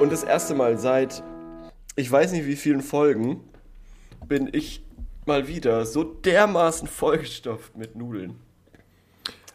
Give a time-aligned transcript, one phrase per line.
[0.00, 1.22] und das erste Mal seit
[1.96, 3.40] ich weiß nicht wie vielen Folgen
[4.26, 4.84] bin ich
[5.26, 8.36] mal wieder so dermaßen vollgestopft mit Nudeln.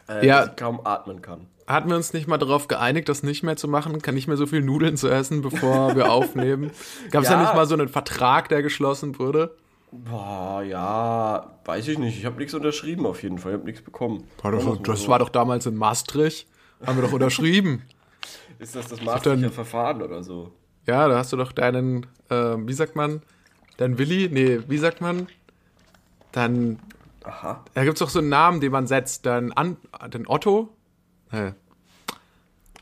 [0.08, 0.40] Äh, Ja.
[0.40, 1.46] Dass ich kaum atmen kann.
[1.66, 4.02] Hatten wir uns nicht mal darauf geeinigt, das nicht mehr zu machen?
[4.02, 6.70] Kann nicht mehr so viel Nudeln zu essen, bevor wir aufnehmen?
[7.10, 7.36] Gab es Ja.
[7.36, 9.56] da nicht mal so einen Vertrag, der geschlossen wurde?
[9.90, 12.18] Boah, ja, weiß ich nicht.
[12.18, 13.52] Ich habe nichts unterschrieben auf jeden Fall.
[13.52, 14.24] Ich habe nichts bekommen.
[14.42, 16.46] War doch, das war doch damals in Maastricht.
[16.84, 17.82] Haben wir doch unterschrieben.
[18.58, 20.52] Ist das das Maastrichter Verfahren oder so?
[20.86, 23.22] Ja, da hast du doch deinen, äh, wie sagt man,
[23.78, 24.28] dein Willi?
[24.30, 25.28] Nee, wie sagt man?
[26.32, 26.78] Dann,
[27.24, 27.64] Aha.
[27.74, 29.24] da gibt's doch so einen Namen, den man setzt.
[29.26, 29.76] Dann An,
[30.12, 30.68] den Otto?
[31.32, 31.52] Nee.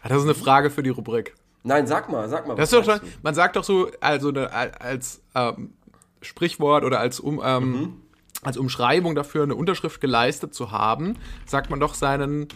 [0.03, 1.35] Ah, Das ist eine Frage für die Rubrik.
[1.65, 2.57] Nein, sag mal, sag mal.
[2.57, 5.75] Das ist doch schon, man sagt doch so, also als ähm,
[6.21, 7.93] Sprichwort oder als, um, ähm, Mhm.
[8.43, 11.17] als Umschreibung dafür, eine Unterschrift geleistet zu haben,
[11.47, 12.49] sagt man doch seinen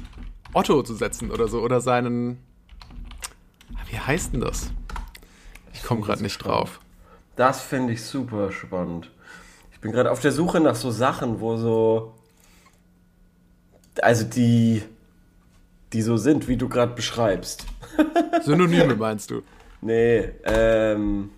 [0.54, 1.60] Otto zu setzen oder so.
[1.60, 2.38] Oder seinen.
[3.90, 4.70] Wie heißt denn das?
[5.72, 6.80] Ich komme gerade nicht drauf.
[7.36, 9.10] Das finde ich super spannend.
[9.72, 12.14] Ich bin gerade auf der Suche nach so Sachen, wo so.
[14.00, 14.82] Also die.
[15.92, 17.66] Die so sind, wie du gerade beschreibst.
[18.42, 19.42] Synonyme meinst du?
[19.80, 21.30] Nee, ähm.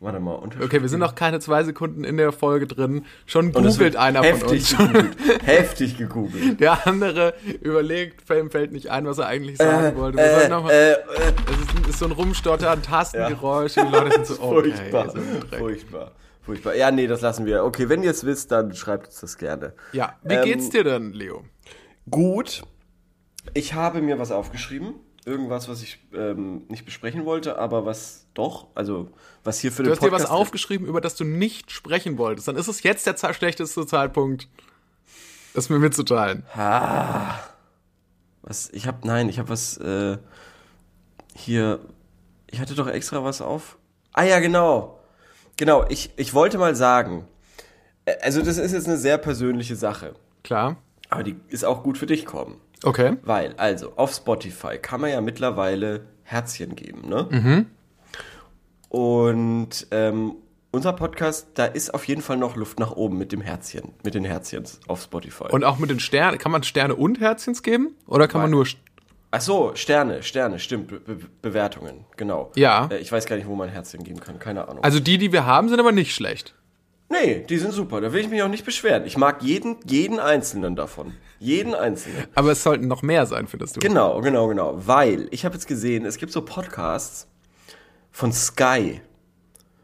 [0.00, 0.36] Warte mal.
[0.62, 3.04] Okay, wir sind noch keine zwei Sekunden in der Folge drin.
[3.26, 4.76] Schon googelt einer von heftig uns.
[4.78, 5.16] Gegoogelt.
[5.46, 6.60] heftig gegoogelt.
[6.60, 10.18] Der andere überlegt, ihm fällt nicht ein, was er eigentlich sagen wollte.
[10.18, 10.96] Wir Äh, mal, äh, äh,
[11.50, 13.76] es ist, ist so ein Rumstottern, Tastengeräusch.
[13.76, 15.14] und Die Leute sind so, okay, furchtbar.
[15.14, 16.12] ein furchtbar.
[16.42, 16.74] Furchtbar.
[16.76, 17.64] Ja, nee, das lassen wir.
[17.64, 19.72] Okay, wenn ihr es wisst, dann schreibt uns das gerne.
[19.92, 21.44] Ja, wie Ähm, geht's dir denn, Leo?
[22.08, 22.62] Gut.
[23.54, 24.94] Ich habe mir was aufgeschrieben.
[25.28, 29.10] Irgendwas, was ich ähm, nicht besprechen wollte, aber was doch, also
[29.44, 32.16] was hier für Du den hast dir was Podcast- aufgeschrieben, über das du nicht sprechen
[32.16, 32.48] wolltest.
[32.48, 34.48] Dann ist es jetzt der schlechteste Zeitpunkt,
[35.54, 36.44] das mir mitzuteilen.
[38.42, 40.16] Was, ich habe, nein, ich habe was äh,
[41.34, 41.80] hier.
[42.50, 43.76] Ich hatte doch extra was auf.
[44.12, 44.98] Ah ja, genau.
[45.56, 47.26] Genau, ich, ich wollte mal sagen,
[48.06, 50.76] äh, also das ist jetzt eine sehr persönliche Sache, Klar.
[51.10, 52.60] aber die ist auch gut für dich, kommen.
[52.84, 53.16] Okay.
[53.22, 57.66] Weil, also, auf Spotify kann man ja mittlerweile Herzchen geben, ne?
[58.88, 60.36] Und ähm,
[60.70, 64.14] unser Podcast, da ist auf jeden Fall noch Luft nach oben mit dem Herzchen, mit
[64.14, 65.44] den Herzchens auf Spotify.
[65.50, 67.94] Und auch mit den Sternen, kann man Sterne und Herzchens geben?
[68.06, 68.66] Oder kann man nur.
[69.30, 72.50] Ach so, Sterne, Sterne, stimmt, Be Be Bewertungen, genau.
[72.56, 72.88] Ja.
[72.90, 74.82] Äh, ich weiß gar nicht, wo man Herzchen geben kann, keine Ahnung.
[74.82, 76.54] Also die, die wir haben, sind aber nicht schlecht.
[77.08, 79.04] Nee, die sind super, da will ich mich auch nicht beschweren.
[79.06, 81.14] Ich mag jeden, jeden einzelnen davon.
[81.40, 82.24] Jeden einzelnen.
[82.34, 83.80] Aber es sollten noch mehr sein, findest du?
[83.80, 84.74] Genau, genau, genau.
[84.86, 87.28] Weil ich habe jetzt gesehen, es gibt so Podcasts
[88.10, 89.00] von Sky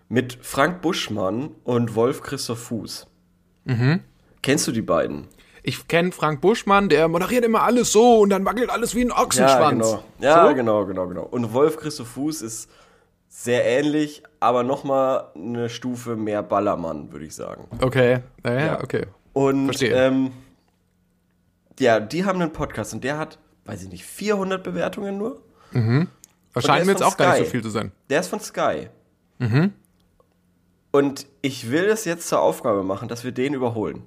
[0.08, 3.06] mit Frank Buschmann und Wolf Christoph Fuß.
[3.64, 4.00] Mhm.
[4.42, 5.28] Kennst du die beiden?
[5.62, 9.10] Ich kenne Frank Buschmann, der moderiert immer alles so und dann wackelt alles wie ein
[9.12, 9.86] Ochsenschwanz.
[9.86, 10.04] genau.
[10.20, 10.54] Ja, so?
[10.54, 11.22] genau, genau, genau.
[11.22, 12.68] Und Wolf Christoph Fuß ist
[13.36, 17.66] sehr ähnlich, aber nochmal eine Stufe mehr Ballermann, würde ich sagen.
[17.80, 18.82] Okay, naja, Ja.
[18.82, 19.06] okay.
[19.32, 19.92] Und Verstehe.
[19.92, 20.30] ähm,
[21.80, 25.42] ja, die haben einen Podcast und der hat, weiß ich nicht, 400 Bewertungen nur.
[25.72, 26.06] Scheint
[26.82, 27.44] ist mir jetzt auch gar nicht Sky.
[27.46, 27.90] so viel zu sein.
[28.08, 28.88] Der ist von Sky.
[29.40, 29.72] Mhm.
[30.92, 34.04] Und ich will es jetzt zur Aufgabe machen, dass wir den überholen.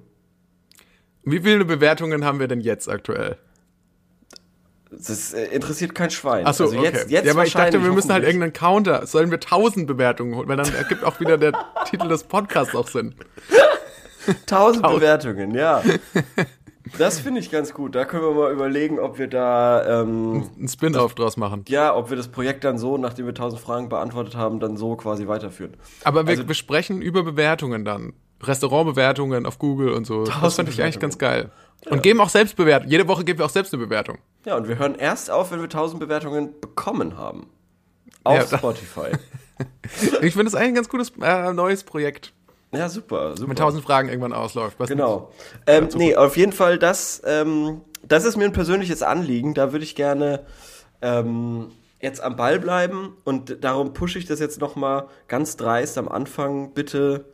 [1.22, 3.36] Wie viele Bewertungen haben wir denn jetzt aktuell?
[4.90, 6.46] Das äh, interessiert kein Schwein.
[6.46, 6.86] Achso, also okay.
[6.92, 9.06] jetzt, jetzt ja, aber ich dachte, wir müssen halt irgendeinen Counter.
[9.06, 10.48] Sollen wir 1000 Bewertungen holen?
[10.48, 11.52] Weil dann ergibt auch wieder der
[11.90, 13.14] Titel des Podcasts auch Sinn.
[14.26, 15.82] 1000 Bewertungen, ja.
[16.96, 17.94] Das finde ich ganz gut.
[17.94, 21.66] Da können wir mal überlegen, ob wir da, ähm, Ein Spin-off draus machen.
[21.68, 24.96] ja, ob wir das Projekt dann so, nachdem wir 1000 Fragen beantwortet haben, dann so
[24.96, 25.74] quasi weiterführen.
[26.04, 28.14] Aber wir, Also- wir sprechen über Bewertungen dann.
[28.42, 30.24] Restaurantbewertungen auf Google und so.
[30.24, 31.50] Das fand ich eigentlich ganz geil.
[31.86, 32.90] Und geben auch selbst Bewertungen.
[32.90, 34.18] Jede Woche geben wir auch selbst eine Bewertung.
[34.44, 37.48] Ja, und wir hören erst auf, wenn wir 1000 Bewertungen bekommen haben.
[38.24, 39.12] Auf Ja, Spotify.
[40.22, 42.32] Ich finde das eigentlich ein ganz gutes äh, neues Projekt.
[42.72, 43.48] Ja, super, super.
[43.48, 44.78] Mit 1000 Fragen irgendwann ausläuft.
[44.78, 45.32] Was Genau.
[45.66, 49.54] Ähm, nee, auf jeden Fall, das, ähm, das ist mir ein persönliches Anliegen.
[49.54, 50.46] Da würde ich gerne
[51.02, 56.08] ähm, jetzt am Ball bleiben und darum pushe ich das jetzt nochmal ganz dreist am
[56.08, 56.72] Anfang.
[56.74, 57.24] Bitte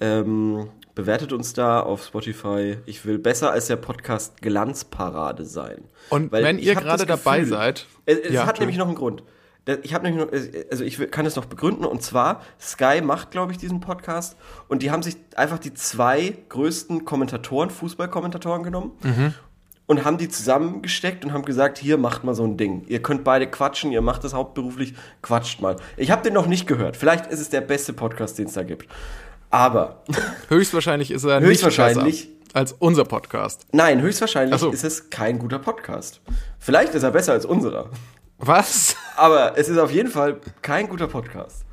[0.00, 2.78] ähm, bewertet uns da auf Spotify.
[2.86, 5.84] Ich will besser als der Podcast Glanzparade sein.
[6.08, 7.86] Und Weil wenn ihr gerade dabei seid.
[8.06, 9.22] Es, es Ja, hat nämlich noch einen Grund.
[9.82, 10.32] Ich habe nämlich noch,
[10.70, 14.36] also ich kann es noch begründen und zwar Sky macht, glaube ich, diesen Podcast
[14.68, 18.92] und die haben sich einfach die zwei größten Kommentatoren, Fußballkommentatoren genommen
[19.86, 22.84] und haben die zusammengesteckt und haben gesagt, hier macht mal so ein Ding.
[22.88, 25.76] Ihr könnt beide quatschen, ihr macht das hauptberuflich, quatscht mal.
[25.96, 26.96] Ich habe den noch nicht gehört.
[26.96, 28.88] Vielleicht ist es der beste Podcast, den es da gibt.
[29.50, 30.02] Aber
[30.48, 32.04] Höchstwahrscheinlich ist er Höchstwahrscheinlich.
[32.04, 33.66] nicht besser als unser Podcast.
[33.72, 34.70] nein, höchstwahrscheinlich so.
[34.70, 36.20] ist es kein guter Podcast.
[36.58, 37.90] Vielleicht ist er besser als unserer.
[38.38, 38.96] Was?
[39.16, 41.64] Aber es ist auf jeden Fall kein guter Podcast.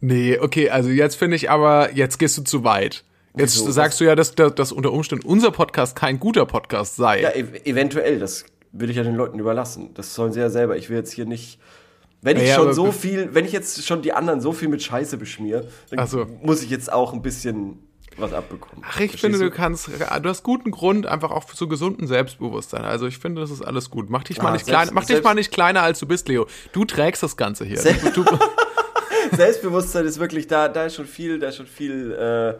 [0.00, 3.04] Nee, okay, also jetzt finde ich aber, jetzt gehst du zu weit.
[3.36, 3.70] Jetzt Wieso?
[3.70, 7.22] sagst du ja, dass, dass, dass unter Umständen unser Podcast kein guter Podcast sei.
[7.22, 9.94] Ja, ev eventuell, das will ich ja den Leuten überlassen.
[9.94, 10.76] Das sollen sie ja selber.
[10.76, 11.58] Ich will jetzt hier nicht.
[12.24, 14.82] Wenn ich Ja, schon so viel, wenn ich jetzt schon die anderen so viel mit
[14.82, 16.26] Scheiße beschmier, dann so.
[16.40, 17.80] muss ich jetzt auch ein bisschen
[18.16, 18.84] was abbekommen.
[18.86, 19.44] Ach, ich Verstehst finde, du?
[19.44, 22.84] du kannst, du hast guten Grund einfach auch zu gesunden Selbstbewusstsein.
[22.84, 24.08] Also ich finde, das ist alles gut.
[24.10, 26.06] Mach dich mal Ah, nicht selbst- klein, mach dich selbst- mal nicht kleiner als du
[26.06, 26.46] bist, Leo.
[26.72, 27.78] Du trägst das Ganze hier.
[27.78, 28.24] Se- Du,
[29.36, 32.54] Selbstbewusstsein ist wirklich da, da ist schon viel, da ist schon viel, äh,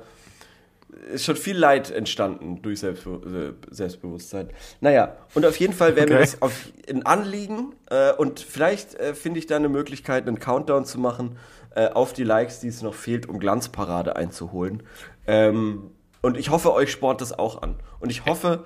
[1.12, 4.50] ist schon viel Leid entstanden durch Selbstbe äh, Selbstbewusstsein.
[4.80, 6.22] Naja, und auf jeden Fall wäre mir Okay.
[6.22, 6.52] das auf
[6.88, 11.38] ein Anliegen äh, und vielleicht äh, finde ich da eine Möglichkeit, einen Countdown zu machen
[11.74, 14.82] äh, auf die Likes, die es noch fehlt, um Glanzparade einzuholen.
[15.26, 15.90] Ähm,
[16.20, 17.76] und ich hoffe, euch sport das auch an.
[18.00, 18.64] Und ich hoffe,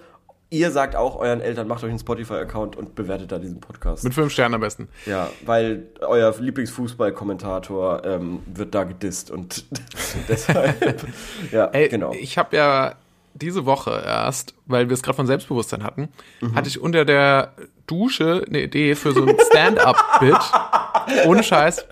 [0.51, 4.05] ihr sagt auch euren Eltern, macht euch einen Spotify-Account und bewertet da diesen Podcast.
[4.05, 4.89] mit fünf Sternen am besten.
[5.07, 9.65] Ja, weil euer Lieblingsfußballkommentator ähm, wird da gedisst und
[10.29, 11.05] deshalb.
[11.53, 12.13] ja, Ey, genau.
[12.13, 12.95] ich habe ja
[13.35, 16.09] diese Woche erst, weil wir es gerade von Selbstbewusstsein hatten,
[16.41, 16.55] Mhm.
[16.55, 17.53] hatte ich unter der
[17.87, 20.37] Dusche eine Idee für so ein Stand-up-Bit.
[21.27, 21.85] Ohne Scheiß.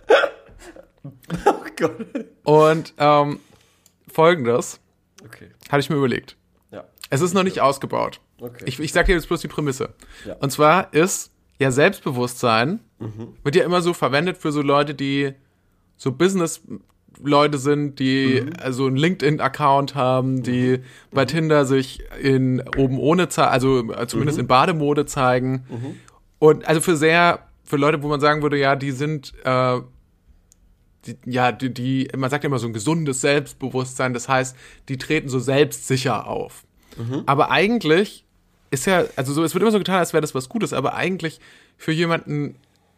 [1.46, 1.96] oh Gott.
[2.44, 3.40] Und ähm,
[4.10, 4.80] folgendes
[5.24, 5.50] Okay.
[5.70, 6.36] hatte ich mir überlegt.
[6.70, 6.84] Ja.
[7.10, 8.20] Es ist noch nicht ausgebaut.
[8.40, 8.64] Okay.
[8.66, 9.94] Ich, ich sag dir jetzt bloß die Prämisse.
[10.24, 10.34] Ja.
[10.36, 12.80] Und zwar ist ja Selbstbewusstsein
[13.42, 15.34] wird ja immer so verwendet für so Leute, die
[15.96, 23.28] so Business-Leute sind, die also einen LinkedIn-Account haben, die bei Tinder sich in oben ohne
[23.36, 25.66] also äh, zumindest in Bademode zeigen.
[26.38, 29.80] Und also für sehr, für Leute, wo man sagen würde, ja, die sind äh,
[31.06, 34.56] die, ja, die, die, man sagt ja immer so ein gesundes Selbstbewusstsein, das heißt,
[34.88, 36.64] die treten so selbstsicher auf.
[37.26, 38.23] Aber eigentlich
[38.74, 40.94] ist ja, also so, es wird immer so getan, als wäre das was Gutes, aber
[40.94, 41.40] eigentlich
[41.76, 42.56] für jemanden,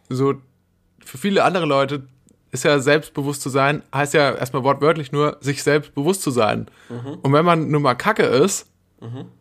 [0.09, 0.35] so,
[1.05, 2.07] für viele andere Leute
[2.51, 6.67] ist ja selbstbewusst zu sein, heißt ja erstmal wortwörtlich nur, sich selbst bewusst zu sein.
[7.23, 8.67] Und wenn man nun mal kacke ist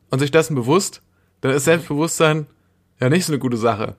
[0.09, 1.01] und sich dessen bewusst,
[1.41, 2.47] dann ist Selbstbewusstsein
[2.99, 3.95] ja nicht so eine gute Sache.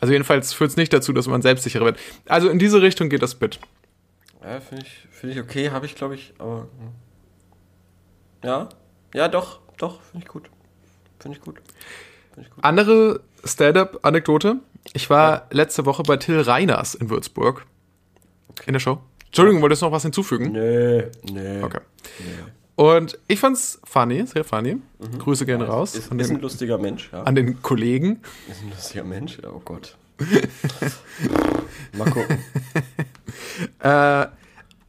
[0.00, 1.98] Also jedenfalls führt es nicht dazu, dass man selbstsicherer wird.
[2.26, 3.58] Also in diese Richtung geht das Bit.
[4.42, 6.68] Ja, finde ich, find ich okay, habe ich, glaube ich, aber.
[6.78, 6.92] hm.
[8.44, 8.68] Ja,
[9.14, 10.50] ja, doch, doch, finde ich gut.
[11.20, 11.56] Finde ich gut.
[12.34, 12.64] Finde ich gut.
[12.64, 14.56] Andere Stand-up-Anekdote.
[14.92, 17.66] Ich war letzte Woche bei Till Reiners in Würzburg.
[18.66, 18.98] In der Show.
[19.26, 20.52] Entschuldigung, wolltest du noch was hinzufügen?
[20.52, 21.62] Nee, nee.
[21.62, 21.80] Okay.
[22.76, 24.76] Und ich fand's funny, sehr funny.
[25.18, 27.22] Grüße gerne raus Ist, an, ist ein den, lustiger Mensch, ja.
[27.22, 28.22] an den Kollegen.
[28.50, 29.96] Ist ein lustiger Mensch, ja, oh Gott.
[31.92, 32.38] Mal gucken.
[33.80, 34.26] Äh,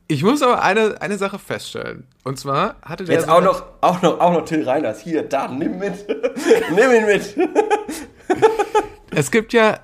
[0.07, 2.07] ich muss aber eine, eine Sache feststellen.
[2.24, 3.15] Und zwar hatte der.
[3.15, 5.01] Jetzt so auch noch, auch noch, auch noch Till Reiners.
[5.01, 6.07] Hier, da, nimm mit.
[6.75, 7.36] nimm ihn mit.
[9.09, 9.80] Es gibt ja,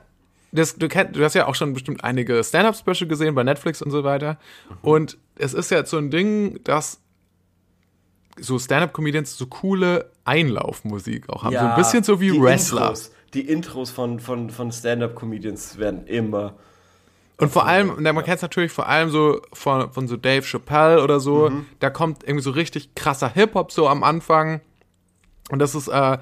[0.52, 3.90] das, du, kenn, du hast ja auch schon bestimmt einige Stand-Up-Special gesehen bei Netflix und
[3.90, 4.38] so weiter.
[4.84, 7.00] Und es ist ja so ein Ding, dass
[8.40, 11.54] so Stand-Up-Comedians so coole Einlaufmusik auch haben.
[11.54, 12.82] so ein bisschen so wie die Wrestler.
[12.90, 16.56] Intros, die Intros von, von, von Stand-Up-Comedians werden immer.
[17.44, 21.04] Und vor allem, man kennt es natürlich vor allem so von, von so Dave Chappelle
[21.04, 24.62] oder so, da kommt irgendwie so richtig krasser Hip-Hop so am Anfang.
[25.50, 26.20] Und das ist, äh,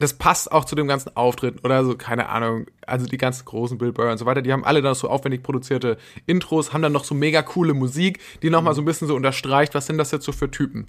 [0.00, 2.66] das passt auch zu dem ganzen Auftritt oder so, keine Ahnung.
[2.84, 5.44] Also die ganzen großen Bill Burr und so weiter, die haben alle dann so aufwendig
[5.44, 5.96] produzierte
[6.26, 9.76] Intros, haben dann noch so mega coole Musik, die nochmal so ein bisschen so unterstreicht,
[9.76, 10.88] was sind das jetzt so für Typen.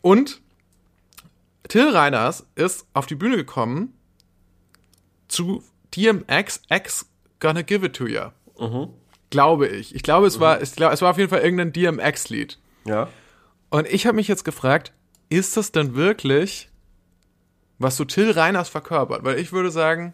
[0.00, 0.40] Und
[1.68, 3.92] Till Reiners ist auf die Bühne gekommen
[5.28, 5.62] zu
[5.94, 7.10] DMX X
[7.40, 8.06] Gonna Give It To
[8.60, 8.94] Ya.
[9.30, 9.94] Glaube ich.
[9.94, 12.58] Ich glaube, es war, ich glaube, es war auf jeden Fall irgendein DMX-Lied.
[12.84, 13.08] Ja.
[13.70, 14.92] Und ich habe mich jetzt gefragt,
[15.28, 16.68] ist das denn wirklich,
[17.78, 19.24] was so Till Reiners verkörpert?
[19.24, 20.12] Weil ich würde sagen,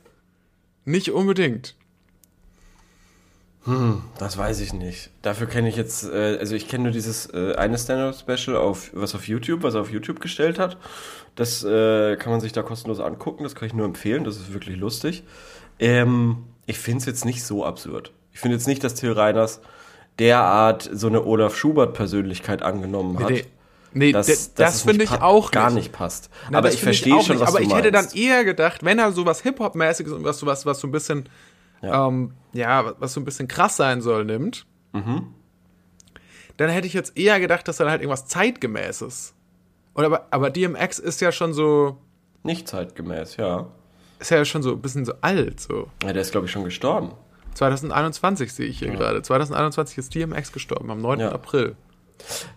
[0.84, 1.74] nicht unbedingt.
[4.18, 5.10] Das weiß ich nicht.
[5.22, 9.14] Dafür kenne ich jetzt, äh, also ich kenne nur dieses äh, eine Stand-Up-Special, auf, was
[9.16, 10.76] auf YouTube, was er auf YouTube gestellt hat.
[11.34, 14.52] Das äh, kann man sich da kostenlos angucken, das kann ich nur empfehlen, das ist
[14.52, 15.24] wirklich lustig.
[15.80, 18.12] Ähm, ich finde es jetzt nicht so absurd.
[18.36, 19.62] Ich finde jetzt nicht, dass Till Reiners
[20.18, 23.30] derart so eine Olaf Schubert-Persönlichkeit angenommen hat.
[23.30, 23.46] Nee,
[23.94, 25.84] nee dass- das, das finde ich auch gar nicht.
[25.84, 26.28] nicht passt.
[26.50, 29.40] Na, aber ich verstehe schon, was Aber ich hätte dann eher gedacht, wenn er sowas
[29.40, 31.30] Hip-Hop-mäßiges und was, was, was so ein bisschen,
[31.80, 32.06] Ja.
[32.08, 35.28] ähm, ja, was so ein bisschen krass sein soll, nimmt, Mhm.
[36.58, 39.32] dann hätte ich jetzt eher gedacht, dass er halt irgendwas zeitgemäßes.
[39.94, 41.96] Oder aber, aber DMX ist ja schon so,
[42.42, 43.66] Nicht zeitgemäß, ja.
[44.18, 45.88] ist ja schon so ein bisschen so alt, so.
[46.02, 47.12] ja der ist, glaube ich, schon gestorben.
[47.56, 49.22] 2021 sehe ich hier gerade.
[49.22, 51.20] 2021 ist DMX gestorben, am 9.
[51.20, 51.32] Ja.
[51.32, 51.74] April.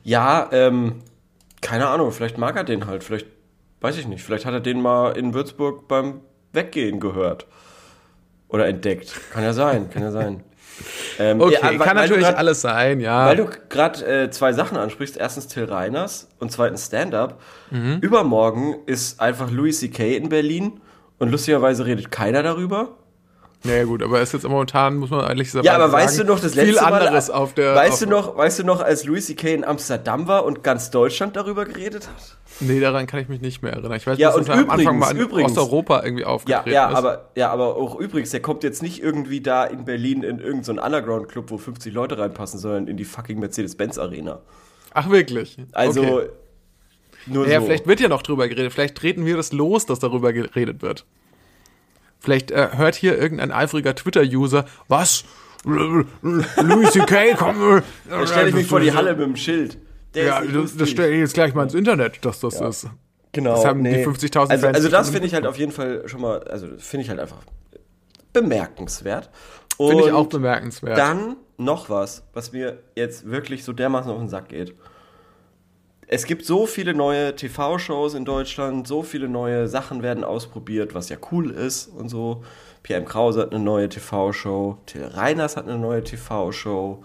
[0.04, 0.96] Ja, ähm,
[1.62, 3.28] keine Ahnung, vielleicht mag er den halt, vielleicht,
[3.82, 6.22] weiß ich nicht, vielleicht hat er den mal in Würzburg beim
[6.54, 7.48] Weggehen gehört.
[8.48, 9.14] Oder entdeckt.
[9.32, 10.44] Kann ja sein, kann ja sein.
[11.20, 13.26] Ähm, Okay, ja, weil- kann weil natürlich grad- alles sein, ja.
[13.26, 15.18] Weil du gerade äh, zwei Sachen ansprichst.
[15.18, 17.42] Erstens Till Reiners und zweitens Stand-Up.
[17.70, 17.98] Mhm.
[18.00, 20.16] Übermorgen ist einfach Louis C.K.
[20.16, 20.80] in Berlin
[21.18, 22.96] und lustigerweise redet keiner darüber.
[23.64, 25.66] Naja, gut, aber es ist jetzt momentan, muss man eigentlich sagen.
[25.66, 27.76] Ja, aber weißt du noch, das letzte viel Mal, anderes auf der.
[27.76, 29.54] weißt du noch, weißt du noch, als Louis C.K.
[29.54, 32.38] in Amsterdam war und ganz Deutschland darüber geredet hat?
[32.62, 33.94] Nee, daran kann ich mich nicht mehr erinnern.
[33.94, 35.52] Ich weiß, Ja, dass und er am Anfang übrigens, mal in übrigens.
[35.58, 36.96] Osteuropa irgendwie Ja, aufgetreten ja, ist.
[36.96, 40.64] aber, ja, aber auch übrigens, der kommt jetzt nicht irgendwie da in Berlin in irgendeinen
[40.78, 44.40] so Underground-Club, wo 50 Leute reinpassen, sondern in die fucking Mercedes-Benz-Arena.
[44.94, 45.58] Ach, wirklich?
[45.72, 46.30] Also, Okay.
[47.28, 47.66] nur Ja, so.
[47.68, 48.74] vielleicht wird ja noch drüber geredet.
[48.74, 51.06] Vielleicht treten wir das los, dass darüber geredet wird.
[52.20, 55.24] Vielleicht äh, hört hier irgendein eifriger Twitter-User, was?
[55.64, 57.78] Louis C.K., komm.
[57.78, 59.78] äh, Da stelle ich mich das- vor die Halle mit dem Schild.
[60.14, 62.88] Der Ja, das, das stelle ich jetzt gleich mal ins Internet, dass das ist.
[63.32, 63.56] Genau.
[63.56, 66.22] Das haben die 50.000 also, Fans Also das finde ich halt auf jeden Fall schon
[66.22, 67.38] mal, also finde ich halt einfach
[68.34, 69.30] bemerkenswert.
[69.78, 70.98] Finde ich auch bemerkenswert.
[70.98, 74.74] Dann noch was, was mir jetzt wirklich so dermaßen auf den Sack geht.
[76.12, 81.10] Es gibt so viele neue TV-Shows in Deutschland, so viele neue Sachen werden ausprobiert, was
[81.10, 82.44] ja cool ist und so.
[82.82, 83.08] Pierre M.
[83.08, 87.04] Krause hat eine neue TV-Show, Till Reiners hat eine neue TV-Show.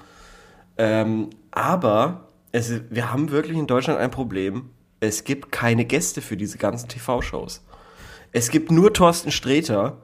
[0.78, 4.70] Ähm, aber es, wir haben wirklich in Deutschland ein Problem.
[5.00, 7.62] Es gibt keine Gäste für diese ganzen TV-Shows.
[8.32, 9.98] Es gibt nur Thorsten Sträter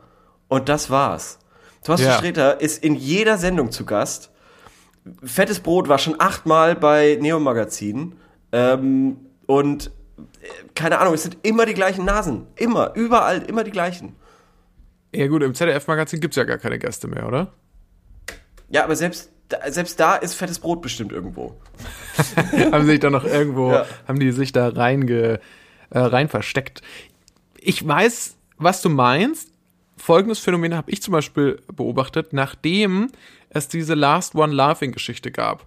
[0.48, 1.38] und das war's.
[1.84, 2.18] Thorsten Ja.
[2.18, 4.30] Sträter ist in jeder Sendung zu Gast.
[5.24, 8.16] Fettes Brot war schon achtmal bei Neo Magazin.
[8.52, 9.16] Ähm,
[9.46, 9.86] und
[10.42, 12.46] äh, keine Ahnung, es sind immer die gleichen Nasen.
[12.56, 14.16] Immer, überall, immer die gleichen.
[15.14, 17.52] ja gut, im ZDF-Magazin gibt es ja gar keine Gäste mehr, oder?
[18.68, 21.56] Ja, aber selbst, da- selbst da ist fettes Brot bestimmt irgendwo.
[22.72, 23.86] haben sich da noch irgendwo, Ja.
[24.06, 25.40] haben die sich da reinge,
[25.90, 26.82] äh, rein versteckt.
[27.58, 29.48] Ich weiß, was du meinst.
[29.96, 33.10] Folgendes Phänomen habe ich zum Beispiel beobachtet, nachdem
[33.50, 35.66] es diese Last One Laughing Geschichte gab.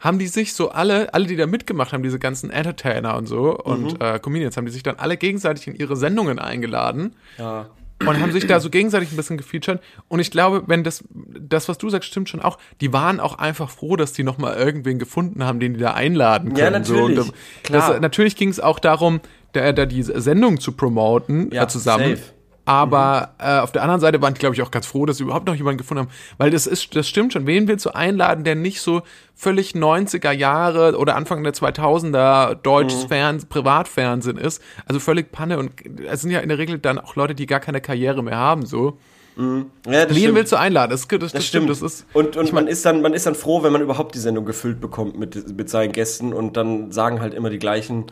[0.00, 3.56] Haben die sich so alle, alle, die da mitgemacht haben, diese ganzen Entertainer und so
[3.58, 7.66] und äh, Comedians, haben die sich dann alle gegenseitig in ihre Sendungen eingeladen Ja.
[8.06, 9.80] und haben sich da so gegenseitig ein bisschen gefeatured.
[10.06, 13.38] Und ich glaube, wenn das, das, was du sagst, stimmt schon auch, die waren auch
[13.38, 16.82] einfach froh, dass die nochmal irgendwen gefunden haben, den die da einladen Ja, können.
[16.82, 17.16] natürlich.
[17.18, 17.32] So, und,
[17.64, 17.90] Klar.
[17.94, 19.20] Das, natürlich ging es auch darum,
[19.52, 22.16] da, da die Sendung zu promoten Ja, äh, zusammen.
[22.16, 22.22] safe.
[22.68, 25.22] Aber äh, auf der anderen Seite waren die, glaube ich, auch ganz froh, dass sie
[25.22, 26.10] überhaupt noch jemanden gefunden haben.
[26.36, 27.46] Weil das ist, das stimmt schon.
[27.46, 29.00] Wen willst du einladen, der nicht so
[29.34, 33.08] völlig 90er Jahre oder Anfang der 2000er deutsches Mhm.
[33.08, 34.62] Fernsehen, Privatfernsehen ist?
[34.86, 35.58] Also völlig Panne.
[35.58, 35.72] Und
[36.10, 38.66] es sind ja in der Regel dann auch Leute, die gar keine Karriere mehr haben,
[38.66, 38.98] so.
[39.38, 39.44] Ja,
[39.86, 40.34] das Wen stimmt.
[40.34, 40.90] willst du einladen?
[40.90, 41.70] Das, das, das, Das stimmt.
[41.70, 44.18] Das ist, und und man, ist dann, man ist dann froh, wenn man überhaupt die
[44.18, 48.06] Sendung gefüllt bekommt mit, mit seinen Gästen und dann sagen halt immer die gleichen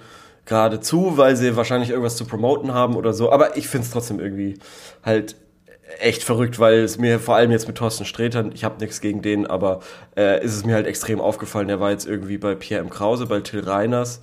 [0.47, 3.31] gerade zu, weil sie wahrscheinlich irgendwas zu promoten haben oder so.
[3.31, 4.59] Aber ich finde es trotzdem irgendwie
[5.05, 5.37] halt
[6.01, 9.23] echt verrückt, weil es mir vor allem jetzt mit Thorsten Sträter, ich habe nichts gegen
[9.23, 9.81] den, aber
[10.17, 11.69] äh, ist es mir halt extrem aufgefallen.
[11.69, 12.91] Der war jetzt irgendwie bei Pierre M.
[12.91, 14.21] Krause, bei Till Reiners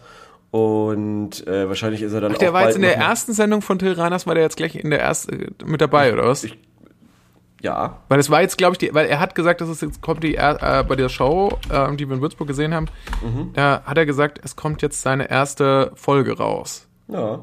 [0.51, 3.61] und äh, wahrscheinlich ist er dann Ach, auch der war jetzt in der ersten Sendung
[3.61, 6.45] von Till Reiners, war der jetzt gleich in der ersten äh, mit dabei, oder was?
[7.63, 10.01] Ja, Weil es war jetzt, glaube ich, die, weil er hat gesagt, dass es jetzt
[10.01, 12.87] kommt die äh, bei der Show, äh, die wir in Würzburg gesehen haben,
[13.23, 13.53] Mhm.
[13.55, 16.87] äh, hat er gesagt, es kommt jetzt seine erste Folge raus.
[17.07, 17.39] ja.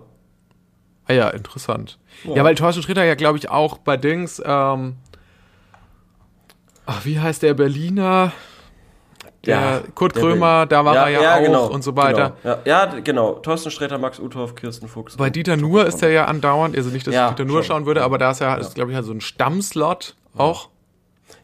[1.09, 1.99] Ah ja, interessant.
[2.23, 4.95] Ja, weil Thorsten Sträter ja, glaube ich, auch bei Dings, ähm,
[6.87, 8.31] ach, wie heißt der Berliner?
[9.47, 12.37] Der Ja, Kurt Krömer, da war er ja, auch und so weiter.
[12.43, 12.59] Genau.
[12.65, 13.33] Ja, ja, genau.
[13.35, 15.17] Thorsten Sträter, Max Uthoff, Kirsten Fuchs.
[15.17, 17.87] Bei Dieter Nuhr ist er ja andauernd, also nicht, dass Ja, ich Dieter Nuhr schauen
[17.87, 20.69] würde, aber da ist ja, ist, glaube ich, halt so ein Stammslot auch.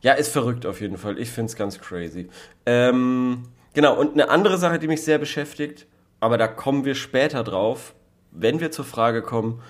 [0.03, 1.19] Ja, ist verrückt auf jeden Fall.
[1.19, 2.29] Ich finde es ganz crazy.
[2.67, 5.87] Ähm, genau, und eine andere Sache, die mich sehr beschäftigt,
[6.21, 7.95] aber da kommen wir später drauf,
[8.31, 9.63] wenn wir zur Frage kommen,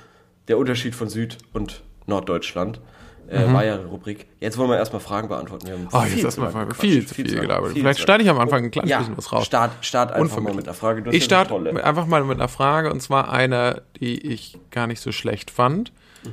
[0.48, 2.80] der Unterschied von Süd- und Norddeutschland.
[3.28, 4.26] Äh, war ja eine Rubrik.
[4.40, 5.66] Jetzt wollen wir erstmal Fragen beantworten.
[5.66, 5.88] Wir haben Mhm.
[5.92, 6.80] Oh, jetzt viel erstmal zu lange Fragen.
[6.80, 7.72] Viel gequatscht, zu viel lange, gelabert.
[7.72, 9.46] viel Vielleicht starte ich am Anfang ein kleines Ja, bisschen was raus.
[9.46, 11.10] Start, start einfach mal mit einer Frage.
[11.10, 11.54] Ich starte
[11.84, 15.92] einfach mal mit einer Frage und zwar eine, die ich gar nicht so schlecht fand.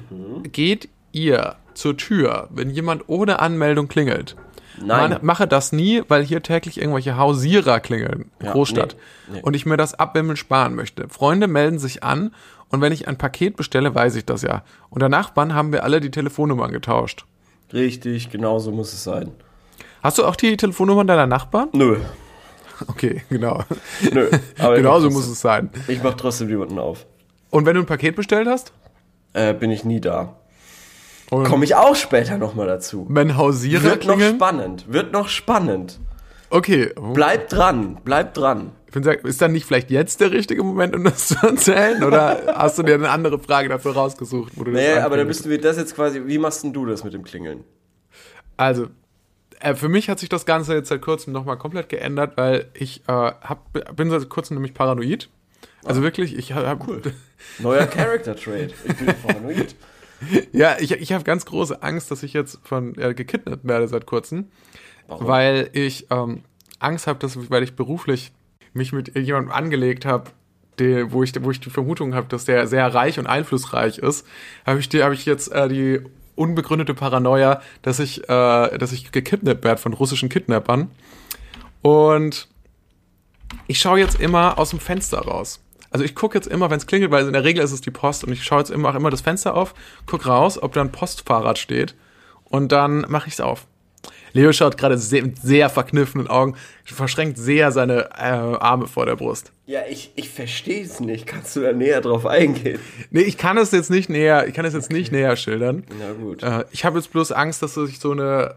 [0.10, 0.44] Mhm.
[0.52, 4.36] Geht ihr zur Tür, wenn jemand ohne Anmeldung klingelt?
[4.84, 5.12] Nein.
[5.12, 8.96] Man, mache das nie, weil hier täglich irgendwelche Hausierer klingeln, Ja, Großstadt.
[9.28, 9.42] nee, nee.
[9.44, 11.08] Und ich mir das Abwimmeln sparen möchte.
[11.10, 12.34] Freunde melden sich an
[12.74, 14.63] und wenn ich ein Paket bestelle, weiß ich das ja.
[14.89, 17.25] Unter Nachbarn haben wir alle die Telefonnummern getauscht.
[17.72, 19.32] Richtig, genau so muss es sein.
[20.01, 21.70] Hast du auch die Telefonnummern deiner Nachbarn?
[21.74, 21.98] Nö,
[22.88, 23.63] Okay, genau.
[24.12, 24.30] nö.
[24.60, 25.70] Aber genau so muss es sein.
[25.88, 27.06] Ich mach trotzdem jemanden auf.
[27.51, 28.74] Und wenn du ein Paket bestellt hast?
[29.34, 30.36] Äh, bin ich nie da.
[31.30, 33.06] Und Komme ich auch später nochmal dazu.
[33.10, 36.00] wenn Hausierer Wird noch spannend, wird noch spannend.
[36.50, 36.92] Okay.
[37.13, 38.72] Bleib dran, bleib dran.
[38.96, 42.04] Ist dann nicht vielleicht jetzt der richtige Moment, um das zu erzählen?
[42.04, 44.54] Oder hast du dir eine andere Frage dafür rausgesucht?
[44.56, 45.28] Wo du Nee, aber da ankündigst?
[45.28, 47.64] müssten wir das jetzt quasi, wie machst denn du das mit dem Klingeln?
[48.58, 48.88] Also,
[49.60, 53.02] äh, für mich hat sich das Ganze jetzt seit kurzem nochmal komplett geändert, weil ich
[53.08, 55.30] äh, hab, bin seit kurzem nämlich paranoid.
[55.86, 57.02] Also wirklich, ich habe cool.
[57.60, 58.70] Neuer Character Trade.
[58.86, 59.76] Ich bin paranoid.
[60.54, 64.06] Ja, ich, ich habe ganz große Angst, dass ich jetzt von äh, gekidnappt werde seit
[64.06, 64.48] kurzem,
[65.08, 65.28] Warum?
[65.28, 66.44] weil ich ähm,
[66.80, 68.32] Angst habe, dass weil ich beruflich
[68.74, 70.32] mich mit jemandem angelegt habe,
[70.80, 74.25] der, wo ich wo ich die Vermutung habe, dass der sehr reich und einflussreich ist,
[74.65, 76.01] habe ich habe ich jetzt äh, die
[76.36, 80.89] unbegründete Paranoia, dass ich äh, dass ich gekidnappt werde von russischen Kidnappern
[81.82, 82.48] und
[83.68, 85.60] ich schaue jetzt immer aus dem Fenster raus.
[85.92, 87.92] Also ich gucke jetzt immer, wenn es klingelt, weil in der Regel ist es die
[87.92, 89.75] Post und ich schaue jetzt immer auch immer das Fenster auf,
[90.08, 91.94] guck raus, ob da ein Postfahrrad steht
[92.46, 93.68] und dann mache ich es auf.
[94.34, 96.56] Leo schaut gerade sehr, mit sehr verkniffenen Augen,
[96.86, 99.52] verschränkt sehr seine äh, Arme vor der Brust.
[99.68, 101.26] Ja, ich, ich verstehe es nicht.
[101.28, 102.80] Kannst du da näher drauf eingehen?
[103.12, 105.84] Nee, ich kann es jetzt nicht näher, ich kann es jetzt nicht näher schildern.
[106.00, 106.42] Na gut.
[106.44, 108.56] Äh, ich habe jetzt bloß Angst, dass sich so eine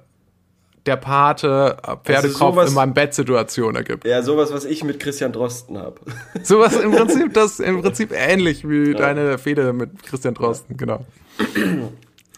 [0.87, 4.07] der Pate äh, Pferdekopf sowas- in meinem Bett-Situation ergibt.
[4.07, 6.01] Ja, sowas, was ich mit Christian Drosten habe.
[6.43, 11.05] Sowas im Prinzip, das im Prinzip ähnlich wie deine Fehde mit Christian Drosten, genau.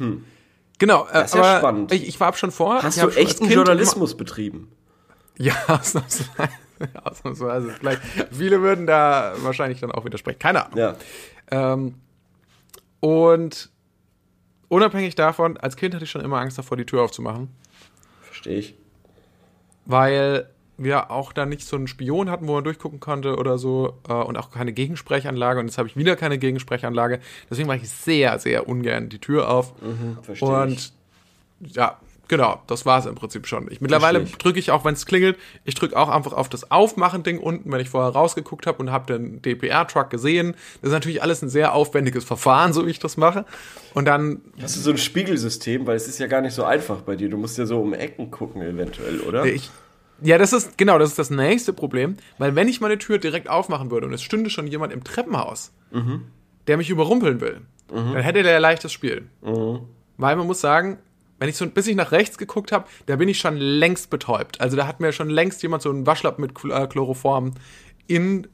[0.79, 1.93] Genau, äh, Das ist ja aber spannend.
[1.93, 2.83] Ich, ich war schon vor.
[2.83, 4.71] Hast du echten Journalismus betrieben?
[5.37, 6.51] Ja, ausnahmsweise.
[7.03, 7.71] ausnahmsweise.
[7.79, 10.39] Vielleicht, viele würden da wahrscheinlich dann auch widersprechen.
[10.39, 10.79] Keine Ahnung.
[10.79, 10.95] Ja.
[11.51, 11.95] Ähm,
[13.01, 13.71] und
[14.69, 17.49] unabhängig davon, als Kind hatte ich schon immer Angst davor, die Tür aufzumachen,
[18.23, 18.75] Verstehe ich.
[19.85, 23.95] weil wir auch da nicht so einen Spion hatten, wo man durchgucken konnte oder so
[24.09, 27.21] äh, und auch keine Gegensprechanlage und jetzt habe ich wieder keine Gegensprechanlage.
[27.51, 29.75] Deswegen mache ich sehr, sehr ungern die Tür auf.
[30.23, 30.93] Verstehe Und
[31.61, 31.75] ich.
[31.75, 33.69] ja, genau, das war es im Prinzip schon.
[33.71, 37.39] Ich, mittlerweile drücke ich auch, wenn es klingelt, ich drücke auch einfach auf das Aufmachen-Ding
[37.39, 40.55] unten, wenn ich vorher rausgeguckt habe und habe den DPR-Truck gesehen.
[40.81, 43.45] Das ist natürlich alles ein sehr aufwendiges Verfahren, so wie ich das mache.
[43.95, 45.87] Und dann, Hast du so ein Spiegelsystem?
[45.87, 47.29] Weil es ist ja gar nicht so einfach bei dir.
[47.29, 49.45] Du musst ja so um Ecken gucken, eventuell, oder?
[49.45, 49.71] ich,
[50.23, 53.49] ja, das ist, genau, das ist das nächste Problem, weil wenn ich meine Tür direkt
[53.49, 55.73] aufmachen würde und es stünde schon jemand im Treppenhaus,
[56.67, 59.29] der mich überrumpeln will, dann hätte der ein leichtes Spiel.
[59.43, 60.99] Weil man muss sagen,
[61.39, 64.61] wenn ich so, bis ich nach rechts geguckt habe, da bin ich schon längst betäubt.
[64.61, 67.53] Also da hat mir schon längst jemand so einen Waschlappen mit äh, Chloroform
[68.09, 68.49] ins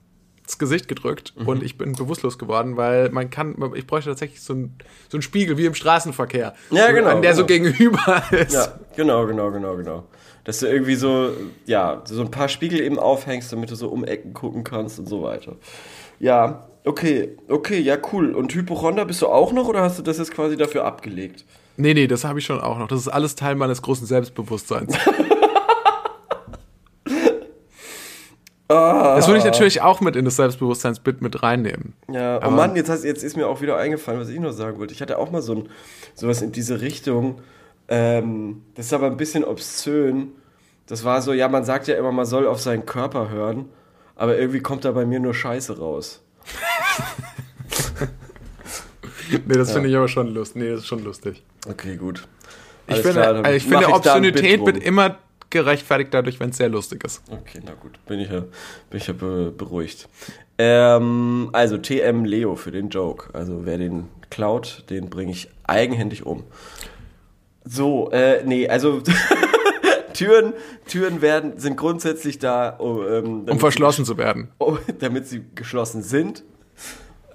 [0.58, 4.76] Gesicht gedrückt und ich bin bewusstlos geworden, weil man kann, ich bräuchte tatsächlich so einen,
[5.08, 6.54] so einen Spiegel wie im Straßenverkehr.
[6.70, 7.70] Ja, genau, An der so genau.
[7.70, 8.52] gegenüber ist.
[8.52, 10.04] Ja, genau, genau, genau, genau.
[10.44, 11.30] Dass du irgendwie so,
[11.66, 15.06] ja, so ein paar Spiegel eben aufhängst, damit du so um Ecken gucken kannst und
[15.08, 15.56] so weiter.
[16.20, 18.34] Ja, okay, okay, ja, cool.
[18.34, 21.44] Und Hypochonder bist du auch noch oder hast du das jetzt quasi dafür abgelegt?
[21.76, 22.88] Nee, nee, das habe ich schon auch noch.
[22.88, 24.96] Das ist alles Teil meines großen Selbstbewusstseins.
[28.66, 31.92] Das würde ich natürlich auch mit in das Selbstbewusstseinsbit mit reinnehmen.
[32.10, 34.52] Ja, oh Aber- Mann, jetzt, hast, jetzt ist mir auch wieder eingefallen, was ich noch
[34.52, 34.94] sagen wollte.
[34.94, 35.68] Ich hatte auch mal so ein,
[36.14, 37.40] sowas in diese Richtung.
[37.88, 40.32] Ähm, das ist aber ein bisschen obszön.
[40.86, 43.68] Das war so, ja, man sagt ja immer, man soll auf seinen Körper hören,
[44.16, 46.22] aber irgendwie kommt da bei mir nur Scheiße raus.
[49.46, 50.62] Nee, das finde ich aber schon lustig.
[50.62, 51.42] Nee, das ist schon lustig.
[51.66, 52.26] Okay, gut.
[52.86, 55.18] Ich Alles finde, klar, also ich finde ein Obszönität wird immer
[55.50, 57.22] gerechtfertigt dadurch, wenn es sehr lustig ist.
[57.30, 58.40] Okay, na gut, bin ich ja,
[58.90, 60.08] bin ich ja be beruhigt.
[60.58, 63.32] Ähm, also TM Leo für den Joke.
[63.32, 66.44] Also wer den klaut, den bringe ich eigenhändig um.
[67.64, 69.00] So, äh, nee, also
[70.12, 70.52] Türen,
[70.86, 74.48] Türen werden, sind grundsätzlich da, um, ähm, Um damit, verschlossen zu werden.
[74.58, 76.44] oh, damit sie geschlossen sind.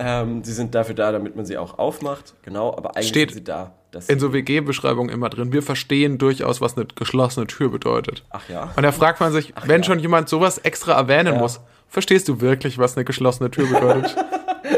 [0.01, 2.33] Ähm, sie sind dafür da, damit man sie auch aufmacht.
[2.43, 3.73] Genau, aber eigentlich Steht sind sie da.
[4.07, 5.51] In so WG-Beschreibungen immer drin.
[5.51, 8.23] Wir verstehen durchaus, was eine geschlossene Tür bedeutet.
[8.29, 8.71] ach ja.
[8.75, 9.87] Und da fragt man sich, wenn ja.
[9.87, 11.39] schon jemand sowas extra erwähnen Ja.
[11.39, 14.15] muss, verstehst du wirklich, was eine geschlossene Tür bedeutet?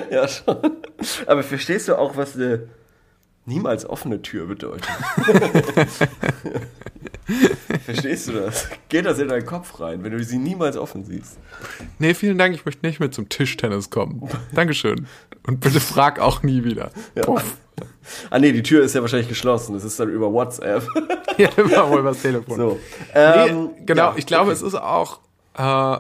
[0.09, 0.57] Ja, schon.
[1.25, 2.67] Aber verstehst du auch, was eine
[3.45, 4.86] niemals offene Tür bedeutet?
[7.86, 8.67] verstehst du das?
[8.89, 11.38] Geht das in deinen Kopf rein, wenn du sie niemals offen siehst?
[11.99, 14.27] nee, vielen Dank, ich möchte nicht mit zum Tischtennis kommen.
[14.54, 15.08] Dankeschön.
[15.47, 16.91] Und bitte frag auch nie wieder.
[17.21, 17.58] Puff.
[18.30, 19.73] Ah nee, die Tür ist ja wahrscheinlich geschlossen.
[19.73, 20.88] Das ist dann über WhatsApp.
[21.38, 22.58] Ja, immer wohl übers Telefon.
[22.58, 22.80] so.
[23.15, 24.54] Nee, Ähm, genau, ja, ich glaube, okay.
[24.54, 25.19] es ist auch.
[25.58, 25.97] Äh,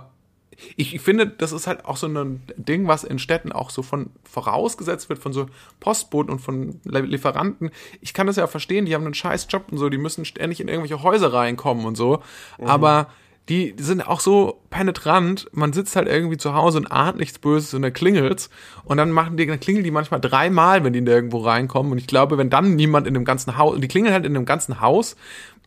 [0.75, 3.81] ich, ich finde, das ist halt auch so ein Ding, was in Städten auch so
[3.81, 5.47] von vorausgesetzt wird, von so
[5.79, 7.71] Postboten und von Lieferanten.
[8.01, 10.59] Ich kann das ja verstehen, die haben einen scheiß Job und so, die müssen ständig
[10.59, 12.21] in irgendwelche Häuser reinkommen und so.
[12.59, 12.67] Mhm.
[12.67, 13.07] Aber
[13.49, 17.73] die sind auch so penetrant, man sitzt halt irgendwie zu Hause und ahnt nichts Böses
[17.73, 18.49] und dann klingelt's
[18.85, 21.97] und dann machen die, dann klingeln die manchmal dreimal, wenn die da irgendwo reinkommen und
[21.97, 24.45] ich glaube, wenn dann niemand in dem ganzen Haus, und die klingeln halt in dem
[24.45, 25.15] ganzen Haus,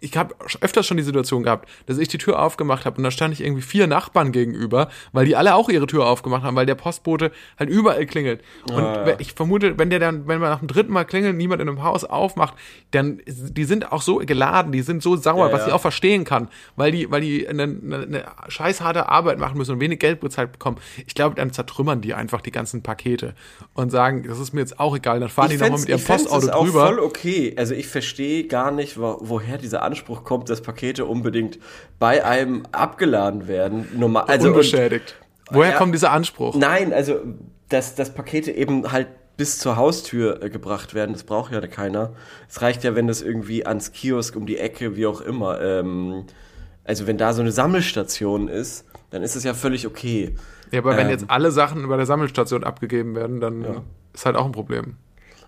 [0.05, 3.11] ich habe öfters schon die Situation gehabt, dass ich die Tür aufgemacht habe und da
[3.11, 6.67] stand ich irgendwie vier Nachbarn gegenüber, weil die alle auch ihre Tür aufgemacht haben, weil
[6.67, 8.43] der Postbote halt überall klingelt.
[8.71, 9.15] Und Ah, ja.
[9.19, 11.83] ich vermute, wenn der dann, wenn man nach dem dritten Mal klingelt, niemand in einem
[11.83, 12.55] Haus aufmacht,
[12.91, 15.67] dann die sind auch so geladen, die sind so sauer, Ja, was ja.
[15.69, 19.57] ich auch verstehen kann, weil die, weil die eine, eine, eine scheiß harte Arbeit machen
[19.59, 20.77] müssen und wenig Geld bezahlt bekommen.
[21.07, 23.35] Ich glaube, dann zertrümmern die einfach die ganzen Pakete
[23.73, 26.07] und sagen, das ist mir jetzt auch egal, dann fahren die nochmal mit ihrem ich
[26.07, 26.87] Postauto es auch drüber.
[26.87, 27.55] voll okay.
[27.57, 31.59] Also ich verstehe gar nicht, wo, woher dieser Anspruch kommt, dass Pakete unbedingt
[31.99, 33.87] bei einem abgeladen werden.
[33.97, 35.15] Normal, also und- unbeschädigt.
[35.51, 35.77] Woher Ja.
[35.79, 36.55] kommt dieser Anspruch?
[36.57, 37.21] Nein, also
[37.69, 42.13] dass, dass Pakete eben halt bis zur Haustür äh, gebracht werden, das braucht ja keiner.
[42.49, 45.61] Es reicht ja, wenn das irgendwie ans Kiosk um die Ecke, wie auch immer.
[45.61, 46.25] Ähm,
[46.85, 50.35] also wenn da so eine Sammelstation ist, dann ist es ja völlig okay.
[50.71, 51.11] Ja, aber wenn Ähm.
[51.13, 54.97] jetzt alle Sachen bei der Sammelstation abgegeben werden, dann ist halt auch ein Problem.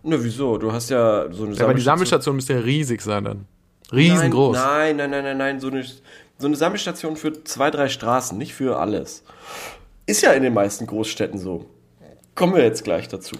[0.02, 0.56] Ne, wieso?
[0.58, 3.46] Du hast ja so eine Ja, aber die Sammelstation müsste ja riesig sein dann.
[3.92, 4.56] Riesengroß.
[4.56, 5.60] Nein, nein, nein, nein, nein.
[5.60, 5.84] So eine,
[6.38, 9.22] so eine Sammelstation für zwei, drei Straßen, nicht für alles.
[10.06, 11.66] Ist ja in den meisten Großstädten so.
[12.34, 13.36] Kommen wir jetzt gleich dazu.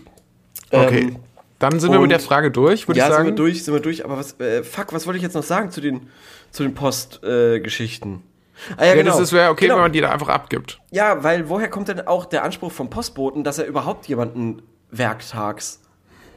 [0.70, 1.00] Okay.
[1.00, 1.16] Ähm,
[1.58, 3.26] dann sind wir mit der Frage durch, würde ja, ich sagen.
[3.26, 4.04] sind wir durch, sind wir durch.
[4.04, 6.08] Aber was, äh, fuck, was wollte ich jetzt noch sagen zu den,
[6.50, 8.14] zu den Postgeschichten?
[8.14, 9.18] Äh, ah, ja, Ja, genau.
[9.18, 9.76] das wäre okay, genau.
[9.76, 10.80] wenn man die da einfach abgibt.
[10.90, 15.80] Ja, weil woher kommt denn auch der Anspruch vom Postboten, dass er überhaupt jemanden werktags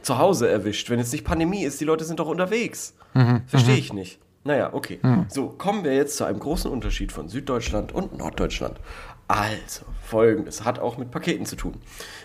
[0.02, 1.80] zu Hause erwischt, wenn jetzt nicht Pandemie ist?
[1.80, 2.94] Die Leute sind doch unterwegs.
[3.14, 4.18] Mhm, Verstehe ich nicht.
[4.44, 5.00] Naja, okay.
[5.28, 8.80] So, kommen wir jetzt zu einem großen Unterschied von Süddeutschland und Norddeutschland.
[9.28, 11.74] Also, folgendes hat auch mit Paketen zu tun.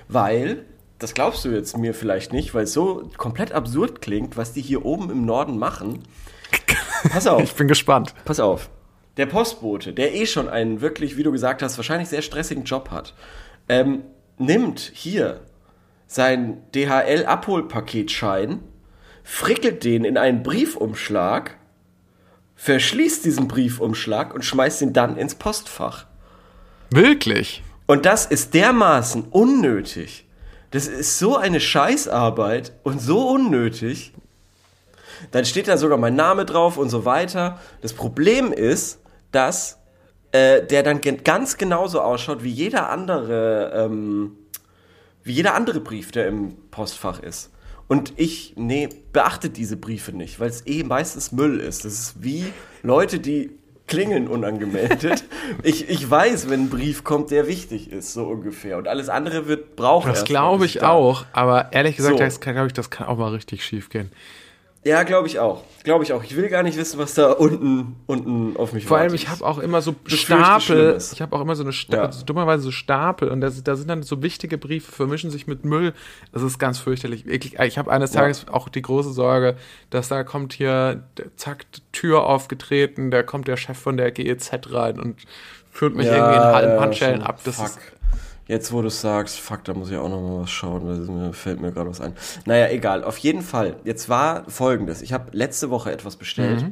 [0.07, 0.65] Weil,
[0.97, 4.61] das glaubst du jetzt mir vielleicht nicht, weil es so komplett absurd klingt, was die
[4.61, 6.03] hier oben im Norden machen.
[7.11, 7.41] Pass auf.
[7.43, 8.15] Ich bin gespannt.
[8.23, 8.69] Pass auf.
[9.17, 12.91] Der Postbote, der eh schon einen wirklich, wie du gesagt hast, wahrscheinlich sehr stressigen Job
[12.91, 13.13] hat,
[13.69, 14.03] ähm,
[14.37, 15.41] nimmt hier
[16.07, 18.59] sein DHL-Abholpaketschein,
[19.25, 21.57] frickelt den in einen Briefumschlag,
[22.55, 26.05] verschließt diesen Briefumschlag und schmeißt ihn dann ins Postfach.
[26.91, 27.63] Wirklich?
[27.87, 30.27] Und das ist dermaßen unnötig.
[30.71, 34.13] Das ist so eine Scheißarbeit und so unnötig.
[35.31, 37.59] Dann steht da sogar mein Name drauf und so weiter.
[37.81, 38.99] Das Problem ist,
[39.31, 39.79] dass
[40.31, 44.37] äh, der dann gen- ganz genauso ausschaut wie jeder andere, ähm,
[45.23, 47.51] wie jeder andere Brief, der im Postfach ist.
[47.87, 51.85] Und ich, nee, beachte diese Briefe nicht, weil es eh meistens Müll ist.
[51.85, 52.45] Das ist wie
[52.81, 53.51] Leute, die
[53.87, 55.23] klingeln unangemeldet.
[55.63, 58.77] ich, ich weiß, wenn ein Brief kommt, der wichtig ist, so ungefähr.
[58.77, 60.09] Und alles andere wird brauchen.
[60.09, 62.23] Das glaube ich auch, aber ehrlich gesagt, So.
[62.23, 64.11] das kann, glaube ich, das kann auch mal richtig schief gehen.
[64.87, 65.63] Ja, glaube ich auch.
[65.83, 66.23] Glaube ich auch.
[66.23, 69.23] Ich will gar nicht wissen, was da unten, unten auf mich Vor allem, wartet.
[69.23, 70.97] ich habe auch immer so Stapel.
[71.11, 72.03] Ich habe auch immer so eine Sta Ja.
[72.03, 75.65] also dummerweise so Stapel und das, da sind dann so wichtige Briefe, vermischen sich mit
[75.65, 75.93] Müll.
[76.33, 77.25] Das ist ganz fürchterlich.
[77.27, 77.57] Eklig.
[77.63, 78.21] Ich habe eines Ja.
[78.21, 79.55] Tages auch die große Sorge,
[79.89, 81.03] dass da kommt hier,
[81.35, 85.17] zack, Tür aufgetreten, da kommt der Chef von der GEZ rein und
[85.71, 87.39] führt mich irgendwie in halben Handschellen ab.
[87.43, 87.65] Das fuck.
[87.65, 87.79] ist,
[88.47, 91.61] Jetzt, wo du sagst, fuck, da muss ich auch noch mal was schauen, da fällt
[91.61, 92.13] mir gerade was ein.
[92.45, 93.03] Naja, egal.
[93.03, 93.77] Auf jeden Fall.
[93.83, 95.01] Jetzt war folgendes.
[95.01, 96.61] Ich habe letzte Woche etwas bestellt.
[96.61, 96.71] Mhm.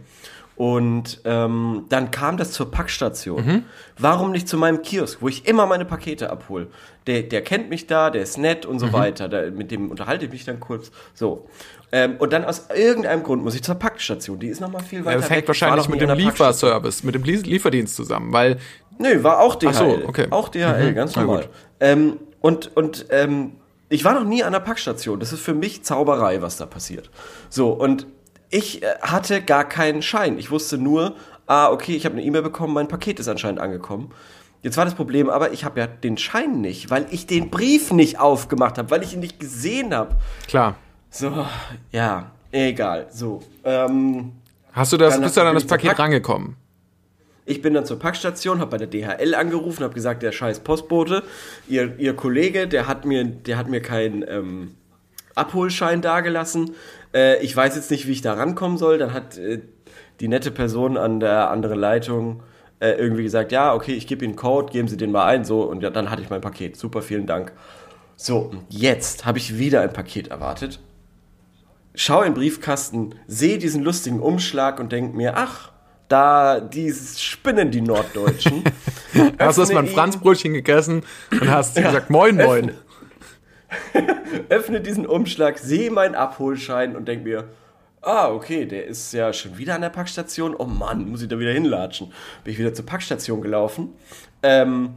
[0.56, 3.44] Und ähm, dann kam das zur Packstation.
[3.44, 3.64] Mhm.
[3.98, 6.68] Warum nicht zu meinem Kiosk, wo ich immer meine Pakete abhole?
[7.08, 8.94] Der, der kennt mich da, der ist nett und so Mhm.
[8.94, 9.28] weiter.
[9.30, 10.92] Da, mit dem unterhalte ich mich dann kurz.
[11.16, 11.48] So.
[11.92, 14.38] Ähm, und dann aus irgendeinem Grund muss ich zur Packstation.
[14.40, 16.12] Die ist noch mal viel weiter das hängt wahrscheinlich mit dem.
[16.12, 18.58] Lieferservice, mit dem Lie- Lieferdienst zusammen, weil
[18.99, 19.69] Nö, war auch DHL.
[19.69, 20.27] Ach so, okay.
[20.29, 21.41] Auch DHL, ganz Na normal.
[21.43, 21.49] gut.
[21.79, 23.53] Ähm, und und ähm,
[23.89, 25.19] ich war noch nie an der Packstation.
[25.19, 27.10] Das ist für mich Zauberei, was da passiert.
[27.49, 28.08] So, und
[28.49, 30.38] ich äh, hatte gar keinen Schein.
[30.39, 31.15] Ich wusste nur,
[31.47, 34.12] ah, okay, ich habe eine E-Mail bekommen, mein Paket ist anscheinend angekommen.
[34.62, 37.91] Jetzt war das Problem, aber ich habe ja den Schein nicht, weil ich den Brief
[37.91, 40.15] nicht aufgemacht habe, weil ich ihn nicht gesehen habe.
[40.47, 40.75] klar.
[41.10, 41.45] So,
[41.91, 43.08] ja, egal.
[43.12, 44.32] So, ähm,
[44.71, 46.56] Hast du das, bist du dann an das Paket rangekommen?
[47.45, 51.23] Ich bin dann zur Packstation, habe bei der DHL angerufen, habe gesagt, der scheiß Postbote,
[51.67, 54.75] ihr, ihr Kollege, der hat mir, der hat mir keinen ähm,
[55.36, 56.75] Abholschein dagelassen.
[57.13, 58.97] Äh, ich weiß jetzt nicht, wie ich da rankommen soll.
[58.97, 59.62] Dann hat äh,
[60.21, 62.43] die nette Person an der anderen Leitung
[62.79, 65.43] äh, irgendwie gesagt, ja, okay, ich gebe Ihnen einen Code, geben Sie den mal ein,
[65.43, 66.77] so und ja, dann hatte ich mein Paket.
[66.77, 67.51] Super, vielen Dank.
[68.15, 70.79] So, jetzt habe ich wieder ein Paket erwartet.
[71.93, 75.73] Schau in den Briefkasten, sehe diesen lustigen Umschlag und denk mir, ach,
[76.13, 78.63] da die spinnen die Norddeutschen.
[79.39, 82.71] Hast du erst mal ein Franzbrötchen gegessen und hast gesagt, moin, moin.
[84.49, 87.49] öffne diesen Umschlag, sehe meinen Abholschein und denk mir,
[88.02, 90.56] ah, okay, der ist ja schon wieder an der Packstation.
[90.56, 92.13] Oh Mann, muss ich da wieder hinlatschen.
[92.43, 93.93] Bin ich wieder zur Packstation gelaufen,
[94.43, 94.93] ähm,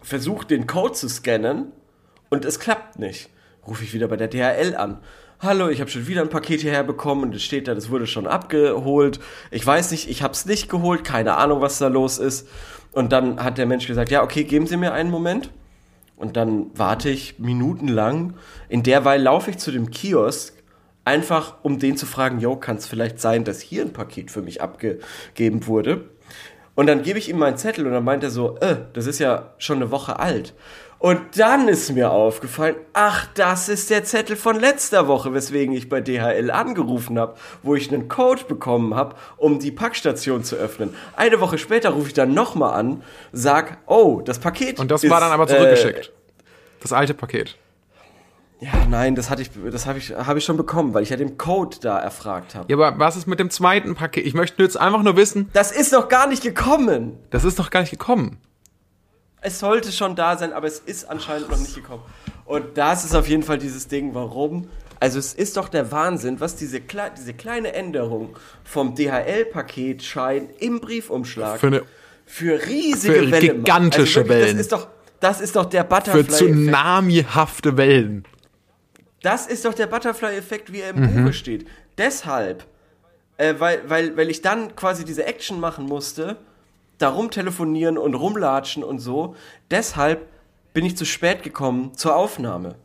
[0.00, 1.72] versuche den Code zu scannen
[2.28, 3.30] und es klappt nicht.
[3.66, 5.00] Rufe ich wieder bei der DHL an.
[5.42, 8.06] Hallo, ich habe schon wieder ein Paket hierher bekommen und es steht da, das wurde
[8.06, 9.20] schon abgeholt.
[9.50, 12.46] Ich weiß nicht, ich habe es nicht geholt, keine Ahnung, was da los ist.
[12.92, 15.50] Und dann hat der Mensch gesagt, ja, okay, geben Sie mir einen Moment.
[16.16, 18.34] Und dann warte ich minutenlang.
[18.68, 20.54] In derweil laufe ich zu dem Kiosk,
[21.04, 24.42] einfach um den zu fragen, yo, kann es vielleicht sein, dass hier ein Paket für
[24.42, 26.10] mich abgegeben wurde?
[26.74, 29.18] Und dann gebe ich ihm meinen Zettel und dann meint er so, äh, das ist
[29.18, 30.54] ja schon eine Woche alt.
[31.00, 35.88] Und dann ist mir aufgefallen, ach, das ist der Zettel von letzter Woche, weswegen ich
[35.88, 40.94] bei DHL angerufen habe, wo ich einen Code bekommen habe, um die Packstation zu öffnen.
[41.16, 44.78] Eine Woche später rufe ich dann nochmal an, sag, oh, das Paket.
[44.78, 46.08] Und das ist, war dann aber zurückgeschickt.
[46.08, 46.42] Äh,
[46.80, 47.56] das alte Paket.
[48.60, 51.16] Ja, nein, das hatte ich, das habe ich, habe ich schon bekommen, weil ich ja
[51.16, 52.70] den Code da erfragt habe.
[52.70, 54.26] Ja, aber was ist mit dem zweiten Paket?
[54.26, 55.48] Ich möchte jetzt einfach nur wissen.
[55.54, 57.16] Das ist noch gar nicht gekommen.
[57.30, 58.38] Das ist noch gar nicht gekommen.
[59.42, 62.02] Es sollte schon da sein, aber es ist anscheinend noch nicht gekommen.
[62.44, 64.68] Und das ist auf jeden Fall dieses Ding, warum.
[64.98, 70.80] Also es ist doch der Wahnsinn, was diese, Kle diese kleine Änderung vom DHL-Paketschein im
[70.80, 71.82] Briefumschlag für, eine,
[72.26, 74.56] für riesige für Wellen gigantische also wirklich, Wellen.
[74.56, 74.88] Das ist doch,
[75.20, 76.24] das ist doch der Butterfly.
[76.24, 78.24] Für tsunamihafte Wellen.
[79.22, 81.22] Das ist doch der Butterfly-Effekt, wie er im mhm.
[81.22, 81.66] Buche steht.
[81.96, 82.64] Deshalb,
[83.38, 86.36] äh, weil, weil, weil ich dann quasi diese Action machen musste,
[87.00, 89.34] da rumtelefonieren und rumlatschen und so.
[89.70, 90.28] Deshalb
[90.72, 92.76] bin ich zu spät gekommen zur Aufnahme,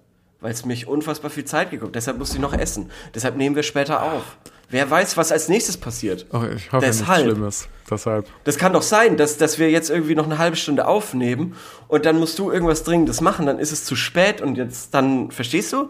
[0.42, 1.96] weil es mich unfassbar viel Zeit geguckt.
[1.96, 2.90] Deshalb musste ich noch essen.
[3.14, 4.38] Deshalb nehmen wir später auf.
[4.70, 6.26] Wer weiß, was als nächstes passiert.
[6.34, 7.26] Oh, ich hoffe Deshalb.
[7.26, 7.68] nichts Schlimmes.
[7.90, 8.26] Deshalb.
[8.46, 11.56] Das kann doch sein, dass, dass wir jetzt irgendwie noch eine halbe Stunde aufnehmen
[11.88, 15.30] und dann musst du irgendwas Dringendes machen, dann ist es zu spät und jetzt dann,
[15.30, 15.90] verstehst du?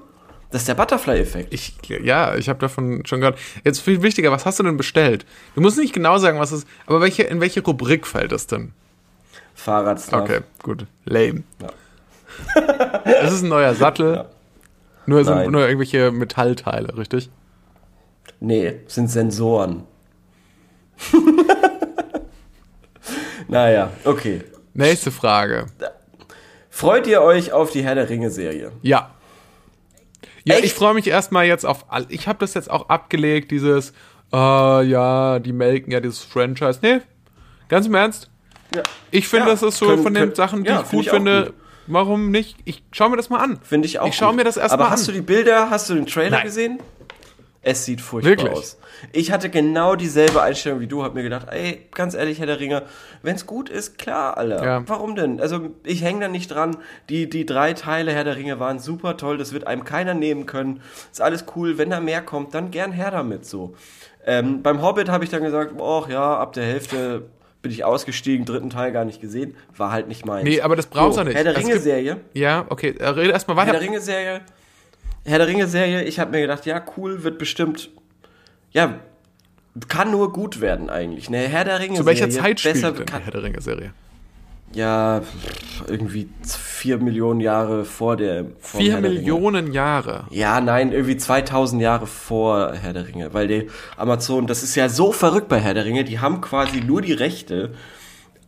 [0.55, 1.53] Das ist der Butterfly-Effekt.
[1.53, 3.37] Ich, ja, ich habe davon schon gehört.
[3.65, 5.25] Jetzt viel wichtiger, was hast du denn bestellt?
[5.53, 8.47] Du musst nicht genau sagen, was es ist, aber welche, in welche Rubrik fällt das
[8.47, 8.71] denn?
[9.53, 10.21] Fahrradstuff.
[10.21, 10.85] Okay, gut.
[11.03, 11.43] Lame.
[11.61, 11.73] Ja.
[13.03, 14.15] es ist ein neuer Sattel.
[14.15, 14.29] Ja.
[15.07, 17.29] Nur, sind, nur irgendwelche Metallteile, richtig?
[18.39, 19.83] Nee, sind Sensoren.
[23.49, 24.41] naja, okay.
[24.73, 25.65] Nächste Frage.
[26.69, 28.71] Freut ihr euch auf die Herr der Ringe-Serie?
[28.83, 29.11] Ja.
[30.45, 30.65] Ja, Echt?
[30.65, 32.05] ich freue mich erstmal jetzt auf all.
[32.09, 33.91] Ich habe das jetzt auch abgelegt, dieses,
[34.31, 36.79] äh, ja, die melken ja dieses Franchise.
[36.81, 36.99] Nee,
[37.67, 38.29] ganz im Ernst.
[38.73, 38.83] Ja.
[39.11, 41.05] Ich finde, ja, das ist so können, von den können, Sachen, die ja, ich gut
[41.05, 41.45] ich finde.
[41.45, 41.53] Gut.
[41.87, 42.57] Warum nicht?
[42.65, 43.59] Ich schau mir das mal an.
[43.61, 44.07] Finde ich auch.
[44.07, 44.85] Ich schaue mir das erstmal an.
[44.87, 46.45] Aber hast du die Bilder, hast du den Trailer Nein.
[46.45, 46.79] gesehen?
[47.67, 48.51] Es sieht furchtbar Wirklich?
[48.51, 48.77] aus.
[49.11, 52.59] Ich hatte genau dieselbe Einstellung wie du, hab mir gedacht, ey, ganz ehrlich, Herr der
[52.59, 52.83] Ringe,
[53.23, 54.63] wenn's gut ist, klar, Alter.
[54.63, 54.83] Ja.
[54.85, 55.41] Warum denn?
[55.41, 56.77] Also, ich hänge da nicht dran.
[57.09, 60.45] Die, die drei Teile Herr der Ringe waren super toll, das wird einem keiner nehmen
[60.45, 60.79] können.
[61.11, 61.79] Ist alles cool.
[61.79, 63.73] Wenn da mehr kommt, dann gern her damit, so.
[64.27, 67.23] Ähm, beim Hobbit habe ich dann gesagt, oh ja, ab der Hälfte
[67.63, 69.55] bin ich ausgestiegen, dritten Teil gar nicht gesehen.
[69.75, 70.47] War halt nicht meins.
[70.47, 71.35] Nee, aber das brauchst du so, nicht.
[71.35, 72.17] Herr der Ringe-Serie.
[72.33, 73.71] Ja, okay, äh, rede erstmal weiter.
[73.71, 74.41] Herr der Ringe-Serie
[75.25, 77.89] Herr der Ringe-Serie, ich habe mir gedacht, ja, cool, wird bestimmt,
[78.71, 78.99] ja,
[79.87, 81.27] kann nur gut werden eigentlich.
[81.27, 81.99] Eine Herr der Ringe-Serie.
[81.99, 83.91] Zu welcher Zeit spielt besser denn Herr der Ringe-Serie?
[84.73, 85.21] Ja,
[85.87, 88.45] irgendwie vier Millionen Jahre vor der.
[88.59, 90.25] Vor vier Millionen Jahre?
[90.31, 93.33] Ja, nein, irgendwie 2000 Jahre vor Herr der Ringe.
[93.33, 96.81] Weil die Amazon, das ist ja so verrückt bei Herr der Ringe, die haben quasi
[96.81, 97.73] nur die Rechte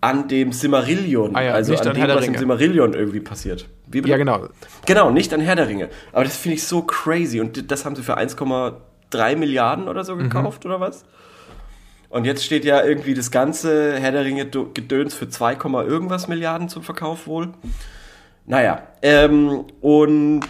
[0.02, 3.68] an dem Simmerillion, ah ja, also an, an dem, was im Simmerillion irgendwie passiert.
[3.92, 4.48] ja, genau.
[4.86, 5.90] Genau, nicht an Herr der Ringe.
[6.14, 10.16] Aber das finde ich so crazy und das haben sie für 1,3 Milliarden oder so
[10.16, 10.24] mhm.
[10.24, 10.72] gekauft mhm.
[10.72, 11.06] oder was?
[12.10, 16.70] Und jetzt steht ja irgendwie das ganze Herr der Ringe Gedöns für 2, irgendwas Milliarden
[16.70, 17.50] zum Verkauf wohl.
[18.46, 20.48] Naja, ähm, und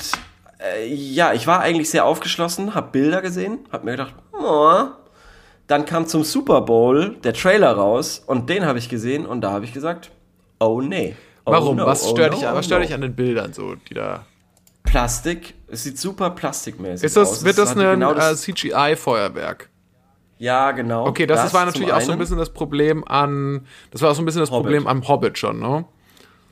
[0.59, 4.83] äh, ja, ich war eigentlich sehr aufgeschlossen, habe Bilder gesehen, habe mir gedacht, oh,
[5.67, 9.51] dann kam zum Super Bowl der Trailer raus und den habe ich gesehen und da
[9.51, 10.11] habe ich gesagt,
[10.59, 11.15] oh nee.
[11.45, 11.77] Oh Warum?
[11.77, 14.25] No, was oh stört, no, dich, was stört dich an den Bildern so, die da.
[14.83, 15.53] Plastik.
[15.67, 17.43] Es sieht super plastikmäßig ist das, aus.
[17.43, 19.69] Wird das, das ein genau äh, CGI-Feuerwerk?
[20.39, 21.05] Ja, genau.
[21.07, 23.65] Okay, das, das war natürlich auch so ein bisschen das Problem an.
[23.91, 24.63] Das war auch so ein bisschen das Hobbit.
[24.63, 25.85] Problem am Hobbit schon, ne?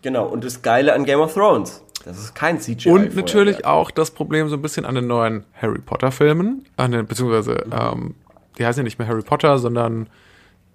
[0.02, 1.84] Genau, und das Geile an Game of Thrones.
[2.04, 2.90] Das ist kein CGI.
[2.90, 6.66] Und natürlich auch das Problem so ein bisschen an den neuen Harry Potter-Filmen,
[7.08, 7.74] beziehungsweise mhm.
[7.74, 8.16] ähm,
[8.58, 10.08] die heißen ja nicht mehr Harry Potter, sondern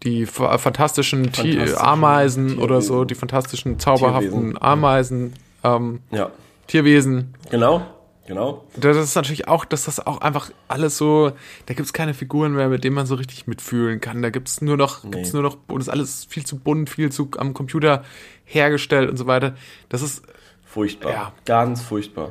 [0.02, 2.62] die fantastischen, fantastischen Ameisen Tierwesen.
[2.62, 4.62] oder so, die fantastischen, zauberhaften Tierwesen.
[4.62, 6.30] Ameisen, ähm, ja.
[6.66, 7.34] Tierwesen.
[7.50, 7.82] Genau,
[8.26, 8.64] genau.
[8.76, 11.32] Das ist natürlich auch, dass das auch einfach alles so,
[11.66, 14.22] da gibt es keine Figuren mehr, mit denen man so richtig mitfühlen kann.
[14.22, 15.10] Da gibt es nur noch, nee.
[15.10, 18.04] gibt's nur noch, und ist alles viel zu bunt, viel zu am Computer
[18.44, 19.54] hergestellt und so weiter.
[19.90, 20.22] Das ist
[20.64, 21.12] furchtbar.
[21.12, 21.32] Ja.
[21.44, 22.30] Ganz furchtbar.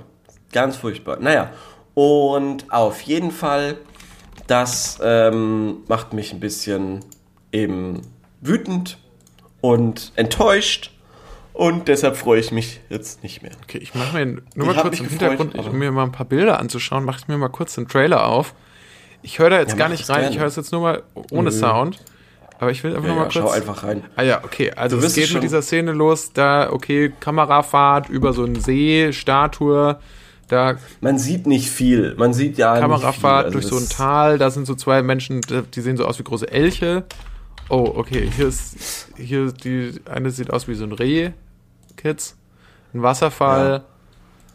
[0.52, 1.20] Ganz furchtbar.
[1.20, 1.52] Naja,
[1.94, 3.78] und auf jeden Fall
[4.50, 7.06] das ähm, macht mich ein bisschen
[7.52, 8.02] eben
[8.42, 8.98] wütend
[9.62, 10.92] und enttäuscht.
[11.54, 13.52] Und deshalb freue ich mich jetzt nicht mehr.
[13.64, 16.04] Okay, ich mache mir nur Ich mal hab kurz im gefreut, Hintergrund, um mir mal
[16.04, 18.54] ein paar Bilder anzuschauen, mache ich mir mal kurz den Trailer auf.
[19.22, 20.34] Ich höre da jetzt Ja, gar nicht rein, gerne.
[20.36, 22.00] ich höre es jetzt nur mal ohne Sound.
[22.60, 23.56] Aber ich will einfach Ja, nur mal ja, schau kurz.
[23.56, 24.04] einfach rein.
[24.16, 24.72] Ah ja, okay.
[24.72, 30.00] Also es geht mit dieser Szene los, da, okay, Kamerafahrt über so einen See, Statue,
[30.50, 32.16] da Man sieht nicht viel.
[32.18, 35.42] Man sieht ja Kamerafahrt nicht durch so Also ein Tal, da sind so zwei Menschen,
[35.74, 37.06] die sehen so aus wie große Elche.
[37.70, 41.32] Oh, okay, hier ist, hier die eine sieht aus wie so ein Reh,
[41.98, 42.36] Kids.
[42.94, 43.84] Ein Wasserfall.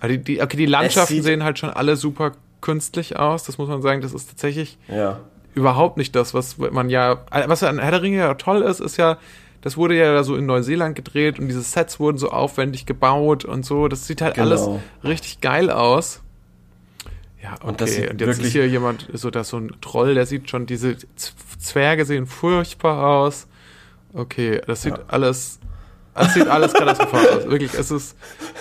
[0.00, 3.68] Ah, Die, die, okay, die Landschaften sehen halt schon alle super künstlich aus, das muss
[3.68, 4.00] man sagen.
[4.00, 5.20] Das ist tatsächlich ja.
[5.54, 8.96] überhaupt nicht das, was man ja, was an Herr der Ringe ja toll ist, ist
[8.96, 9.18] ja,
[9.64, 13.64] das wurde ja so in Neuseeland gedreht und diese Sets wurden so aufwendig gebaut und
[13.64, 13.88] so.
[13.88, 14.46] Das sieht halt Genau.
[14.46, 14.68] alles
[15.02, 16.20] richtig geil aus.
[17.42, 17.66] Ja, okay.
[17.66, 20.50] Und das sieht und jetzt ist hier jemand, so da so ein Troll, der sieht
[20.50, 20.96] schon, diese
[21.58, 23.46] Zwerge sehen furchtbar aus.
[24.12, 25.04] Okay, das sieht Ja.
[25.08, 25.58] alles,
[26.14, 27.46] das sieht alles katastrophal aus.
[27.48, 28.16] Wirklich, es ist,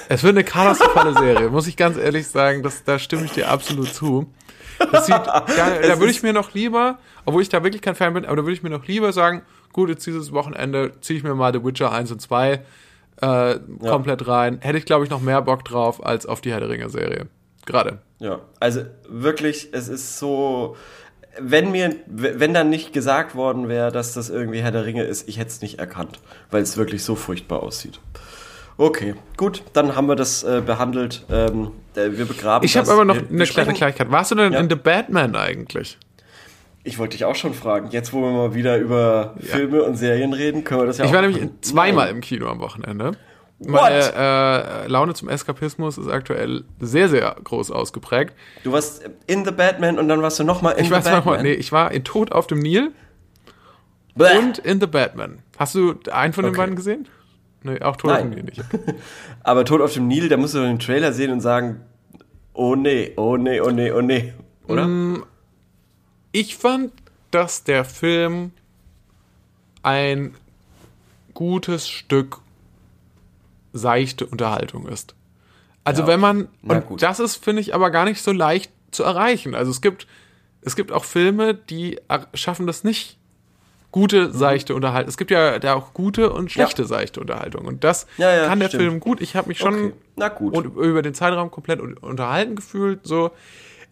[0.08, 3.50] es wird eine katastrophale Serie, muss ich ganz ehrlich sagen, das, da stimme ich dir
[3.52, 4.34] absolut zu.
[4.92, 7.96] Das sieht, da, da Es würde ich mir noch lieber, obwohl ich da wirklich kein
[7.96, 11.18] Fan bin, aber da würde ich mir noch lieber sagen, gut, jetzt dieses Wochenende ziehe
[11.18, 12.62] ich mir mal The Witcher 1 und 2
[13.22, 14.60] äh, komplett rein.
[14.62, 17.28] Hätte ich, glaube ich, noch mehr Bock drauf als auf die Herr der Ringe-Serie.
[17.66, 18.00] Gerade.
[18.20, 20.76] Ja, also wirklich, es ist so,
[21.40, 25.28] wenn mir, wenn dann nicht gesagt worden wäre, dass das irgendwie Herr der Ringe ist,
[25.30, 26.20] ich hätte es nicht erkannt,
[26.52, 28.00] weil es wirklich so furchtbar aussieht.
[28.76, 31.26] Okay, gut, dann haben wir das äh, behandelt.
[31.30, 34.10] Ähm, äh, wir begraben Ich habe aber noch Wir- wir eine kleine Kleinigkeit.
[34.12, 34.60] Warst du denn Ja.
[34.60, 35.98] in The Batman eigentlich?
[36.84, 37.90] Ich wollte dich auch schon fragen.
[37.92, 41.12] Jetzt, wo wir mal wieder über Filme und Serien reden, können wir das ja Ich
[41.12, 41.58] auch war nämlich machen.
[41.62, 42.16] zweimal Nein.
[42.16, 43.12] im Kino am Wochenende.
[43.60, 43.82] What?
[43.82, 44.14] Meine
[44.86, 48.34] äh, Laune zum Eskapismus ist aktuell sehr, sehr groß ausgeprägt.
[48.66, 51.24] Du warst in The Batman und dann warst du nochmal in Ich war The Batman.
[51.24, 52.92] zweimal, nee, ich war in Tod auf dem Nil
[54.16, 54.38] Bäh.
[54.38, 55.40] und in The Batman.
[55.58, 56.58] Hast du einen von den Okay.
[56.62, 57.08] beiden gesehen?
[57.64, 58.36] Nee, auch Tod auf dem Nein.
[58.40, 58.62] Nil nicht.
[59.44, 61.80] Aber Tod auf dem Nil, da musst du den Trailer sehen und sagen,
[62.54, 64.34] oh nee, oh nee, oh nee, oh nee.
[64.68, 64.86] Oder?
[64.88, 65.24] Mm,
[66.34, 66.92] Ich fand,
[67.32, 68.52] dass der Film
[69.84, 70.34] ein
[71.34, 72.40] gutes Stück
[73.72, 75.16] seichte Unterhaltung ist.
[75.84, 79.04] Also Ja, wenn man, und das ist, finde ich, aber gar nicht so leicht zu
[79.04, 79.56] erreichen.
[79.56, 80.08] Also es gibt,
[80.62, 82.00] es gibt auch Filme, die
[82.34, 83.18] schaffen das nicht,
[83.92, 84.34] gute, Mhm.
[84.34, 85.10] seichte Unterhaltung.
[85.10, 87.66] Es gibt ja da auch gute und schlechte seichte Unterhaltung.
[87.66, 88.82] Und das Ja, ja, kann der stimmt.
[88.84, 89.22] Film gut.
[89.22, 93.02] Ich habe mich schon Okay, über den Zeitraum komplett un- unterhalten gefühlt.
[93.04, 93.32] So,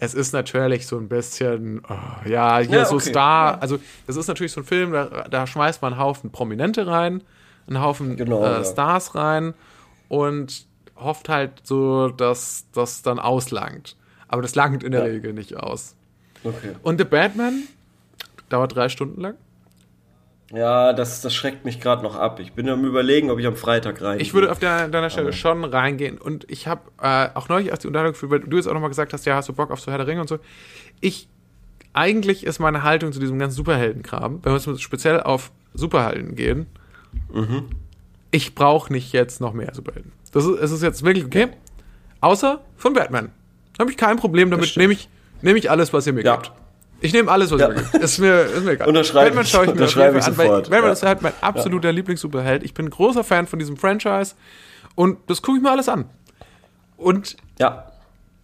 [0.04, 3.54] es ist natürlich so ein bisschen, oh, ja, hier Ja, so okay, Star.
[3.54, 3.60] ja.
[3.60, 7.22] Also, das ist natürlich so ein Film, da, da schmeißt man einen Haufen Prominente rein,
[7.68, 8.64] einen Haufen Genau, äh, ja.
[8.66, 9.54] Stars rein
[10.10, 13.96] und hofft halt so, dass das dann auslangt.
[14.28, 15.04] Aber das langt in der.
[15.04, 15.96] Regel nicht aus.
[16.44, 16.72] Okay.
[16.82, 17.62] Und The Batman
[18.50, 19.36] dauert drei Stunden lang.
[20.54, 22.40] Ja, das, das schreckt mich gerade noch ab.
[22.40, 24.20] Ich bin am überlegen, ob ich am Freitag rein.
[24.20, 26.18] Ich würde auf der, deiner Stelle schon reingehen.
[26.18, 28.90] Und ich habe äh, auch neulich, als die Unterhaltung geführt wird, du jetzt auch nochmal
[28.90, 30.40] gesagt hast, ja, hast du Bock auf so Herr der Ringe und so.
[31.00, 31.30] Ich,
[31.94, 36.68] eigentlich ist meine Haltung zu diesem ganzen Superheldenkram, wenn wir jetzt speziell auf Superhelden gehen,
[37.34, 37.66] Mhm.
[38.32, 40.12] ich brauche nicht jetzt noch mehr Superhelden.
[40.32, 41.48] Das ist, es ist jetzt wirklich okay.
[42.22, 43.32] Außer von Batman.
[43.78, 44.78] Da habe ich kein Problem damit.
[44.78, 45.10] Nehme ich,
[45.42, 46.36] nehm ich alles, was ihr mir Ja.
[46.38, 46.52] gibt.
[47.02, 47.68] Ich nehme alles, was Ja.
[47.70, 47.94] mir gibt.
[47.96, 48.88] Ist mir, ist mir egal.
[48.88, 49.50] Unterschreibe Batman ich.
[49.52, 50.64] schaue ich mir Unterschreibe ich an, sofort.
[50.70, 50.92] Batman Ja.
[50.94, 52.64] ist halt mein absoluter Lieblingssuperheld.
[52.64, 54.36] Ich bin großer Fan von diesem Franchise
[54.96, 56.06] und das gucke ich mir alles an.
[56.98, 57.92] Und Ja,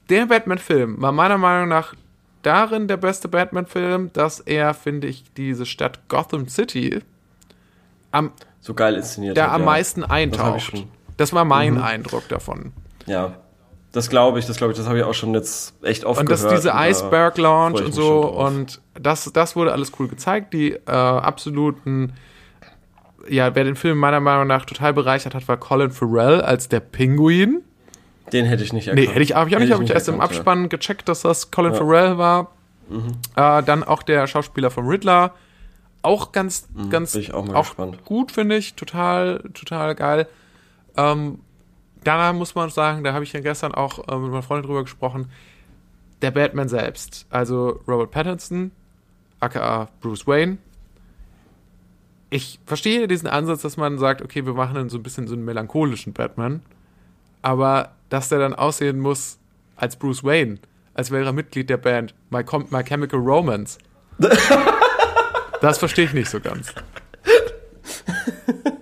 [0.10, 1.94] der Batman-Film war meiner Meinung nach
[2.42, 7.02] darin der beste Batman-Film, dass er, finde ich, diese Stadt Gotham City
[8.12, 9.38] am, so geil inszeniert.
[9.38, 9.66] da hat, am ja.
[9.66, 10.74] meisten Das eintaucht.
[10.74, 10.84] Mhm.
[11.18, 12.74] Das war mein Eindruck davon.
[13.06, 13.34] Ja,
[13.98, 16.30] das glaube ich, das glaube ich, das habe ich auch schon jetzt echt oft Und
[16.32, 16.58] dass gehört.
[16.60, 20.54] diese da Iceberg Lounge und so und das, das wurde alles cool gezeigt.
[20.54, 22.14] Die äh, absoluten,
[23.30, 26.80] ja, wer den Film meiner Meinung nach total bereichert hat, war Colin Farrell als der
[26.80, 27.62] Pinguin.
[28.34, 29.10] Den hätte ich nicht Nee, erkannt.
[29.16, 30.38] hätte ich, hab ich auch nicht, habe ich erst im erkannt, ja.
[30.38, 32.52] Abspann gecheckt, dass das Colin Farrell war.
[32.90, 33.18] Mhm.
[33.36, 35.34] Äh, dann auch der Schauspieler vom Riddler.
[36.02, 38.06] Auch ganz, ganz bin ich auch gespannt.
[38.06, 38.76] gut, finde ich.
[38.76, 40.28] Total, total geil.
[40.96, 41.40] Ähm,
[42.08, 44.84] danach muss man sagen, da habe ich ja gestern auch äh, mit meiner Freundin drüber
[44.84, 45.30] gesprochen,
[46.22, 48.72] der Batman selbst, also Robert Pattinson,
[49.40, 50.58] aka Bruce Wayne.
[52.30, 55.34] Ich verstehe diesen Ansatz, dass man sagt, okay, wir machen dann so ein bisschen so
[55.34, 56.62] einen melancholischen Batman,
[57.42, 59.38] aber dass der dann aussehen muss
[59.76, 60.60] als Bruce Wayne,
[60.94, 63.78] als wäre er Mitglied der Band My, Com My Chemical Romance.
[65.62, 66.74] das verstehe ich nicht so ganz.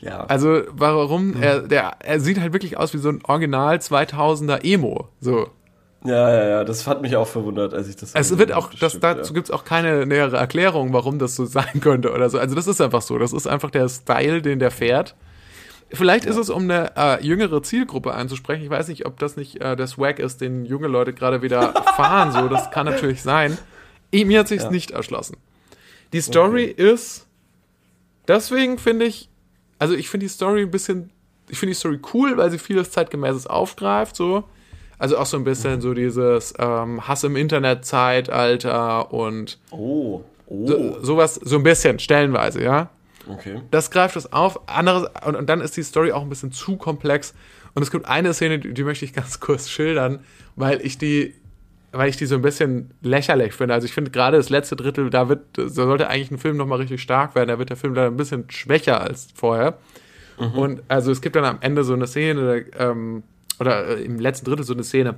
[0.00, 1.40] Ja, Also warum?
[1.42, 5.08] Er, der, er sieht halt wirklich aus wie so ein Original 2000er Emo.
[5.20, 5.48] So.
[6.04, 8.14] ja, ja, ja, das hat mich auch verwundert, als ich das.
[8.14, 9.34] Es wird auch, das dazu ja.
[9.34, 12.38] gibt es auch keine nähere Erklärung, warum das so sein könnte oder so.
[12.38, 13.18] Also das ist einfach so.
[13.18, 15.16] Das ist einfach der Style, den der fährt.
[15.90, 18.62] Vielleicht ist es, um eine äh, jüngere Zielgruppe anzusprechen.
[18.62, 21.72] Ich weiß nicht, ob das nicht äh, der Swag ist, den junge Leute gerade wieder
[21.96, 22.30] fahren.
[22.30, 23.56] So, das kann natürlich sein.
[24.10, 24.70] Ich, mir hat sich's Ja.
[24.70, 25.38] nicht erschlossen.
[26.12, 27.26] Die Story ist.
[28.28, 29.30] Deswegen finde ich.
[29.78, 31.10] Also, ich finde die Story ein bisschen.
[31.50, 34.16] Ich finde die Story cool, weil sie vieles zeitgemäßes aufgreift.
[34.16, 34.44] So.
[34.98, 40.66] Also auch so ein bisschen so dieses ähm, Hass im Internet-Zeitalter und Oh, oh.
[40.66, 42.90] so, sowas, so ein bisschen, stellenweise, ja
[43.28, 43.60] Okay.
[43.70, 44.68] das greift es auf.
[44.68, 47.34] Anderes, und, und dann ist die Story auch ein bisschen zu komplex.
[47.74, 50.20] Und es gibt eine Szene, die, die möchte ich ganz kurz schildern,
[50.56, 51.34] weil ich die,
[51.92, 53.74] weil ich die so ein bisschen lächerlich finde.
[53.74, 56.78] Also ich finde gerade das letzte Drittel, da wird, da sollte eigentlich ein Film nochmal
[56.78, 57.48] richtig stark werden.
[57.48, 59.78] Da wird der Film leider ein bisschen schwächer als vorher.
[60.38, 63.24] Und also es gibt dann am Ende so eine Szene, ähm,
[63.58, 65.16] oder äh, im letzten Drittel so eine Szene.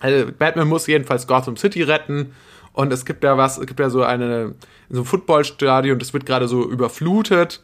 [0.00, 2.32] Also Batman muss jedenfalls Gotham City retten
[2.72, 4.54] und es gibt da was, es gibt ja so eine
[4.90, 7.62] so ein Footballstadion, das wird gerade so überflutet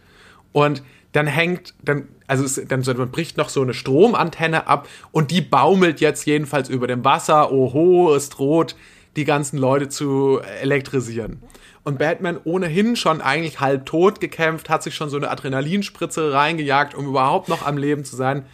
[0.52, 0.82] und
[1.14, 5.40] dann hängt dann also es, dann man bricht noch so eine Stromantenne ab und die
[5.40, 7.50] baumelt jetzt jedenfalls über dem Wasser.
[7.50, 8.76] Oho, es droht
[9.16, 11.42] die ganzen Leute zu elektrisieren.
[11.84, 16.94] Und Batman ohnehin schon eigentlich halb tot gekämpft, hat sich schon so eine Adrenalinspritze reingejagt,
[16.94, 18.44] um überhaupt noch am Leben zu sein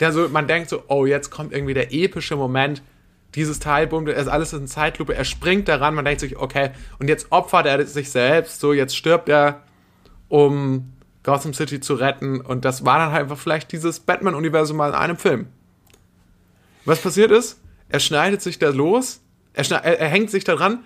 [0.00, 2.82] der so, man denkt so, oh, jetzt kommt irgendwie der epische Moment,
[3.34, 7.08] dieses Teil, bumm, ist alles in Zeitlupe, er springt daran, man denkt sich, okay, und
[7.08, 9.62] jetzt opfert er sich selbst, so, jetzt stirbt er,
[10.28, 10.92] um
[11.22, 14.94] Gotham City zu retten, und das war dann halt einfach vielleicht dieses Batman-Universum mal in
[14.94, 15.48] einem Film.
[16.84, 19.20] Was passiert ist, er schneidet sich da los,
[19.52, 20.84] er, er, er hängt sich da dran,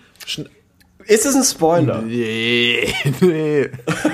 [1.07, 2.03] Ist es ein Spoiler?
[2.03, 3.71] Nee, nee,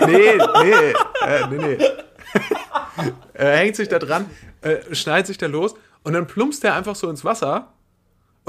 [0.06, 0.94] nee, nee,
[1.26, 1.78] äh, nee, nee.
[3.34, 4.26] er hängt sich da dran,
[4.62, 7.72] äh, schneidet sich da los und dann plumpst er einfach so ins Wasser.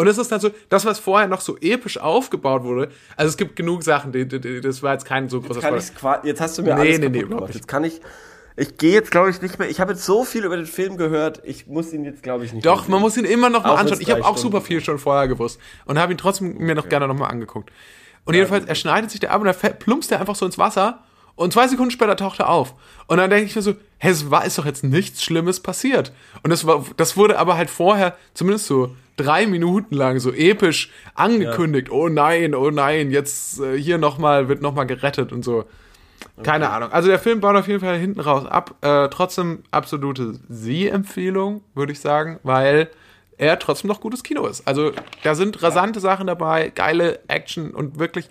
[0.01, 3.37] Und es ist dann so, das, was vorher noch so episch aufgebaut wurde, also es
[3.37, 6.57] gibt genug Sachen, die, die, die, das war jetzt kein so ich's qua- jetzt hast
[6.57, 7.41] du mir Nee, alles nee, nee, gemacht.
[7.43, 7.55] nicht.
[7.55, 8.01] Jetzt kann ich.
[8.57, 9.69] Ich gehe jetzt, glaube ich, nicht mehr.
[9.69, 11.41] Ich habe jetzt so viel über den Film gehört.
[11.45, 13.77] Ich muss ihn jetzt, glaube ich, nicht Doch, man muss ihn immer noch mal Auch
[13.79, 14.01] anschauen.
[14.01, 17.07] Ich habe auch super viel schon vorher gewusst und habe ihn trotzdem mir noch gerne
[17.07, 17.71] noch mal angeguckt.
[18.25, 21.03] Und jedenfalls, er schneidet sich der ab und dann plumpst er einfach so ins Wasser
[21.41, 22.73] und zwei Sekunden später taucht er auf.
[23.07, 26.13] Und dann denke ich mir so, hä, es war, ist doch jetzt nichts Schlimmes passiert.
[26.43, 30.91] Und das, war, das wurde aber halt vorher, zumindest so drei Minuten lang, so episch
[31.15, 31.91] angekündigt.
[31.91, 35.65] Oh nein, oh nein, jetzt äh, hier nochmal, wird nochmal gerettet und so.
[36.43, 36.91] Keine Ahnung.
[36.91, 38.75] Also der Film baut auf jeden Fall hinten raus ab.
[38.81, 42.89] Äh, trotzdem absolute Sie-Empfehlung, würde ich sagen, weil
[43.37, 44.67] er trotzdem noch gutes Kino ist.
[44.67, 44.91] Also
[45.23, 48.29] da sind rasante Sachen dabei, geile Action und wirklich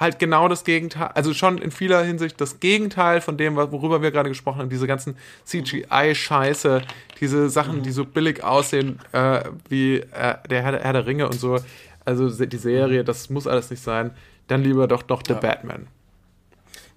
[0.00, 4.10] halt genau das Gegenteil, also schon in vieler Hinsicht das Gegenteil von dem, worüber wir
[4.10, 6.82] gerade gesprochen haben, diese ganzen CGI-Scheiße,
[7.20, 11.38] diese Sachen, die so billig aussehen, äh, wie äh, der Herr, Herr der Ringe und
[11.38, 11.58] so.
[12.06, 14.12] Also die Serie, das muss alles nicht sein.
[14.48, 15.86] Dann lieber doch noch The Batman.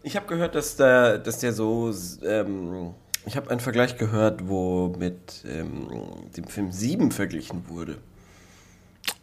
[0.01, 1.93] Ich habe gehört, dass der, dass der so.
[2.25, 2.93] Ähm,
[3.25, 5.87] ich habe einen Vergleich gehört, wo mit ähm,
[6.35, 7.97] dem Film 7 verglichen wurde.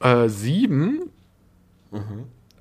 [0.01, 1.11] Äh, sieben.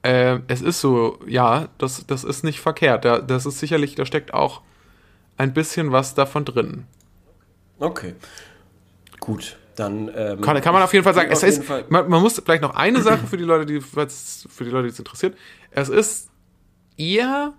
[0.10, 3.06] Äh, es ist so, ja, das, das ist nicht verkehrt.
[3.06, 4.62] Da, das ist sicherlich, da steckt auch
[5.38, 6.86] ein bisschen was davon drin.
[7.80, 8.16] Okay.
[9.20, 10.10] Gut, dann.
[10.16, 11.30] Ähm, Kann, kann man auf jeden Fall sagen.
[11.32, 14.06] Es ist, man, man muss vielleicht noch eine Sache für die Leute, die für
[14.64, 15.36] die Leute, die es interessiert.
[15.72, 16.30] Es ist
[16.98, 17.54] eher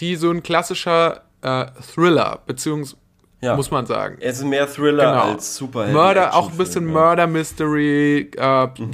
[0.00, 2.96] die so ein klassischer äh, Thriller, beziehungsweise
[3.40, 3.56] Ja.
[3.56, 4.18] muss man sagen.
[4.20, 5.32] Es ist mehr Thriller Genau.
[5.32, 5.94] als Superhelden.
[5.94, 8.92] Mörder, auch ein bisschen Murder Mystery, äh, Mhm.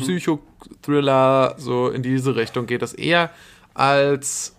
[0.65, 3.31] Psychothriller, so in diese Richtung geht das eher
[3.75, 4.55] als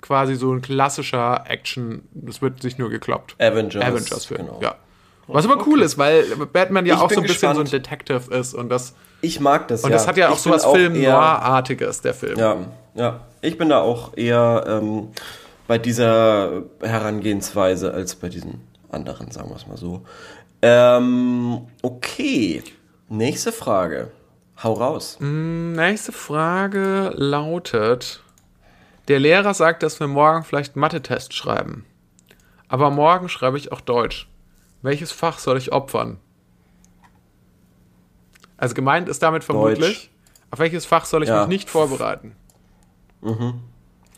[0.00, 2.02] quasi so ein klassischer Action.
[2.28, 3.34] Es wird sich nur gekloppt.
[3.38, 3.84] Avengers.
[3.84, 4.60] Avengers-Film, Genau.
[4.62, 4.74] ja.
[5.28, 7.56] Was aber cool ist, weil Batman ja Ich auch so ein bisschen gespannt.
[7.56, 9.96] so ein Detective ist und das Ich mag das und ja.
[9.96, 12.38] das hat ja auch Ich so was Film eher- Noir-artiges, der Film.
[12.38, 12.56] Ja,
[12.94, 13.20] ja.
[13.40, 15.08] Ich bin da auch eher ähm,
[15.66, 18.60] bei dieser Herangehensweise als bei diesen
[18.90, 20.02] anderen, sagen wir es mal so.
[20.62, 22.62] Ähm, okay.
[23.08, 24.10] Nächste Frage.
[24.62, 25.18] Hau raus.
[25.20, 28.22] Nächste Frage lautet:
[29.08, 31.84] Der Lehrer sagt, dass wir morgen vielleicht Mathe-Test schreiben.
[32.68, 34.28] Aber morgen schreibe ich auch Deutsch.
[34.82, 36.18] Welches Fach soll ich opfern?
[38.56, 40.10] Also gemeint ist damit vermutlich,
[40.50, 41.40] auf welches Fach soll ich Ja.
[41.40, 42.34] mich nicht vorbereiten?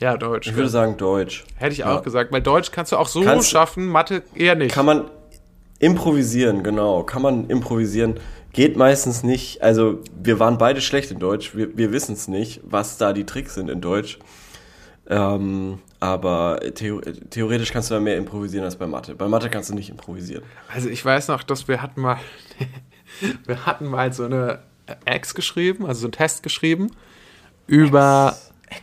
[0.00, 0.46] Ja, Deutsch.
[0.48, 1.44] Ich würde sagen Deutsch.
[1.56, 1.96] Hätte ich Ja.
[1.96, 4.72] auch gesagt, weil Deutsch kannst du auch so Kannst- schaffen, Mathe eher nicht.
[4.74, 5.10] Kann man
[5.80, 7.02] improvisieren, genau.
[7.02, 8.20] Kann man improvisieren.
[8.58, 9.62] Geht meistens nicht.
[9.62, 11.54] Also, wir waren beide schlecht in Deutsch.
[11.54, 14.18] Wir, wir wissen es nicht, was da die Tricks sind in Deutsch.
[15.08, 17.00] Ähm, aber theo
[17.30, 19.14] theoretisch kannst du da mehr improvisieren als bei Mathe.
[19.14, 20.42] Bei Mathe kannst du nicht improvisieren.
[20.74, 22.16] Also ich weiß noch, dass wir hatten mal,
[23.46, 24.58] wir hatten mal so eine
[25.04, 26.90] Ex geschrieben, also so einen Test geschrieben
[27.68, 28.36] über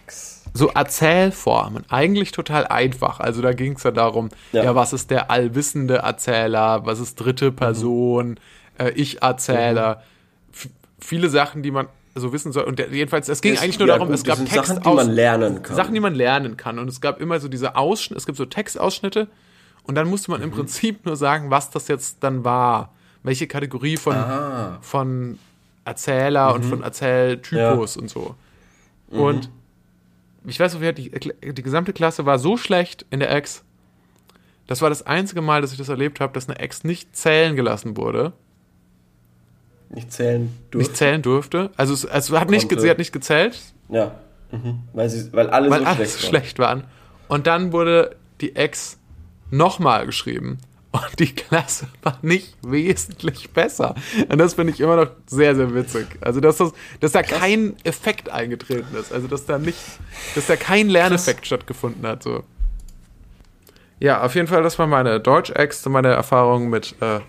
[0.05, 0.43] X.
[0.53, 3.19] so Erzählformen eigentlich total einfach.
[3.19, 4.63] Also da ging es ja darum, ja.
[4.63, 4.75] Ja.
[4.75, 8.39] was ist der allwissende Erzähler, was ist dritte Person,
[8.77, 10.03] äh, Ich-Erzähler.
[10.53, 10.69] F-
[10.99, 12.63] Viele Sachen, die man so wissen soll.
[12.63, 14.89] Und jedenfalls, es ging Es- eigentlich nur ja, darum, gut, es gab sind Sachen, die
[14.89, 15.75] man lernen kann.
[15.75, 16.79] Sachen, die man lernen kann.
[16.79, 19.27] Und es gab immer so diese Ausschnitte, es gibt so Textausschnitte
[19.83, 20.45] und dann musste man Mhm.
[20.45, 22.93] im Prinzip nur sagen, was das jetzt dann war.
[23.23, 24.15] Welche Kategorie von,
[24.81, 25.39] von
[25.83, 26.55] Erzähler Mhm.
[26.55, 28.35] und von Erzähltypus und so.
[29.09, 29.49] Und
[30.45, 33.63] ich weiß noch, wer die, die gesamte Klasse war so schlecht in der Ex.
[34.67, 37.55] Das war das einzige Mal, dass ich das erlebt habe, dass eine Ex nicht zählen
[37.55, 38.33] gelassen wurde,
[39.95, 40.87] Nicht zählen durch.
[40.87, 41.71] nicht zählen durfte.
[41.77, 43.57] Also, es, also hat nicht, sie hat nicht gezählt,
[43.89, 44.11] Ja.
[44.51, 44.79] Mhm.
[44.93, 46.83] Weil, sie, weil alle weil so alles schlecht, schlecht, waren.
[47.27, 48.99] Und dann wurde die Ex
[49.49, 50.59] nochmal geschrieben.
[50.91, 53.95] Und die Klasse war nicht wesentlich besser.
[54.29, 56.07] Und das finde ich immer noch sehr, sehr witzig.
[56.21, 59.11] Also, dass, das, dass da kein Effekt eingetreten ist.
[59.11, 59.79] Also, dass da nicht,
[60.35, 62.23] dass da kein Lerneffekt stattgefunden hat.
[62.23, 62.43] So.
[63.99, 67.19] Ja, auf jeden Fall, das war meine Deutsch-Ex, meine Erfahrung mit, äh,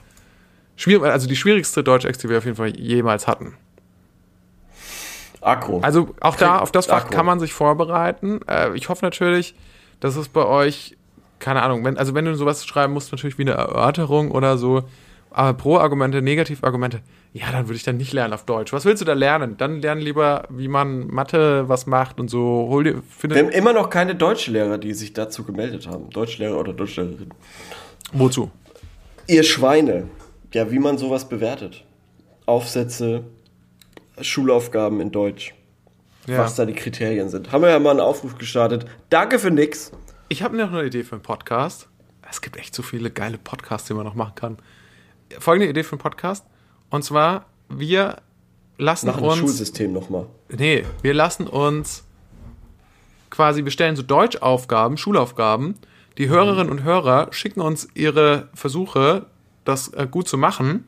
[0.76, 3.54] schwierig, also die schwierigste Deutsch-Ex, die wir auf jeden Fall jemals hatten.
[5.40, 5.80] Akro.
[5.80, 7.14] Also auch da, auf das Fach Akku.
[7.14, 8.40] kann man sich vorbereiten.
[8.48, 9.54] Äh, ich hoffe natürlich,
[10.00, 10.96] dass es bei euch,
[11.38, 14.84] keine Ahnung, wenn, also wenn du sowas schreiben musst, natürlich wie eine Erörterung oder so.
[15.30, 17.00] Aber Pro-Argumente, Negativargumente,
[17.34, 18.72] ja, dann würde ich dann nicht lernen auf Deutsch.
[18.72, 19.56] Was willst du da lernen?
[19.58, 22.66] Dann lernen lieber, wie man Mathe was macht und so.
[22.70, 26.08] Hol dir, Wir haben immer noch keine Deutschlehrer, die sich dazu gemeldet haben.
[26.10, 27.28] Deutschlehrer oder Deutschlehrerin.
[28.14, 28.50] wozu?
[29.26, 30.08] Ihr Schweine.
[30.52, 31.84] Ja, wie man sowas bewertet.
[32.46, 33.24] Aufsätze,
[34.20, 35.54] Schulaufgaben in Deutsch.
[36.26, 36.38] Ja.
[36.38, 37.52] Was da die Kriterien sind.
[37.52, 38.86] Haben wir ja mal einen Aufruf gestartet.
[39.10, 39.92] Danke für nix.
[40.28, 41.88] Ich habe noch eine Idee für einen Podcast.
[42.28, 44.56] Es gibt echt so viele geile Podcasts, die man noch machen kann.
[45.38, 46.44] Folgende Idee für einen Podcast.
[46.90, 48.16] Und zwar, wir
[48.78, 49.40] lassen Machen das uns.
[49.40, 50.26] Schulsystem nochmal.
[50.48, 52.04] Nee, wir lassen uns
[53.30, 55.76] quasi, wir stellen so Deutschaufgaben, Schulaufgaben.
[56.18, 59.26] Die Hörerinnen und Hörer schicken uns ihre Versuche,
[59.66, 60.86] das äh, gut zu machen.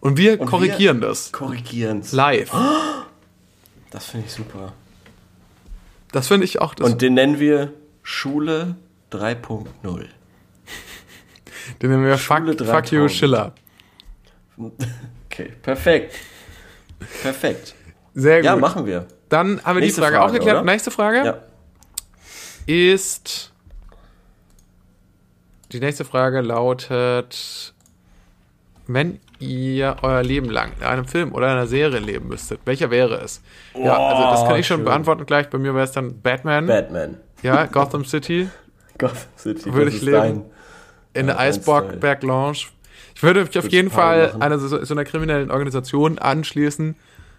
[0.00, 2.12] Und wir Und korrigieren wir das Korrigieren's.
[2.12, 2.52] live.
[3.90, 4.72] Das finde ich super.
[6.12, 6.76] Das finde ich auch.
[6.76, 7.72] Das, Und den nennen wir
[8.04, 8.76] Schule
[9.10, 9.66] 3.0.
[11.82, 13.12] den nennen wir Fuck, Schule Fuck You 3000.
[13.12, 13.52] Schiller.
[15.26, 16.14] Okay, perfekt.
[17.22, 17.74] Perfekt.
[18.14, 18.44] Sehr gut.
[18.44, 19.06] Ja, machen wir.
[19.28, 20.56] Dann haben wir Nächste die Frage, Frage, auch geklärt.
[20.62, 20.70] oder?
[20.70, 21.38] Nächste Frage Ja.
[22.66, 23.52] ist.
[25.72, 27.72] Die nächste Frage lautet:
[28.92, 33.14] Wenn ihr euer Leben lang in einem Film oder einer Serie leben müsstet, welcher wäre
[33.20, 33.40] es?
[33.74, 34.84] ja, also das kann ich schon schön.
[34.84, 35.48] beantworten gleich.
[35.48, 36.66] Bei mir wäre es dann Batman.
[36.66, 37.16] Batman.
[37.42, 38.48] Ja, Gotham City.
[38.98, 39.72] Gotham City.
[39.72, 40.12] Würde ich leben.
[40.16, 40.42] dein-
[41.12, 41.38] in der.
[41.38, 42.58] Eisberg Lounge.
[43.14, 46.94] Ich würde mich auf jeden Fall einer so, so einer kriminellen Organisation anschließen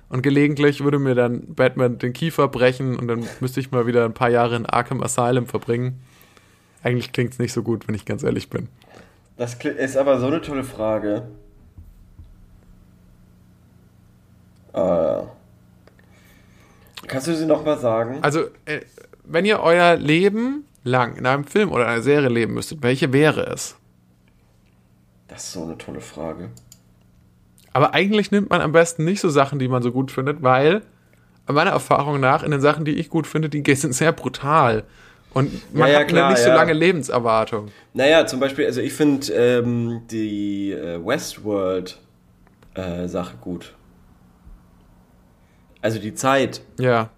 [0.09, 4.05] und gelegentlich würde mir dann Batman den Kiefer brechen und dann müsste ich mal wieder
[4.05, 6.01] ein paar Jahre in Arkham Asylum verbringen.
[6.83, 8.67] Eigentlich klingt es nicht so gut, wenn ich ganz ehrlich bin.
[9.41, 11.23] Das ist aber so eine tolle Frage.
[14.71, 15.23] Äh,
[17.07, 18.19] kannst du sie nochmal sagen?
[18.21, 18.81] Also, äh,
[19.23, 23.47] wenn ihr euer Leben lang in einem Film oder einer Serie leben müsstet, welche wäre
[23.47, 23.77] es?
[25.27, 26.51] Das ist so eine tolle Frage.
[27.73, 30.83] Aber eigentlich nimmt man am besten nicht so Sachen, die man so gut findet, weil
[31.47, 34.83] meiner Erfahrung nach, in den Sachen, die ich gut finde, die sind sehr brutal.
[35.33, 37.69] Und man Ja, ja, hat klar, nicht so lange Lebenserwartung.
[37.93, 43.73] Naja, zum Beispiel, also ich finde ähm, die äh, Westworld-Sache gut.
[45.81, 46.61] Also die Zeit.
[46.79, 47.09] Ja.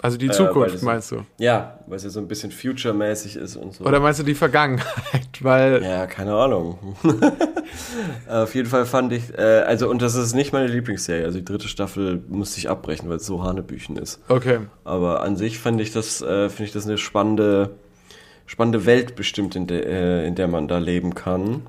[0.00, 1.24] Also die Äh, Zukunft, das- meinst du?
[1.38, 3.84] Ja, weil es ja so ein bisschen future-mäßig ist und so.
[3.84, 4.86] Oder meinst du die Vergangenheit?
[5.40, 6.96] Weil, Ja, keine Ahnung.
[8.28, 11.24] Auf jeden Fall fand ich, äh, also, und das ist nicht meine Lieblingsserie.
[11.24, 14.20] Also, die dritte Staffel musste ich abbrechen, weil es so Hanebüchen ist.
[14.28, 14.60] okay.
[14.84, 17.70] Aber an sich fand ich das, äh, finde ich das eine spannende,
[18.46, 21.62] spannende Welt bestimmt, in der, äh, in der man da leben kann.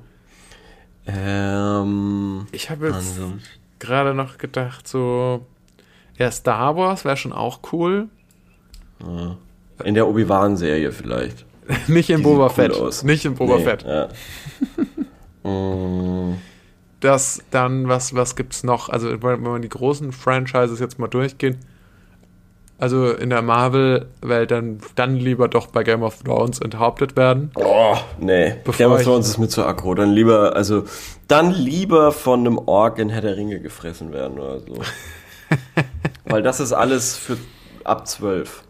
[1.06, 3.32] Ähm, Ich habe jetzt also,
[3.78, 5.44] gerade noch gedacht, so,
[6.18, 8.08] ja, Star Wars wäre schon auch cool.
[9.84, 11.44] In der Obi-Wan-Serie vielleicht.
[11.88, 13.04] Nicht in cool Fett.
[13.04, 13.84] Nicht in Boba Nee, Fett.
[13.84, 14.08] Ja.
[15.48, 16.36] Mm,
[17.00, 18.90] Das dann, was, was gibt's noch?
[18.90, 21.56] Also, wenn man die großen Franchises jetzt mal durchgehen.
[22.76, 27.50] Also in der Marvel-Welt dann, dann lieber doch bei Game of Thrones enthauptet werden.
[27.54, 28.54] Oh, nee.
[28.78, 29.94] Game of Thrones ist mir zu aggro.
[29.94, 30.84] Dann lieber, also,
[31.28, 34.80] dann lieber von einem Ork in Herr der Ringe gefressen werden oder so.
[36.24, 37.36] Weil das ist alles für
[37.84, 38.62] ab zwölf.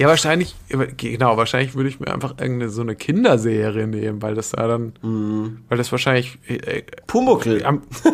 [0.00, 0.54] Ja, wahrscheinlich,
[0.96, 4.94] genau, wahrscheinlich würde ich mir einfach irgendeine so eine Kinderserie nehmen, weil das da dann,
[5.02, 5.58] Mhm.
[5.68, 7.62] weil das wahrscheinlich äh, äh, Pumuckl.
[7.66, 7.82] am,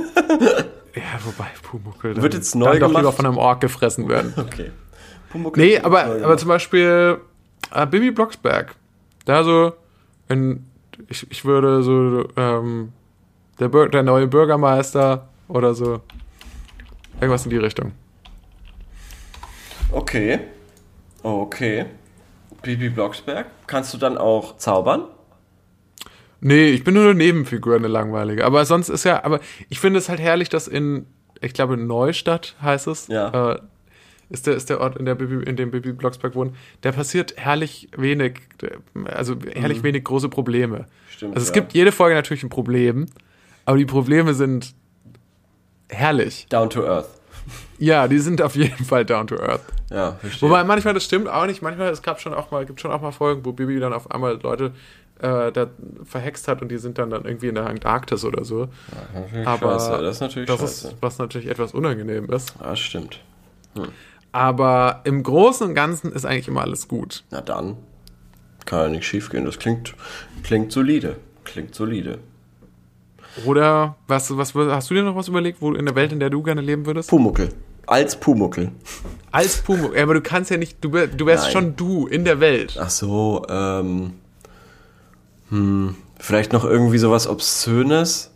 [0.97, 3.03] ja, wobei Pumuckl dann, Wird jetzt neu dann doch gemacht?
[3.03, 4.35] lieber von einem Ork gefressen werden.
[4.37, 4.73] Okay.
[5.31, 6.41] Pumuckl Nee, aber, aber gemacht.
[6.41, 7.19] zum Beispiel
[7.73, 8.75] äh, Bibi Blocksberg.
[9.25, 9.73] Da so,
[10.27, 10.67] wenn,
[11.09, 12.93] ich, ich würde so, ähm,
[13.61, 16.01] der, der neue Bürgermeister oder so.
[17.21, 17.93] Irgendwas in die Richtung.
[19.93, 20.41] Okay.
[21.27, 21.87] Okay.
[22.63, 23.47] Bibi Blocksberg.
[23.67, 25.07] Kannst du dann auch zaubern?
[26.41, 28.45] Nee, ich bin nur eine Nebenfigur, eine langweilige.
[28.45, 31.07] Aber sonst ist ja, aber ich finde es halt herrlich, dass in,
[31.41, 33.55] ich glaube, Neustadt heißt es, Ja.
[33.55, 33.59] äh,
[34.31, 37.35] ist der, ist der Ort, in, der Bibi, in dem Bibi Blocksberg wohnt, da passiert
[37.37, 38.41] herrlich wenig,
[39.07, 40.79] also herrlich wenig große Probleme.
[40.79, 40.85] Mhm.
[41.11, 41.61] Stimmt, Also es ja.
[41.61, 43.07] gibt jede Folge natürlich ein Problem,
[43.65, 44.75] aber die Probleme sind
[45.89, 46.47] herrlich.
[46.51, 47.09] Down to Earth.
[47.79, 49.63] Ja, die sind auf jeden Fall down to earth.
[49.91, 50.49] Ja, verstehe.
[50.49, 51.63] Wobei manchmal das stimmt auch nicht.
[51.63, 54.11] Manchmal es gab schon auch mal gibt schon auch mal Folgen, wo Bibi dann auf
[54.11, 54.73] einmal Leute
[55.21, 55.69] äh, da
[56.05, 58.69] verhext hat und die sind dann dann irgendwie in der Antarktis oder so.
[59.45, 60.03] aber scheiße.
[60.03, 60.89] Das ist natürlich Das scheiße.
[60.89, 62.55] ist was natürlich etwas unangenehm ist.
[62.61, 63.21] Ja, stimmt.
[64.33, 67.25] Aber im Großen und Ganzen ist eigentlich immer alles gut.
[67.31, 67.77] Na dann.
[68.67, 69.45] Kann ja nicht schief gehen.
[69.45, 69.95] Das klingt,
[70.43, 71.17] klingt solide.
[71.45, 72.19] Klingt solide.
[73.45, 76.31] Oder was, was hast du dir noch was überlegt, wo in der Welt, in der
[76.31, 77.11] du gerne leben würdest?
[77.11, 77.51] Pumuckel.
[77.87, 78.73] Als Pumuckel.
[79.31, 79.93] Als Pumo.
[79.95, 81.53] Ja, aber du kannst ja nicht, du, du wärst Nein.
[81.53, 82.77] schon du in der Welt.
[82.81, 84.15] Ach so, ähm.
[85.51, 88.33] Hm, vielleicht noch irgendwie sowas Obszönes?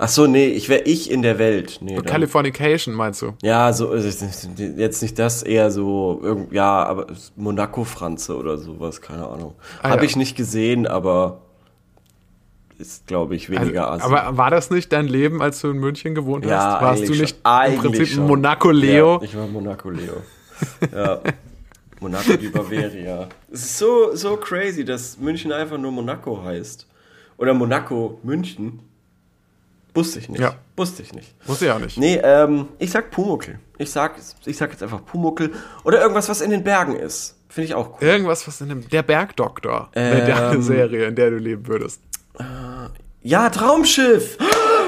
[0.00, 1.80] Ach so, nee, ich wäre ich in der Welt.
[1.82, 3.34] Nee, Californication meinst du?
[3.42, 4.12] ja, so, äh,
[4.76, 9.54] jetzt nicht das, eher so, ja, aber Monaco-Franze oder sowas, keine Ahnung.
[9.82, 10.08] Ah, Habe ja.
[10.08, 11.40] ich nicht gesehen, aber
[12.78, 16.14] ist, glaube ich, weniger Also, aber war das nicht dein Leben, als du in München
[16.14, 16.50] gewohnt hast?
[16.50, 17.72] Ja, Warst du nicht schon.
[17.72, 18.26] Im Prinzip schon.
[18.26, 19.16] Monaco Leo?
[19.16, 20.22] Ja, ich war Monaco Leo.
[20.94, 21.20] ja.
[22.00, 23.28] Monaco di Bavaria.
[23.50, 26.86] Es ist so, so crazy, dass München einfach nur Monaco heißt.
[27.36, 28.80] Oder Monaco München.
[29.94, 30.40] Wusste ich nicht.
[30.40, 30.54] Ja.
[30.76, 31.34] Wusste ich nicht.
[31.48, 31.98] Muss ich auch nicht.
[31.98, 33.58] Nee, ähm, ich sag Pumuckel.
[33.78, 34.14] Ich sag,
[34.44, 35.52] ich sag jetzt einfach Pumuckel.
[35.82, 37.36] Oder irgendwas, was in den Bergen ist.
[37.48, 38.06] Finde ich auch cool.
[38.06, 38.88] Irgendwas, was in dem.
[38.88, 39.88] Der Bergdoktor.
[39.94, 40.62] deine Ähm.
[40.62, 42.00] Serie, in der du leben würdest.
[43.28, 44.38] Ja, Traumschiff!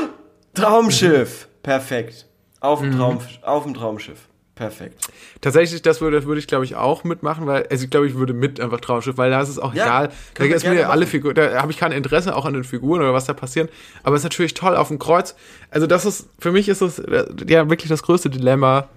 [0.55, 1.47] Traumschiff!
[1.62, 2.26] Perfekt.
[2.61, 2.91] Auf Mhm.
[2.93, 4.20] dem, Traum, auf dem Traumschiff.
[4.55, 5.07] Perfekt.
[5.43, 8.14] Tatsächlich, das würde, das würde ich, glaube ich, auch mitmachen, weil, also ich glaube, ich
[8.14, 10.09] würde mit einfach Traumschiff, weil da ist es auch Ja, egal.
[10.36, 11.07] Da ist mir alle.
[11.07, 13.70] Figuren, da habe ich kein Interesse auch an den Figuren oder was da passiert.
[14.05, 15.34] Aber es ist natürlich toll auf dem Kreuz.
[15.70, 18.88] Also das ist, für mich ist es, äh, ja, wirklich das größte Dilemma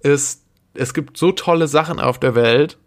[0.00, 0.42] ist,
[0.74, 2.78] es gibt so tolle Sachen auf der Welt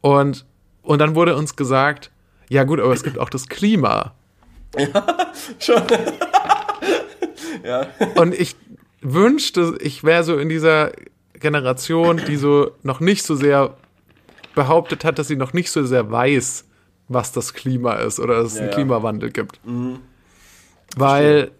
[0.00, 0.44] und,
[0.82, 2.10] und dann wurde uns gesagt,
[2.48, 4.14] ja gut, aber es gibt auch das Klima.
[5.58, 5.82] Schon.
[7.64, 7.86] ja.
[8.16, 8.56] Und ich
[9.00, 10.92] wünschte, ich wäre so in dieser
[11.34, 13.76] Generation, die so noch nicht so sehr
[14.54, 16.64] behauptet hat, dass sie noch nicht so sehr weiß,
[17.08, 18.74] was das Klima ist oder dass es Ja, einen ja.
[18.74, 19.60] Klimawandel gibt.
[20.96, 21.50] Weil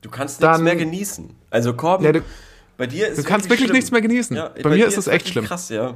[0.00, 1.34] Du kannst nichts mehr genießen.
[1.50, 2.22] Also Korben, Ja, du-
[2.76, 3.76] bei dir ist du kannst wirklich schlimm.
[3.76, 4.36] nichts mehr genießen.
[4.36, 5.44] Ja, bei, mir ist es echt schlimm.
[5.44, 5.94] Krass, ja.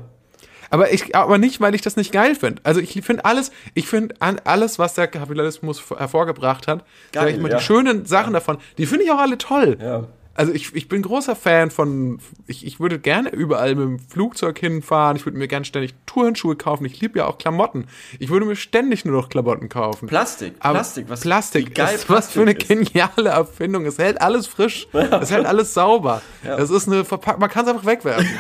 [0.71, 2.61] Aber ich, aber nicht, weil ich das nicht geil finde.
[2.65, 7.25] Also ich finde alles, ich finde an- alles, was der Kapitalismus vor- hervorgebracht hat, sag
[7.25, 7.57] Geil, ich mal, ja.
[7.59, 9.79] die schönen Sachen davon, die finde ich auch alle toll.
[9.81, 10.05] Ja.
[10.39, 14.57] Also ich, ich bin großer Fan von, ich, ich würde gerne überall mit dem Flugzeug
[14.57, 17.89] hinfahren, ich würde mir gerne ständig Turnschuhe kaufen, ich liebe ja auch Klamotten.
[18.21, 20.07] Ich würde mir ständig nur noch Klamotten kaufen.
[20.07, 22.93] Plastik, Aber Plastik, was Plastik geil ist, was für eine Plastik ist.
[22.95, 23.85] geniale Erfindung.
[23.85, 24.87] Es hält alles frisch.
[24.93, 26.23] Es hält alles sauber.
[26.45, 28.29] Es ist eine Verpackung, man kann es einfach wegwerfen.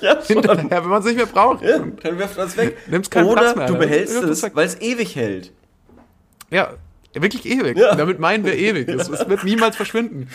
[0.00, 0.20] Ja.
[0.26, 1.62] Hinterher, wenn man es nicht mehr braucht.
[1.62, 2.76] Ja, dann wirft man es weg.
[2.88, 5.50] Nimmst keinen Oder Platz mehr, du behältst es weil es ewig hält.
[6.50, 6.74] Ja,
[7.14, 7.78] wirklich ewig.
[7.78, 7.94] Ja.
[7.94, 8.86] Damit meinen wir ewig.
[8.86, 10.28] Es, es wird niemals verschwinden.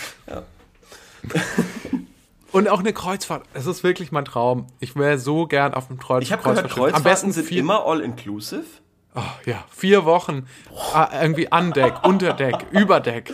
[2.51, 3.43] Und auch eine Kreuzfahrt.
[3.53, 4.67] Es ist wirklich mein Traum.
[4.80, 6.70] Ich wäre so gern auf einem Kreuz Ich habe gehört.
[6.70, 8.63] Kreuzfahrten sind vier, immer all-inclusive.
[9.15, 10.47] oh, ja, vier Wochen
[10.93, 13.32] ah, irgendwie an Deck, unter Deck, über Deck,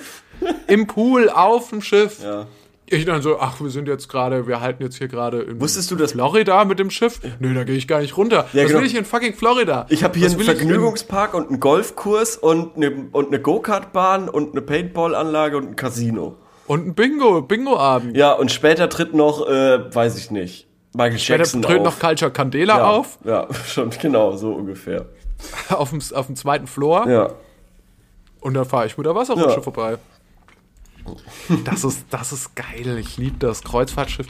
[0.67, 2.21] im Pool, auf dem Schiff.
[2.21, 2.47] Ja.
[2.87, 5.89] Ich dann so, ach, wir sind jetzt gerade, wir halten jetzt hier gerade in Wusstest
[5.89, 7.19] du, dass- Florida mit dem Schiff?
[7.39, 8.47] Nö, da gehe ich gar nicht runter.
[8.53, 8.79] Ja, Was genau.
[8.81, 9.85] will ich in fucking Florida?
[9.89, 14.51] Ich habe hier Was einen Vergnügungspark und einen Golfkurs und eine, und eine Go-Kart-Bahn und
[14.51, 16.35] eine Paintball-Anlage und ein Casino.
[16.67, 18.17] Und ein Bingo, Bingo-Abend.
[18.17, 21.83] Ja, und später tritt noch, äh, weiß ich nicht, Michael Später Jackson tritt auf.
[21.85, 25.05] noch Culture Candela ja, auf, Ja, schon genau, so ungefähr.
[25.69, 27.07] auf dem, auf dem zweiten Floor.
[27.09, 27.29] Ja.
[28.41, 29.61] Und dann fahre ich mit der Wasserrutsche Ja.
[29.61, 29.97] vorbei.
[31.65, 32.97] Das ist, das ist geil.
[32.99, 34.27] Ich liebe das Kreuzfahrtschiff.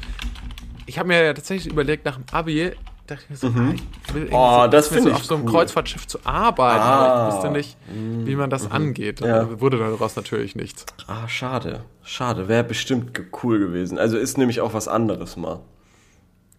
[0.88, 2.72] Ich habe mir ja tatsächlich überlegt, nach dem Abi,
[3.08, 5.26] dachte ich mir so, ah, ich will irgendwie Oh, das mir find so ich auf
[5.26, 5.52] so einem cool.
[5.52, 6.82] Kreuzfahrtschiff zu arbeiten.
[6.82, 7.28] Ah.
[7.30, 7.78] Ich wusste nicht,
[8.26, 9.20] wie man das angeht.
[9.22, 9.44] Ja.
[9.46, 10.86] Da wurde daraus natürlich nichts.
[11.08, 11.82] Ah, schade.
[12.04, 12.48] Schade.
[12.48, 13.98] Wäre bestimmt cool gewesen.
[14.00, 15.60] Also ist nämlich auch was anderes mal.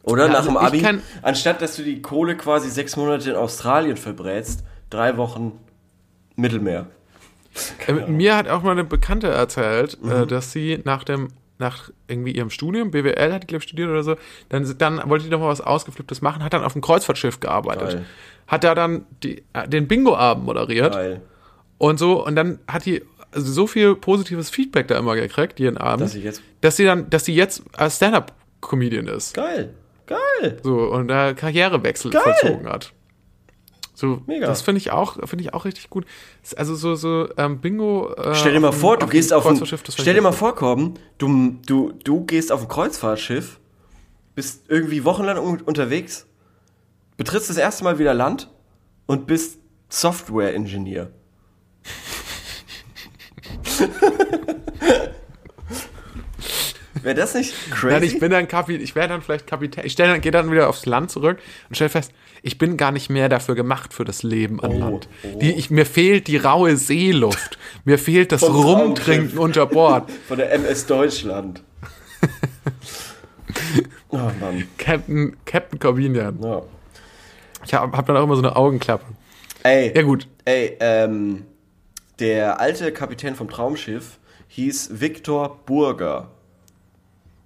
[0.03, 0.86] Oder Ja, nach also dem Abi,
[1.22, 5.53] anstatt dass du die Kohle quasi sechs Monate in Australien verbrätst, drei Wochen
[6.36, 6.86] Mittelmeer.
[7.88, 10.11] Äh, mir hat auch mal eine Bekannte erzählt, Mhm.
[10.12, 11.28] äh, dass sie nach dem
[11.59, 14.17] nach irgendwie ihrem Studium, BWL hat die, glaube ich, studiert oder so,
[14.49, 17.91] dann, dann wollte die doch mal was Ausgeflipptes machen, hat dann auf dem Kreuzfahrtschiff gearbeitet.
[17.93, 18.05] Geil.
[18.47, 21.23] Hat da dann die, äh, den Bingo-Abend moderiert Geil.
[21.79, 23.03] und so, und dann hat die
[23.33, 26.43] also so viel positives Feedback da immer gekriegt, jeden Abend, Dass jetzt.
[26.61, 29.35] dass sie dann, dass sie jetzt als Stand-Up-Comedian ist.
[29.35, 29.75] Geil.
[30.07, 30.59] Geil.
[30.63, 32.23] So, und da Karrierewechsel Geil.
[32.23, 32.93] vollzogen hat.
[33.97, 34.47] So, Mega.
[34.47, 36.05] das finde ich auch, finde ich auch richtig gut.
[36.55, 38.12] Also so, so ähm, Bingo.
[38.12, 41.57] Äh, Stell dir mal vor, du gehst auf ein, stell dir mal vor, Korben, du,
[41.64, 43.59] du, du gehst auf ein Kreuzfahrtschiff,
[44.34, 46.26] bist irgendwie wochenlang un unterwegs,
[47.16, 48.51] betrittst das erste Mal wieder Land
[49.07, 51.11] und bist Software-Ingenieur.
[57.03, 57.94] Wäre das nicht crazy?
[57.94, 59.86] Nein, ich bin dann Kapitän, ich wäre dann vielleicht Kapitän.
[59.86, 61.38] Ich stell dann, gehe dann wieder aufs Land zurück
[61.68, 62.12] und stelle fest,
[62.47, 65.09] ich bin gar nicht mehr dafür gemacht für das Leben an Oh, Land.
[65.24, 65.38] oh.
[65.40, 67.59] Die, ich, mir fehlt die raue Seeluft.
[67.84, 70.11] mir fehlt das Vom Rumtrinken unter Bord.
[70.28, 71.62] Von der MS Deutschland.
[74.11, 74.64] oh Mann.
[74.78, 76.38] Captain, Captain Corbinian.
[76.42, 76.62] Ja.
[77.64, 79.05] Ich habe hab dann auch immer so eine Augenklappe.
[79.64, 81.44] Ey, Ja gut, Ey, ähm,
[82.20, 84.18] der alte Kapitän vom Traumschiff
[84.49, 86.30] hieß Viktor Burger.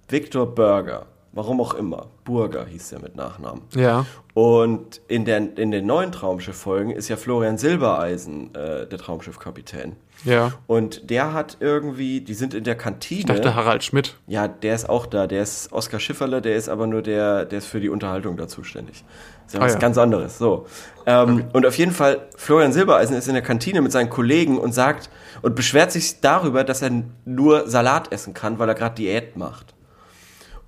[0.07, 1.07] Viktor Burger.
[1.33, 2.07] Warum auch immer.
[2.25, 3.61] Burger hieß er mit Nachnamen.
[3.75, 4.05] ja.
[4.33, 9.97] Und in, der, in den neuen Traumschiff-Folgen ist ja Florian Silbereisen äh, der Traumschiffkapitän.
[10.23, 10.53] Ja.
[10.67, 13.19] Und der hat irgendwie, die sind in der Kantine.
[13.19, 14.15] Ich dachte Harald Schmidt.
[14.27, 15.27] Ja, der ist auch da.
[15.27, 18.47] Der ist Oskar Schifferle, der ist aber nur der, der ist für die Unterhaltung da
[18.47, 19.03] zuständig.
[19.45, 19.79] Das ist ja Ah, was ja.
[19.79, 20.37] ganz anderes.
[20.37, 20.65] So.
[21.05, 24.73] Ähm, Und auf jeden Fall, Florian Silbereisen ist in der Kantine mit seinen Kollegen und
[24.73, 25.09] sagt
[25.41, 26.91] und beschwert sich darüber, dass er
[27.25, 29.73] nur Salat essen kann, weil er gerade Diät macht.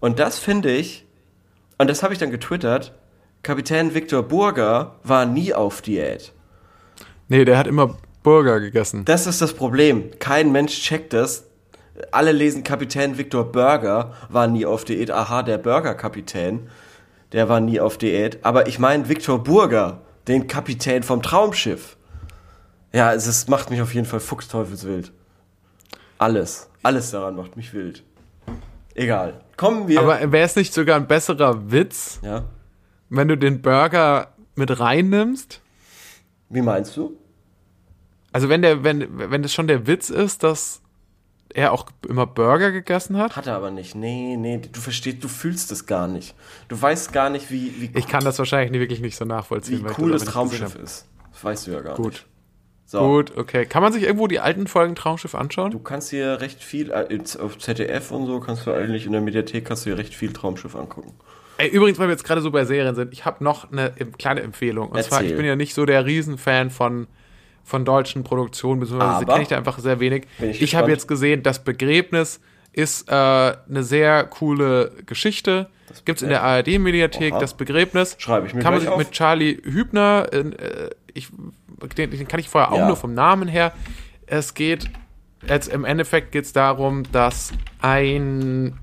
[0.04, 1.06] Und das finde ich,
[1.78, 2.92] und das habe ich dann getwittert,
[3.42, 6.34] Kapitän Viktor Burger war nie auf Diät.
[7.30, 9.06] Nee, der hat immer Burger gegessen.
[9.06, 10.12] Das ist das Problem.
[10.20, 11.46] Kein Mensch checkt das.
[12.12, 15.10] Alle lesen Kapitän Viktor Burger war nie auf Diät.
[15.10, 16.68] Aha, der Burger-Kapitän,
[17.32, 18.44] der war nie auf Diät.
[18.44, 21.96] Aber ich meine Viktor Burger, den Kapitän vom Traumschiff.
[22.92, 25.14] Ja, es ist, macht mich auf jeden Fall fuchsteufelswild.
[26.18, 28.04] Alles, alles daran macht mich wild.
[28.96, 29.42] Egal.
[29.58, 30.00] Kommen wir.
[30.00, 32.46] Aber wäre es nicht sogar ein besserer Witz, ja.
[33.10, 35.62] wenn du den Burger mit reinnimmst?
[36.50, 37.18] Wie meinst du?
[38.32, 40.82] Also wenn der, wenn, wenn das schon der Witz ist, dass
[41.54, 43.36] er auch immer Burger gegessen hat?
[43.36, 43.96] Hat er aber nicht.
[43.96, 46.36] Nee, nee, du verstehst, du fühlst es gar nicht.
[46.68, 49.86] Du weißt gar nicht, wie, wie, Ich kann das wahrscheinlich wirklich nicht so nachvollziehen.
[49.88, 51.08] wie cool das Traumschiff ist.
[51.32, 52.02] Das weißt du ja gar habe.
[52.02, 52.22] nicht.
[52.22, 52.28] Gut,
[52.94, 53.00] So.
[53.08, 53.66] gut, okay.
[53.66, 55.72] Kann man sich irgendwo die alten Folgen Traumschiff anschauen?
[55.72, 59.22] Du kannst hier recht viel, äh, auf ZDF und so kannst du eigentlich in der
[59.22, 61.12] Mediathek kannst du hier recht viel Traumschiff angucken.
[61.58, 64.18] Ey, übrigens, weil wir jetzt gerade so bei Serien sind, ich habe noch eine em-
[64.18, 64.90] kleine Empfehlung.
[64.90, 65.32] Und zwar, Erzähl.
[65.32, 67.08] ich bin ja nicht so der Riesenfan von,
[67.64, 70.28] von deutschen Produktionen, beziehungsweise kenne ich da einfach sehr wenig.
[70.42, 72.42] Ich Ich habe jetzt gesehen, das Begräbnis
[72.74, 75.68] ist äh, eine sehr coole Geschichte.
[76.06, 78.16] Gibt es in der ARD-Mediathek, das Begräbnis.
[78.18, 78.98] Schreibe ich mir Kann man sich auf.
[78.98, 81.30] mit Charlie Hübner, äh, ich,
[81.88, 82.88] den, den kann ich vorher auch Ja.
[82.88, 83.74] nur vom Namen her.
[84.28, 84.90] Es geht,
[85.48, 88.78] jetzt im Endeffekt geht es darum, dass ein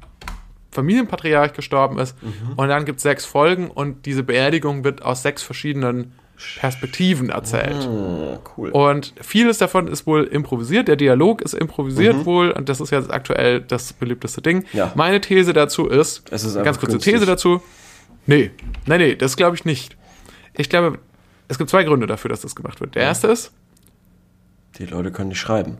[0.72, 2.52] Familienpatriarch gestorben ist Mhm.
[2.56, 6.12] und dann gibt es sechs Folgen und diese Beerdigung wird aus sechs verschiedenen
[6.58, 7.86] Perspektiven erzählt.
[7.86, 8.70] Ah, cool.
[8.70, 10.88] Und vieles davon ist wohl improvisiert.
[10.88, 14.58] Der Dialog ist improvisiert wohl und das ist jetzt aktuell das beliebteste Ding.
[14.58, 14.64] Mhm.
[14.72, 14.92] Ja.
[14.94, 17.14] Meine These dazu ist, Es ist ganz kurze künstlich.
[17.16, 17.60] These dazu.
[18.26, 18.52] Nee,
[18.86, 19.96] nein, nee, das glaube ich nicht.
[20.56, 20.98] Ich glaube,
[21.50, 22.94] es gibt zwei Gründe dafür, dass das gemacht wird.
[22.94, 23.52] Der erste ist,
[24.78, 25.78] Die Leute können nicht schreiben.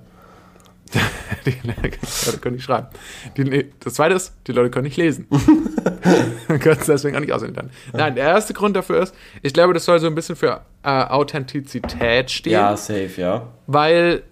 [1.47, 2.89] die Leute können nicht schreiben.
[3.37, 5.29] Die, das zweite ist, die Leute können nicht lesen.
[6.49, 7.71] können es deswegen auch nicht auswendig lernen.
[7.93, 10.89] Nein, der erste Grund dafür ist, ich glaube, das soll so ein bisschen für äh,
[10.89, 12.53] Authentizität stehen.
[12.55, 13.47] Ja, safe, ja.
[13.69, 14.25] weil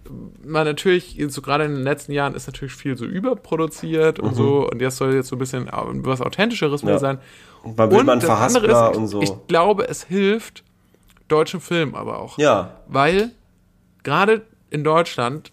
[0.44, 4.68] man natürlich, so gerade in den letzten Jahren ist natürlich viel so überproduziert und so
[4.68, 6.98] und jetzt soll jetzt so ein bisschen au- was Authentischeres Ja.
[6.98, 7.18] sein.
[7.62, 9.22] Und man das andere verhassbar ist, und so.
[9.22, 10.64] ich glaube, es hilft
[11.28, 12.38] deutschen Film aber auch.
[12.38, 13.30] ja, Weil
[14.02, 15.50] gerade in Deutschland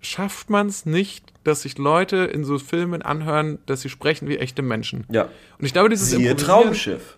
[0.00, 4.36] schafft man es nicht, dass sich Leute in so Filmen anhören, dass sie sprechen wie
[4.38, 5.04] echte Menschen.
[5.10, 5.28] ja.
[5.58, 7.16] Und ich glaube, dieses Siehe Traumschiff.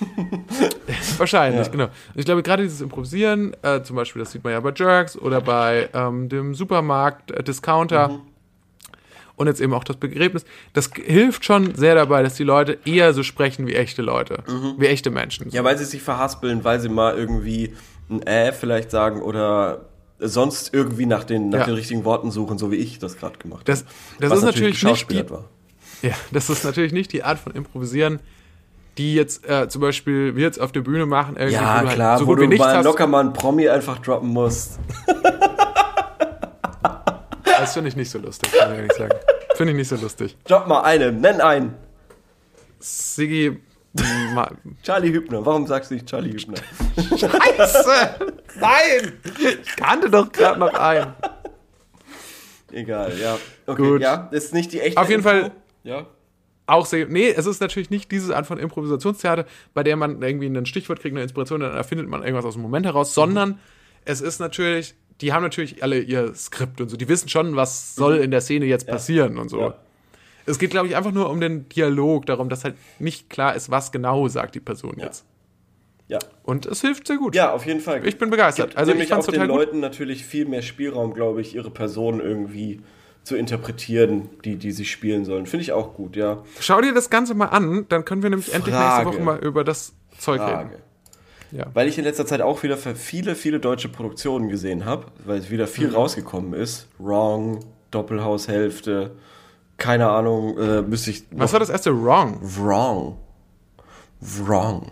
[1.18, 1.72] Wahrscheinlich, Ja.
[1.72, 1.84] genau.
[1.84, 5.16] Und ich glaube, gerade dieses Improvisieren, äh, zum Beispiel, das sieht man ja bei Jerks
[5.16, 7.42] oder bei ähm, dem Supermarkt, äh.
[9.38, 13.14] Und jetzt eben auch das Begräbnis, das hilft schon sehr dabei, dass die Leute eher
[13.14, 14.42] so sprechen wie echte Leute,
[14.78, 15.46] wie echte Menschen.
[15.46, 15.52] Mhm.
[15.54, 17.74] Ja, weil sie sich verhaspeln, weil sie mal irgendwie
[18.10, 19.86] ein Äh vielleicht sagen oder
[20.18, 21.64] sonst irgendwie nach den, nach Ja.
[21.66, 23.90] den richtigen Worten suchen, so wie ich das gerade gemacht Das- habe.
[24.20, 25.44] das Was ist natürlich nicht geschauspielert die- war.
[26.02, 28.20] Ja, das ist natürlich nicht die Art von Improvisieren,
[28.98, 31.36] die jetzt äh, zum Beispiel wir jetzt auf der Bühne machen.
[31.36, 32.84] Irgendwie, Ja, halt klar, so wo gut wie du nichts mal hast.
[32.84, 34.78] locker mal einen Promi einfach droppen musst.
[37.60, 39.14] Das finde ich nicht so lustig, kann ich ehrlich sagen.
[39.56, 40.36] Finde ich nicht so lustig.
[40.44, 41.74] Drop mal eine, nenn einen.
[42.80, 43.58] Siggi.
[44.34, 44.50] Ma
[44.82, 45.44] Charlie Hübner.
[45.44, 46.58] Warum sagst du nicht Charlie Hübner?
[47.16, 47.90] Scheiße!
[48.60, 49.12] Nein!
[49.62, 51.14] Ich kannte doch gerade noch einen.
[52.70, 53.38] Egal, ja.
[53.66, 54.00] Okay, Gut.
[54.02, 55.30] ja, das ist nicht die echte Auf jeden Info.
[55.30, 55.52] Fall-
[55.84, 56.06] Ja.
[56.66, 57.06] Auch sehr.
[57.06, 61.00] Nee, es ist natürlich nicht diese Art von Improvisationstheater, bei der man irgendwie ein Stichwort
[61.00, 63.58] kriegt, eine Inspiration, dann erfindet man irgendwas aus dem Moment heraus, sondern
[64.04, 67.94] es ist natürlich, die haben natürlich alle ihr Skript und so, die wissen schon, was
[67.94, 69.60] soll in der Szene jetzt passieren und so.
[69.60, 69.74] Ja.
[70.46, 73.70] Es geht, glaube ich, einfach nur um den Dialog, darum, dass halt nicht klar ist,
[73.70, 75.24] was genau sagt die Person jetzt.
[76.06, 76.18] Ja.
[76.42, 77.34] Und es hilft sehr gut.
[77.34, 78.06] Ja, auf jeden Fall.
[78.06, 78.68] Ich bin begeistert.
[78.68, 79.50] Gibt Also ich nämlich fand's auch den gut.
[79.50, 82.80] Leuten natürlich viel mehr Spielraum, glaube ich, ihre Person irgendwie
[83.24, 85.44] zu interpretieren, die, die sie spielen sollen.
[85.44, 86.42] Finde ich auch gut, ja.
[86.60, 89.08] Schau dir das Ganze mal an, dann können wir nämlich endlich nächste Frage.
[89.10, 90.70] Woche mal über das Zeug reden.
[91.50, 91.66] Ja.
[91.74, 95.48] Weil ich in letzter Zeit auch wieder für viele, viele deutsche Produktionen gesehen habe, weil
[95.50, 95.68] wieder Mhm.
[95.70, 96.88] viel rausgekommen ist.
[96.98, 99.12] Wrong, Doppelhaushälfte,
[99.78, 101.24] keine Ahnung, äh, müsste ich.
[101.30, 101.92] Was war das erste?
[102.02, 102.38] Wrong.
[102.42, 103.16] Wrong.
[104.20, 104.90] Wrong.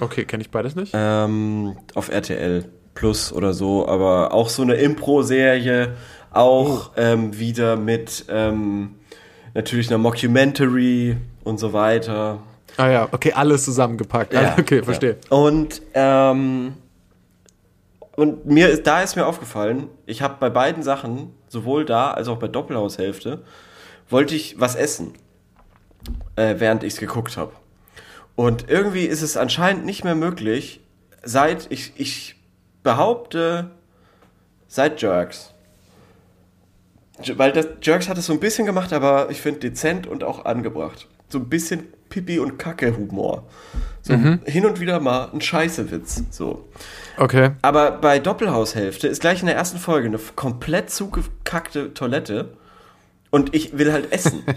[0.00, 0.92] Okay, kenne ich beides nicht.
[0.94, 5.94] Ähm, auf RTL Plus oder so, aber auch so eine Impro-Serie,
[6.30, 8.96] auch ähm, wieder mit ähm,
[9.54, 12.40] natürlich einer Mockumentary und so weiter.
[12.76, 14.32] Ah ja, okay, alles zusammengepackt.
[14.32, 15.16] Ja, okay, verstehe.
[15.30, 15.36] Ja.
[15.36, 16.74] Und, ähm,
[18.16, 22.28] und mir ist, da ist mir aufgefallen, ich habe bei beiden Sachen, sowohl da als
[22.28, 23.42] auch bei Doppelhaushälfte,
[24.08, 25.14] wollte ich was essen,
[26.36, 27.52] äh, während ich es geguckt habe.
[28.34, 30.80] Und irgendwie ist es anscheinend nicht mehr möglich,
[31.22, 32.36] seit ich, ich
[32.82, 33.70] behaupte,
[34.68, 35.54] seit Jerks.
[37.34, 40.44] Weil das, Jerks hat es so ein bisschen gemacht, aber ich finde dezent und auch
[40.44, 41.08] angebracht.
[41.28, 43.44] So ein bisschen Pipi- und Kacke-Humor.
[44.02, 46.22] So hin und wieder mal ein Scheißewitz.
[46.30, 46.68] So.
[47.16, 47.50] Okay.
[47.62, 52.56] Aber bei Doppelhaushälfte ist gleich in der ersten Folge eine komplett zugekackte Toilette
[53.30, 54.44] und ich will halt essen.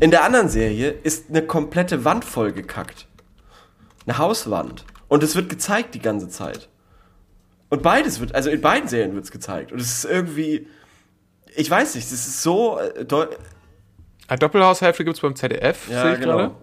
[0.00, 3.06] In der anderen Serie ist eine komplette Wand voll gekackt.
[4.06, 4.84] Eine Hauswand.
[5.08, 6.68] Und es wird gezeigt die ganze Zeit.
[7.70, 9.72] Und beides wird, also in beiden Serien wird es gezeigt.
[9.72, 10.66] Und es ist irgendwie,
[11.56, 12.78] ich weiß nicht, es ist so,
[14.28, 16.36] Eine Doppelhaushälfte gibt es beim ZDF, Ja, sehe ich genau.
[16.36, 16.54] gerade.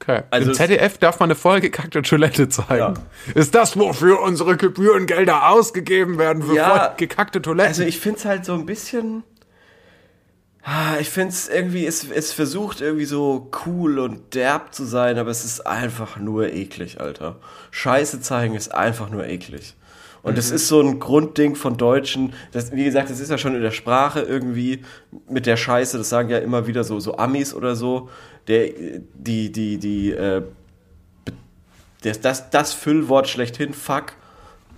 [0.00, 0.22] Okay.
[0.30, 2.78] Also Im ZDF darf man eine vollgekackte Toilette zeigen.
[2.78, 2.94] Ja.
[3.34, 6.88] Ist das, wofür unsere Gebührengelder ausgegeben werden, für Ja.
[6.88, 7.68] vollgekackte Toiletten?
[7.68, 9.24] Also ich finde es halt so ein bisschen.
[10.62, 15.16] Ah, Ich finde es irgendwie, es, es versucht irgendwie so cool und derb zu sein,
[15.16, 17.36] aber es ist einfach nur eklig, Alter.
[17.70, 19.74] Scheiße zeigen ist einfach nur eklig.
[20.26, 22.32] Und das ist so ein Grundding von Deutschen.
[22.50, 24.82] Das, wie gesagt, das ist ja schon in der Sprache irgendwie
[25.28, 25.98] mit der Scheiße.
[25.98, 28.08] Das sagen ja immer wieder so, so Amis oder so.
[28.48, 28.70] Der,
[29.14, 30.42] die, die, die, äh,
[32.02, 34.14] das, das, das Füllwort schlechthin, fuck,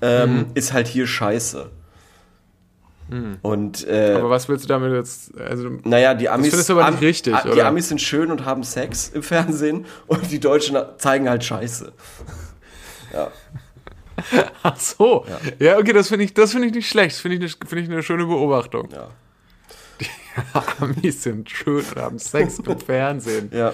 [0.02, 1.70] ähm, ist halt hier Scheiße.
[3.40, 5.34] Und äh, aber was willst du damit jetzt?
[5.38, 7.66] Also, naja, die Amis, du aber nicht richtig, Die oder?
[7.66, 11.92] Amis sind schön und haben Sex im Fernsehen und die Deutschen zeigen halt Scheiße.
[14.62, 15.24] ach so.
[15.58, 17.16] Ja, okay, das finde ich, das finde ich nicht schlecht.
[17.16, 18.88] Das finde ich, eine- finde ich eine schöne Beobachtung.
[18.92, 19.08] Ja.
[20.00, 20.06] Die
[20.82, 23.50] Amis sind schön und haben Sex im Fernsehen.
[23.52, 23.72] Ja.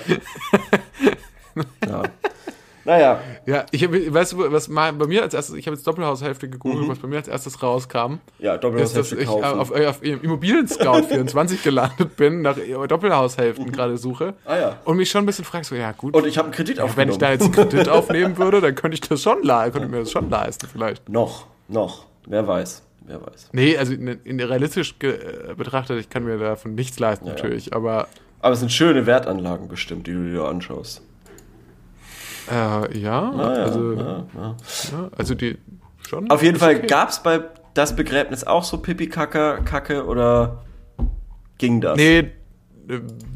[1.86, 2.02] ja.
[2.84, 5.86] Naja, Ja, ich hab, weißt du, was mal bei mir als erstes, ich habe jetzt
[5.86, 6.88] Doppelhaushälfte gegoogelt, Mhm.
[6.90, 9.44] was bei mir als erstes rauskam, ja, ist, dass Doppelhaushälfte ich kaufen.
[9.58, 12.56] auf, auf Immobilien Scout 24 gelandet bin, nach
[12.88, 14.34] Doppelhaushälften gerade suche.
[14.44, 14.76] Ah ja.
[14.84, 16.84] Und mich schon ein bisschen fragst, so, ja gut, und ich habe einen Kredit wenn
[16.84, 17.10] aufgenommen.
[17.12, 20.00] ich da jetzt einen Kredit aufnehmen würde, dann könnte ich das schon leisten, könnte mir
[20.00, 21.08] das schon leisten vielleicht.
[21.08, 22.06] noch, noch.
[22.26, 23.50] Wer weiß, wer weiß.
[23.52, 28.08] Nee, also in, in realistisch äh, betrachtet, ich kann mir davon nichts leisten natürlich, aber
[28.40, 31.02] Aber es sind schöne Wertanlagen bestimmt, die du dir anschaust.
[32.50, 34.56] Äh, ja, also, Ja, ja.
[34.92, 35.58] ja, also die
[36.08, 36.30] schon.
[36.30, 36.86] Auf jeden Fall okay.
[36.86, 37.42] gab es bei
[37.74, 40.64] das Begräbnis auch so Pipi-Kacke Kacke, oder
[41.58, 41.96] ging das?
[41.96, 42.30] Nee,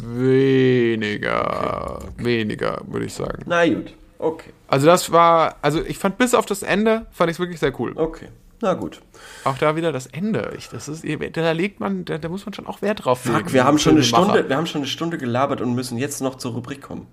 [0.04, 3.42] weniger, weniger, würde ich sagen.
[3.46, 7.36] Na gut, okay, Also das war, also ich fand bis auf das Ende, fand ich
[7.36, 7.92] es wirklich sehr cool.
[7.96, 8.28] okay.
[8.60, 9.00] Na gut.
[9.44, 10.52] Auch da wieder das Ende.
[10.58, 13.38] Ich, das ist, da legt man, da, da muss man schon auch Wert drauf legen.
[13.38, 14.02] Fuck, wir haben schon eine.
[14.02, 17.06] Stunde, wir haben schon eine Stunde gelabert und müssen jetzt noch zur Rubrik kommen.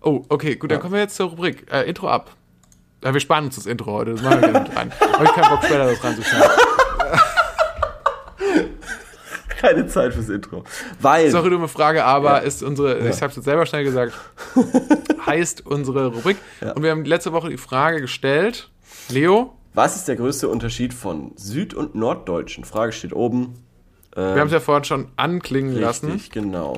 [0.00, 1.66] Oh, okay, gut, dann kommen wir jetzt zur Rubrik.
[1.72, 2.30] Äh, Intro ab.
[3.04, 4.92] Ja, wir sparen uns das Intro heute, das machen wir gerne mit rein.
[5.00, 6.50] Habe ich keinen Bock, später das reinzuschneiden.
[9.60, 10.62] Keine Zeit fürs Intro.
[11.00, 11.30] Weil.
[11.32, 12.38] Sorry, dumme Frage, aber Ja.
[12.38, 14.12] ist unsere, ich habe es jetzt selber schnell gesagt,
[15.26, 16.36] heißt unsere Rubrik.
[16.76, 18.70] Und wir haben letzte Woche die Frage gestellt,
[19.08, 22.62] Leo, Was ist der größte Unterschied von Süd- und Norddeutschen?
[22.64, 23.54] Frage steht oben.
[24.14, 26.12] wir haben es ja vorhin schon anklingen lassen.
[26.12, 26.74] Richtig, genau.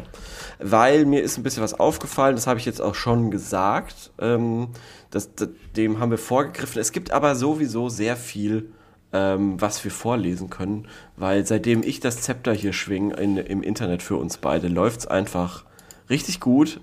[0.63, 4.13] Weil mir ist ein bisschen was aufgefallen, das habe ich jetzt auch schon gesagt.
[4.19, 4.69] Ähm,
[5.11, 6.81] das, das, dem haben wir vorgegriffen.
[6.81, 8.73] Es gibt aber sowieso sehr viel
[9.13, 10.87] ähm, was wir vorlesen können,
[11.17, 15.07] weil seitdem ich das Zepter hier schwinge in, im Internet für uns beide, läuft es
[15.07, 15.65] einfach
[16.09, 16.81] richtig gut.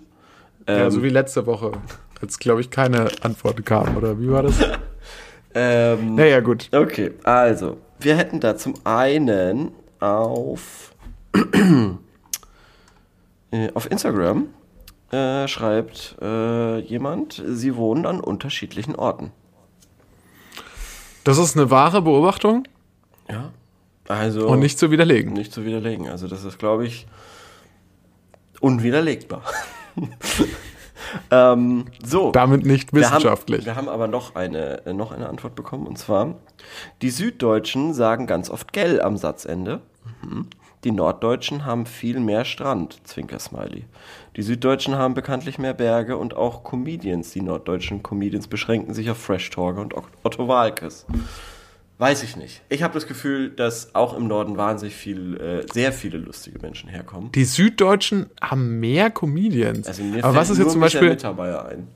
[0.65, 1.71] Ähm, ja, so wie letzte Woche,
[2.21, 4.55] als glaube ich keine Antwort kam, oder wie war das?
[5.55, 6.69] ähm, naja, gut.
[6.73, 10.93] Okay, also, wir hätten da zum einen auf,
[13.51, 14.47] äh, auf Instagram
[15.11, 19.31] äh, schreibt äh, jemand, sie wohnen an unterschiedlichen Orten.
[21.23, 22.67] Das ist eine wahre Beobachtung?
[23.29, 23.51] Ja.
[24.07, 24.47] Also.
[24.47, 25.33] Und nicht zu widerlegen.
[25.33, 26.07] Nicht zu widerlegen.
[26.07, 27.07] Also, das ist, glaube ich,
[28.61, 29.43] unwiderlegbar.
[31.31, 32.31] ähm, so.
[32.31, 33.65] Damit nicht wissenschaftlich.
[33.65, 35.87] Wir haben, wir haben aber noch eine, äh, noch eine Antwort bekommen.
[35.87, 36.35] Und zwar:
[37.01, 39.81] Die Süddeutschen sagen ganz oft gell am Satzende.
[40.21, 40.47] Mhm.
[40.87, 43.83] Die Norddeutschen haben viel mehr Strand, Zwinker-Smiley.
[44.37, 47.31] Die Süddeutschen haben bekanntlich mehr Berge und auch Comedians.
[47.31, 51.05] Die norddeutschen Comedians beschränken sich auf Fresh Talker und Otto Walkes.
[51.97, 52.61] Weiß ich nicht.
[52.69, 56.87] Ich habe das Gefühl, dass auch im Norden wahnsinnig viel, äh, sehr viele lustige Menschen
[56.87, 57.33] herkommen.
[57.33, 59.89] Die Süddeutschen haben mehr Comedians.
[59.89, 61.17] Also mir Aber was ist jetzt zum Beispiel?
[61.21, 61.87] ein.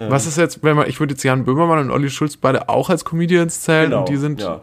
[0.00, 2.90] Was ist jetzt, wenn man, ich würde jetzt Jan Böhmermann und Olli Schulz beide auch
[2.90, 4.60] als Comedians zählen Genau, und die sind ja.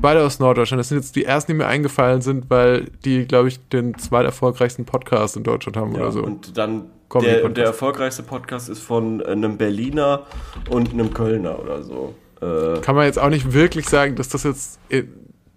[0.00, 0.80] Beide aus Norddeutschland.
[0.80, 4.84] Das sind jetzt die ersten, die mir eingefallen sind, weil die, glaube ich, den zweiterfolgreichsten
[4.84, 6.22] Podcast in Deutschland haben Ja, oder so.
[6.22, 6.86] Und dann
[7.22, 10.26] der, der erfolgreichste Podcast ist von einem Berliner
[10.68, 12.14] und einem Kölner oder so.
[12.40, 15.04] Äh, Kann man jetzt auch nicht wirklich sagen, dass das jetzt, äh,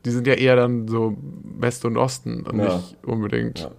[0.06, 1.18] die sind ja eher dann so
[1.60, 2.76] West und Osten und Ja.
[2.76, 3.60] nicht unbedingt.
[3.60, 3.72] Ja.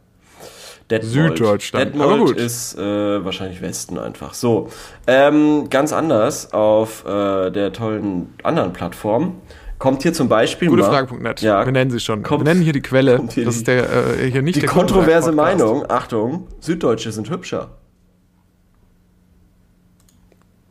[0.91, 1.13] Detmold.
[1.39, 4.35] Süddeutschland, Detmold ist äh, wahrscheinlich Westen einfach.
[4.35, 4.69] So,
[5.07, 9.37] ähm, ganz anders auf äh, der tollen anderen Plattform
[9.83, 11.41] kommt hier zum Beispiel Gute mal Frage.net.
[11.41, 12.23] Ja, Wir nennen sie schon.
[12.23, 13.21] kommt- Wir nennen hier die Quelle.
[13.33, 15.33] hier das ist der, äh, hier nicht die der kontroverse.
[15.33, 15.85] Meinung.
[15.91, 17.79] Achtung, Süddeutsche sind hübscher.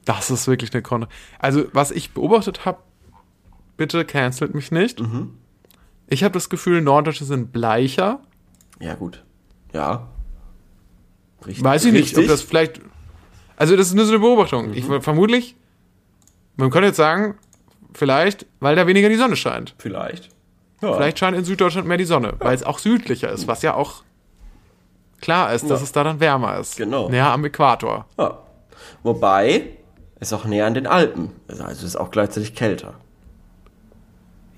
[0.06, 1.08] Das ist wirklich eine Kon
[1.40, 2.78] Also, was ich beobachtet habe,
[3.76, 5.02] bitte cancelt mich nicht.
[5.02, 5.34] Mhm.
[6.08, 8.22] Ich habe das Gefühl, Norddeutsche sind bleicher.
[8.80, 9.26] Ja gut,
[9.74, 10.08] ja.
[11.46, 11.66] Richtig.
[11.66, 12.28] Weiß ich nicht, ob Richtig.
[12.28, 12.80] das vielleicht.
[13.58, 14.68] Also, das ist nur so eine Beobachtung.
[14.70, 14.74] Mhm.
[14.74, 15.58] Ich vermutlich,
[16.56, 17.36] man könnte jetzt sagen,
[17.94, 19.76] vielleicht, weil da weniger die Sonne scheint.
[19.78, 20.30] Vielleicht.
[20.82, 20.94] Ja.
[20.94, 24.04] Vielleicht scheint in Süddeutschland mehr die Sonne, weil es auch südlicher ist, was ja auch
[25.22, 25.84] klar ist, dass Ja.
[25.84, 26.78] es da dann wärmer ist.
[26.78, 27.10] Genau.
[27.10, 28.06] Näher am Äquator.
[28.18, 28.40] Ja.
[29.04, 29.70] Wobei,
[30.20, 31.32] ist auch näher an den Alpen.
[31.48, 32.96] Also es ist auch gleichzeitig kälter.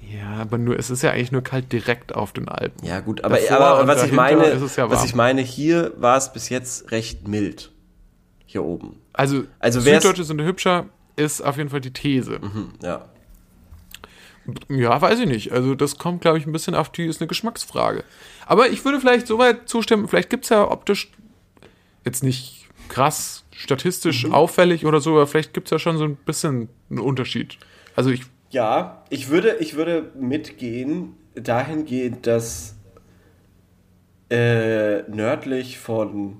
[0.02, 2.86] Ja, aber nur, es ist ja eigentlich nur kalt direkt auf den Alpen.
[2.86, 5.92] Ja, gut, aber, Davor aber was ich meine, ist es ja was ich meine, hier
[5.98, 7.72] war es bis jetzt recht mild.
[8.46, 8.98] Hier oben.
[9.14, 12.40] Also, Also wär's- Süddeutsche sind hübscher, ist auf jeden Fall die These.
[12.42, 13.06] Hm, ja.
[14.70, 15.52] Ja, weiß ich nicht.
[15.52, 18.04] Also, das kommt, glaube ich, ein bisschen auf die, ist eine Geschmacksfrage.
[18.46, 21.12] Aber ich würde vielleicht so weit zustimmen, vielleicht gibt es ja optisch
[22.06, 24.34] jetzt nicht krass statistisch Mhm.
[24.34, 27.58] auffällig oder so, aber vielleicht gibt es ja schon so ein bisschen einen Unterschied.
[27.96, 32.76] Also, ich, Ja, ich würde, ich würde mitgehen, dahingehend, dass
[34.30, 36.38] äh, nördlich von,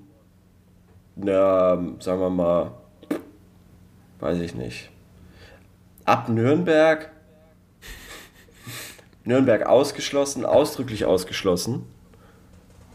[1.16, 2.72] na, sagen wir mal,
[4.20, 4.90] weiß ich nicht,
[6.04, 7.10] ab Nürnberg,
[9.24, 11.82] Nürnberg ausgeschlossen, ausdrücklich ausgeschlossen.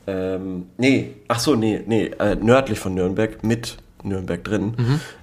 [0.07, 4.73] Ähm, nee, ach so, nee, nee, äh, nördlich von Nürnberg, mit Nürnberg drin,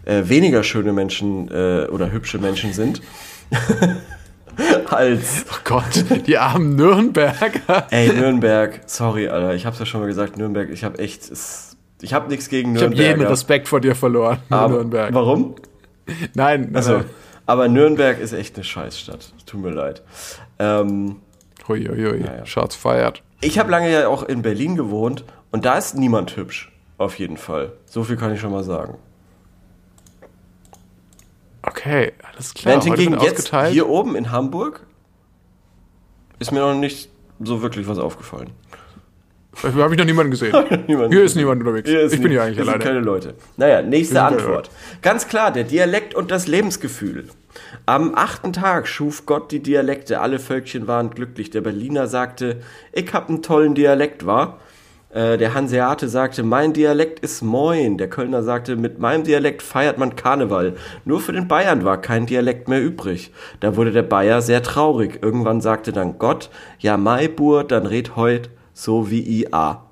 [0.05, 3.01] äh, weniger schöne Menschen äh, oder hübsche Menschen sind.
[4.91, 5.45] als.
[5.51, 7.87] oh Gott, die armen Nürnberger.
[7.91, 11.31] Ey, Nürnberg, sorry, Alter, ich hab's ja schon mal gesagt, Nürnberg, ich hab echt.
[11.31, 13.17] Es, ich hab nichts gegen Ich habe Nürnberg.
[13.19, 15.15] jeden Respekt vor dir verloren, aber, Nürnberg.
[15.15, 15.57] Warum?
[16.35, 17.07] Nein, Also, also,
[17.47, 19.33] aber Nürnberg ist echt eine Scheißstadt.
[19.47, 20.03] Tut mir leid.
[20.59, 21.21] Ähm,
[21.69, 22.21] hui, hui, hui.
[22.25, 22.47] Ja, ja.
[22.47, 23.23] Shots feiert.
[23.41, 26.73] ich habe lange ja auch in Berlin gewohnt und da ist niemand hübsch.
[26.99, 27.73] Auf jeden Fall.
[27.85, 28.99] So viel kann ich schon mal sagen.
[31.63, 32.73] Okay, alles klar.
[32.73, 33.73] Während hingegen jetzt ausgeteilt.
[33.73, 34.87] hier oben in Hamburg
[36.39, 38.51] ist mir noch nicht so wirklich was aufgefallen.
[39.63, 40.55] Wir haben ich noch niemanden gesehen.
[40.87, 41.89] Niemand Hier ist niemand unterwegs.
[41.89, 42.85] Ist ich bin hier eigentlich alleine.
[42.85, 43.35] keine Leute.
[43.57, 44.71] Naja, nächste Antwort.
[45.03, 47.25] Ganz klar, der Dialekt und das Lebensgefühl.
[47.87, 51.51] Am achten Tag schuf Gott die Dialekte, alle Völkchen waren glücklich.
[51.51, 52.61] Der Berliner sagte,
[52.93, 54.61] ich hab einen tollen Dialekt, war.
[55.11, 57.97] Äh, der Hanseate sagte, mein Dialekt ist Moin.
[57.97, 60.75] Der Kölner sagte, mit meinem Dialekt feiert man Karneval.
[61.07, 63.33] Nur für den Bayern war kein Dialekt mehr übrig.
[63.61, 65.21] Da wurde der Bayer sehr traurig.
[65.23, 69.83] Irgendwann sagte dann Gott, ja, mai Bur, dann red heut so wie i a.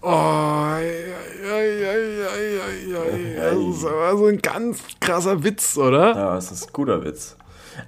[0.00, 1.12] Oh, ei,
[1.44, 3.34] ei, ei.
[3.36, 6.14] Das ist aber so ein ganz krasser Witz, oder?
[6.14, 7.36] Ja, das ist ein guter Witz.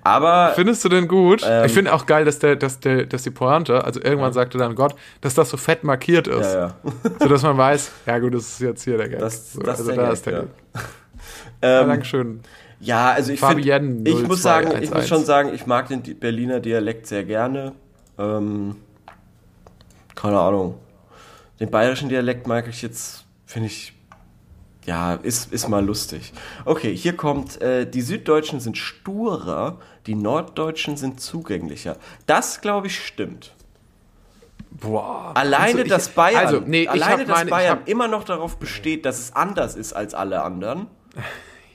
[0.03, 1.43] Aber Findest du den gut?
[1.45, 1.65] Ähm.
[1.65, 4.75] ich finde auch geil, dass der, dass der, dass die Pointe, also irgendwann sagte dann
[4.75, 6.75] Gott, dass das so fett markiert ist, ja, ja.
[7.21, 9.21] so dass man weiß, ja gut, das ist jetzt hier der Gag.
[9.21, 10.51] Das, so, das also ist da der ist der Gag, Gag.
[11.63, 11.69] ja.
[11.69, 12.41] Ja, ähm, Dankeschön.
[12.81, 14.95] Ja, also ich finde, ich muss sagen, ich 0211.
[14.95, 17.73] muss schon sagen, ich mag den Berliner Dialekt sehr gerne.
[18.19, 18.77] Ähm,
[20.15, 20.79] keine Ahnung.
[21.61, 23.93] Den bayerischen Dialekt mag ich jetzt, finde ich,
[24.87, 26.33] ja, ist, ist mal lustig.
[26.65, 31.97] Okay, hier kommt, äh, die Süddeutschen sind sturer, die Norddeutschen sind zugänglicher.
[32.27, 33.53] Das, glaube ich, stimmt.
[34.71, 35.33] Boah.
[35.35, 38.57] Alleine, Also ich- dass Bayern, Also, nee, alleine, dass meine, Bayern hab, immer noch darauf
[38.57, 40.87] besteht, dass es anders ist als alle anderen.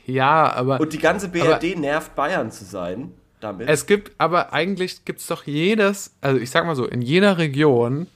[0.06, 3.12] Ja, aber Und die ganze BRD nervt, Bayern zu sein.
[3.42, 3.68] Damit.
[3.70, 7.38] es gibt, aber eigentlich gibt es doch jedes, also ich sag mal so, in jeder
[7.38, 8.08] Region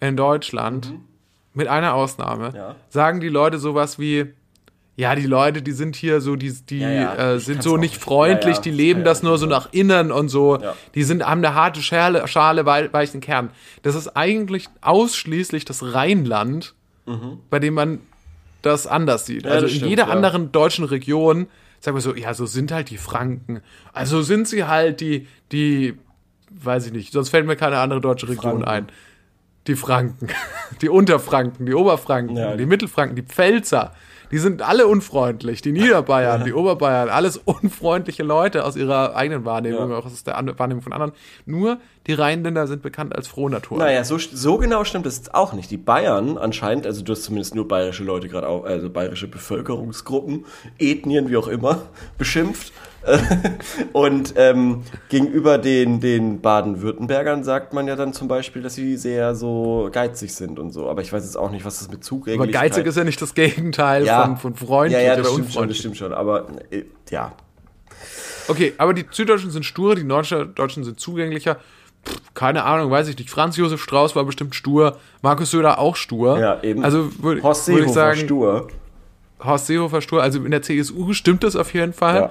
[0.00, 0.94] in Deutschland,
[1.52, 2.54] mit einer Ausnahme, Mhm.
[2.56, 2.74] Ja.
[2.88, 4.26] sagen die Leute sowas wie,
[4.96, 7.96] ja, die Leute, die sind hier so, die, die Ja, ja, äh, sind so nicht
[7.98, 10.58] freundlich, die leben das nur so nach innen und so,
[10.94, 13.50] die sind, haben eine harte Schale, Schale wei- weichen Kern.
[13.82, 16.74] Das ist eigentlich ausschließlich das Rheinland,
[17.50, 18.00] bei dem man
[18.62, 19.44] das anders sieht.
[19.44, 20.10] Ja, also in stimmt, jeder ja.
[20.10, 21.46] anderen deutschen Region,
[21.80, 23.60] sagen wir so, ja, so sind halt die Franken.
[23.92, 25.98] Also sind sie halt die, die,
[26.50, 28.68] weiß ich nicht, sonst fällt mir keine andere deutsche Region Franken.
[28.68, 28.86] ein.
[29.66, 30.28] Die Franken,
[30.82, 33.92] die Unterfranken, die Oberfranken, Ja, die Mittelfranken, die Pfälzer,
[34.30, 35.62] die sind alle unfreundlich.
[35.62, 40.82] Die Niederbayern, die Oberbayern, alles unfreundliche Leute aus ihrer eigenen Wahrnehmung, auch aus der Wahrnehmung
[40.82, 41.12] von anderen.
[41.46, 41.78] Nur
[42.08, 43.78] die Rheinländer sind bekannt als Frohnatur.
[43.78, 45.70] Naja, so, so genau stimmt es auch nicht.
[45.70, 50.46] Die Bayern anscheinend, also du hast zumindest nur bayerische Leute gerade auch, also bayerische Bevölkerungsgruppen,
[50.78, 51.82] Ethnien, wie auch immer,
[52.18, 52.72] beschimpft.
[53.92, 59.34] Und ähm, gegenüber den, den Baden-Württembergern sagt man ja dann zum Beispiel, dass sie sehr
[59.34, 60.88] so geizig sind und so.
[60.90, 62.72] Aber ich weiß jetzt auch nicht, was das mit Aber Zugänglichkeit...
[62.72, 65.52] geizig ist ja nicht das Gegenteil ja, von, von freundlich ja, ja, das oder stimmt
[65.52, 66.12] schon, das stimmt schon.
[66.12, 67.34] Aber äh, ja,
[68.48, 71.58] Okay, aber die Süddeutschen sind stur, die Norddeutschen sind zugänglicher.
[72.34, 73.30] Keine Ahnung, weiß ich nicht.
[73.30, 76.38] Franz Josef Strauß war bestimmt stur, Markus Söder auch stur.
[76.38, 76.84] ja, eben.
[76.84, 78.68] Also würde würd ich Seehofer sagen, stur.
[79.42, 80.22] Horst Seehofer stur.
[80.22, 82.16] Also in der CSU stimmt das auf jeden Fall.
[82.16, 82.30] Ja.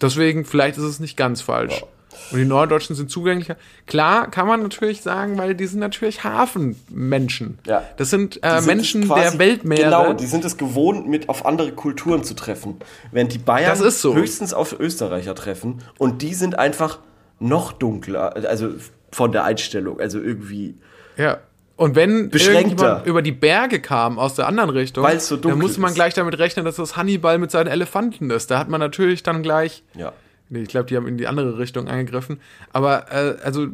[0.00, 1.80] Deswegen, vielleicht ist es nicht ganz falsch.
[1.80, 1.86] Ja.
[2.30, 3.56] Und die Norddeutschen sind zugänglicher.
[3.86, 7.58] Klar, kann man natürlich sagen, weil die sind natürlich Hafenmenschen.
[7.66, 7.82] Ja.
[7.96, 9.84] Das sind äh, sind Menschen der Weltmeere.
[9.84, 12.76] Genau, die sind es gewohnt, mit auf andere Kulturen zu treffen.
[13.10, 14.14] Während die Bayern so.
[14.14, 15.82] höchstens auf Österreicher treffen.
[15.98, 16.98] Und die sind einfach
[17.44, 18.70] noch dunkler, also
[19.12, 20.74] von der Einstellung, also irgendwie.
[21.16, 21.38] Ja.
[21.76, 25.90] Und wenn irgendjemand über die Berge kam aus der anderen Richtung, so dann musste man
[25.90, 25.94] ist.
[25.96, 28.50] gleich damit rechnen, dass das Hannibal mit seinen Elefanten ist.
[28.50, 30.12] Da hat man natürlich dann gleich, Ja.
[30.48, 32.40] Nee, ich glaube, die haben in die andere Richtung angegriffen.
[32.72, 33.66] Aber äh, also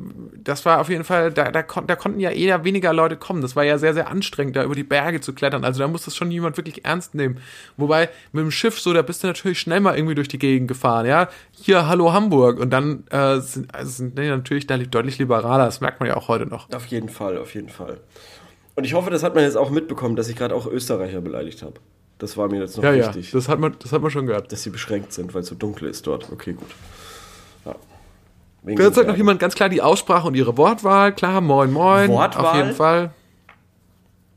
[0.42, 3.42] das war auf jeden Fall, da, da, kon da konnten ja eher weniger Leute kommen.
[3.42, 5.64] Das war ja sehr, sehr anstrengend, da über die Berge zu klettern.
[5.64, 7.38] Also da muss das schon jemand wirklich ernst nehmen.
[7.76, 10.68] Wobei mit dem Schiff so, da bist du natürlich schnell mal irgendwie durch die Gegend
[10.68, 11.06] gefahren.
[11.06, 12.58] Ja, hier, hallo Hamburg.
[12.58, 15.64] Und dann äh, sind, also sind die natürlich da deutlich liberaler.
[15.64, 16.70] Das merkt man ja auch heute noch.
[16.72, 18.00] Auf jeden Fall, auf jeden Fall.
[18.76, 21.62] Und ich hoffe, das hat man jetzt auch mitbekommen, dass ich gerade auch Österreicher beleidigt
[21.62, 21.74] habe.
[22.20, 24.26] Das war mir jetzt noch Ja, ja, wichtig, das hat man, das hat man schon
[24.26, 24.52] gehört.
[24.52, 26.30] dass sie beschränkt sind, weil es so dunkel ist dort.
[26.30, 26.68] Okay, gut.
[27.64, 27.74] Ja.
[28.76, 31.14] Da sagt noch jemand ganz klar die Aussprache und ihre Wortwahl.
[31.14, 32.10] Klar, moin, moin.
[32.10, 32.44] Wortwahl?
[32.44, 33.10] Auf jeden Fall.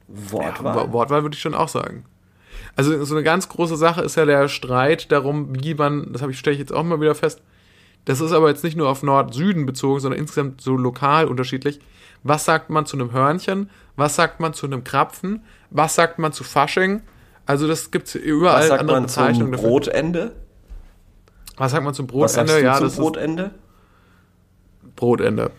[0.08, 0.78] Wortwahl.
[0.78, 2.06] Ja, Wortwahl würde ich schon auch sagen.
[2.76, 6.32] Also so eine ganz große Sache ist ja der Streit darum, wie man, das habe
[6.32, 7.42] ich stelle ich jetzt auch mal wieder fest.
[8.06, 11.80] Das ist aber jetzt nicht nur auf Nord-Süden bezogen, sondern insgesamt so lokal unterschiedlich.
[12.24, 13.70] Was sagt man zu einem Hörnchen?
[13.96, 15.44] Was sagt man zu einem Krapfen?
[15.70, 17.02] Was sagt man zu Fasching?
[17.46, 19.58] Also das gibt es überall Was sagt andere man zum dafür.
[19.58, 20.36] Brotende?
[21.58, 22.62] Was sagt man zum Brotende?
[22.62, 23.44] Ja, zum das Brotende?
[23.44, 25.52] ist Brotende.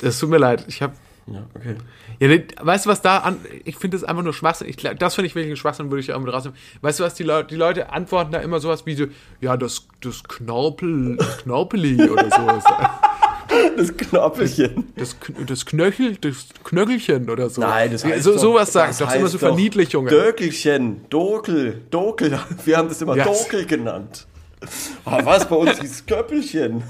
[0.00, 0.94] Es tut mir leid, ich habe
[1.26, 1.76] Ja, okay.
[2.20, 3.38] Ja, weißt du, was da an.
[3.64, 4.68] Ich finde das einfach nur Schwachsinn.
[4.68, 6.58] Ich, das finde ich wirklich Schwachsinn, würde ich auch mit rausnehmen.
[6.80, 9.06] Weißt du, was die Leute, die Leute antworten da immer sowas wie so,
[9.40, 12.68] ja, das, das Knorpel, Knorpeli oder so.
[13.76, 14.92] Das Knorpelchen.
[14.96, 15.16] Das,
[15.46, 17.62] das Knöchel, das Knöchelchen oder so.
[17.62, 18.90] Nein, das heißt so, doch, sowas sagen.
[18.90, 20.10] das Das sind immer so doch Verniedlichungen.
[20.10, 22.38] Dökelchen, Dokel, Dokel.
[22.64, 23.24] Wir haben das immer Ja.
[23.24, 24.26] Dokel genannt.
[25.04, 26.82] Ah, was bei uns hieß Köppelchen.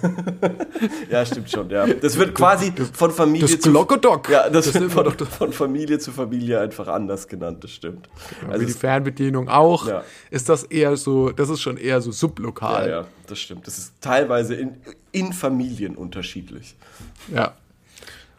[1.11, 1.87] ja, stimmt schon, ja.
[1.87, 4.29] Das wird quasi von Familie das zu Glockedock.
[4.31, 8.09] Ja, das, Das wird von, von Familie zu Familie einfach anders genannt, das stimmt.
[8.47, 10.03] Wie Also die es, Fernbedienung auch, Ja.
[10.31, 12.89] ist das eher so, das ist schon eher so sublokal.
[12.89, 13.67] ja, ja, das stimmt.
[13.67, 14.77] Das ist teilweise in,
[15.13, 16.75] in Familien unterschiedlich.
[17.35, 17.53] Ja.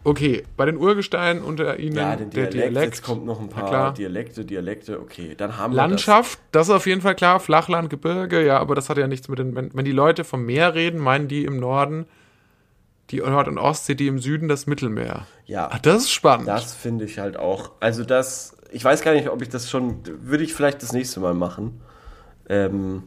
[0.03, 2.93] Okay, bei den Urgesteinen unter ihnen Ja, den der Dialekt, Dialekt.
[2.95, 3.93] jetzt kommt noch ein paar klar.
[3.93, 6.67] Dialekte, Dialekte, okay, dann haben wir Landschaft, das.
[6.69, 7.39] ist auf jeden Fall klar.
[7.39, 9.55] Flachland, Gebirge, ja, aber das hat ja nichts mit den.
[9.55, 12.05] Wenn, wenn die Leute vom Meer reden, meinen die im Norden
[13.11, 15.25] die Nord- und Ostsee, die im Süden das Mittelmeer.
[15.45, 16.47] Ja, Ach, das ist spannend.
[16.47, 17.71] Das finde ich halt auch.
[17.79, 21.19] Also das, ich weiß gar nicht, ob ich das schon, würde ich vielleicht das nächste
[21.19, 21.81] Mal machen.
[22.47, 23.03] Ähm,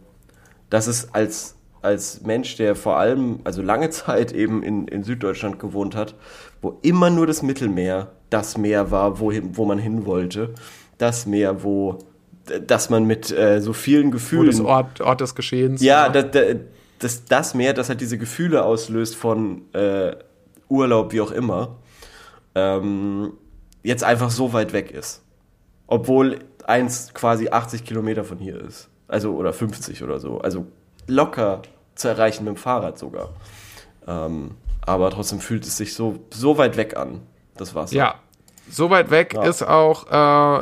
[0.70, 5.58] das ist als, als Mensch, der vor allem, also lange Zeit eben in, in Süddeutschland
[5.58, 6.14] gewohnt hat,
[6.60, 10.54] wo immer nur das Mittelmeer das Meer war, wohin, wo man hin wollte.
[10.96, 11.98] Das Meer, wo
[12.66, 14.46] dass man mit äh, so vielen Gefühlen.
[14.46, 15.82] Wo das Ort, Ort des Geschehens.
[15.82, 16.26] Ja, das,
[16.98, 20.16] das, das Meer, das halt diese Gefühle auslöst von äh,
[20.68, 21.76] Urlaub, wie auch immer,
[22.54, 23.34] ähm,
[23.82, 25.22] jetzt einfach so weit weg ist.
[25.86, 28.88] Obwohl eins quasi 80 Kilometer von hier ist.
[29.08, 30.38] Also, oder 50 oder so.
[30.38, 30.66] Also
[31.06, 31.62] locker
[31.94, 33.30] zu erreichen mit dem Fahrrad sogar.
[34.06, 37.20] Ähm, aber trotzdem fühlt es sich so, so weit weg an,
[37.56, 37.94] das Wasser.
[37.94, 38.16] Ja,
[38.70, 39.44] so weit weg ja.
[39.44, 40.06] ist auch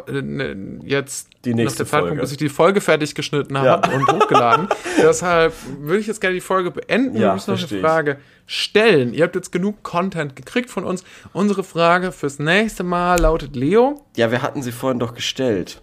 [0.09, 3.94] äh, ne, jetzt die nächste der Zeitpunkt, bis ich die Folge fertig geschnitten habe ja.
[3.94, 4.69] und hochgeladen.
[4.98, 7.16] Deshalb würde ich jetzt gerne die Folge beenden.
[7.16, 9.15] Ja, Wir müssen noch eine Frage stellen.
[9.15, 11.05] Ihr habt jetzt genug Content gekriegt von uns.
[11.32, 14.05] Unsere Frage fürs nächste Mal lautet Leo.
[14.16, 15.81] Ja, wir hatten sie vorhin doch gestellt.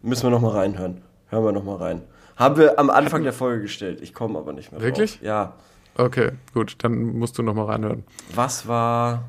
[0.00, 1.02] Müssen wir noch mal reinhören.
[1.26, 2.02] Hören wir noch mal rein.
[2.38, 4.00] Haben wir am Anfang der Folge gestellt.
[4.00, 5.14] Ich komme aber nicht mehr Wirklich?
[5.18, 5.22] Drauf.
[5.22, 5.52] Ja.
[5.96, 6.76] Okay, gut.
[6.78, 8.04] Dann musst du noch mal reinhören.
[8.34, 9.24] Was war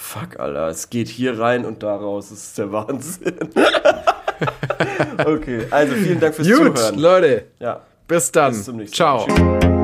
[0.00, 2.28] Fuck, Alter, es geht hier rein und da raus.
[2.30, 3.36] Das ist der Wahnsinn.
[5.26, 6.98] okay, also vielen Dank fürs Gut, Zuhören.
[6.98, 7.44] Leute.
[7.58, 7.80] Ja.
[8.06, 8.52] Bis dann.
[8.52, 9.26] Bis zum nächsten Ciao.
[9.26, 9.58] Mal.
[9.60, 9.77] Tschüss.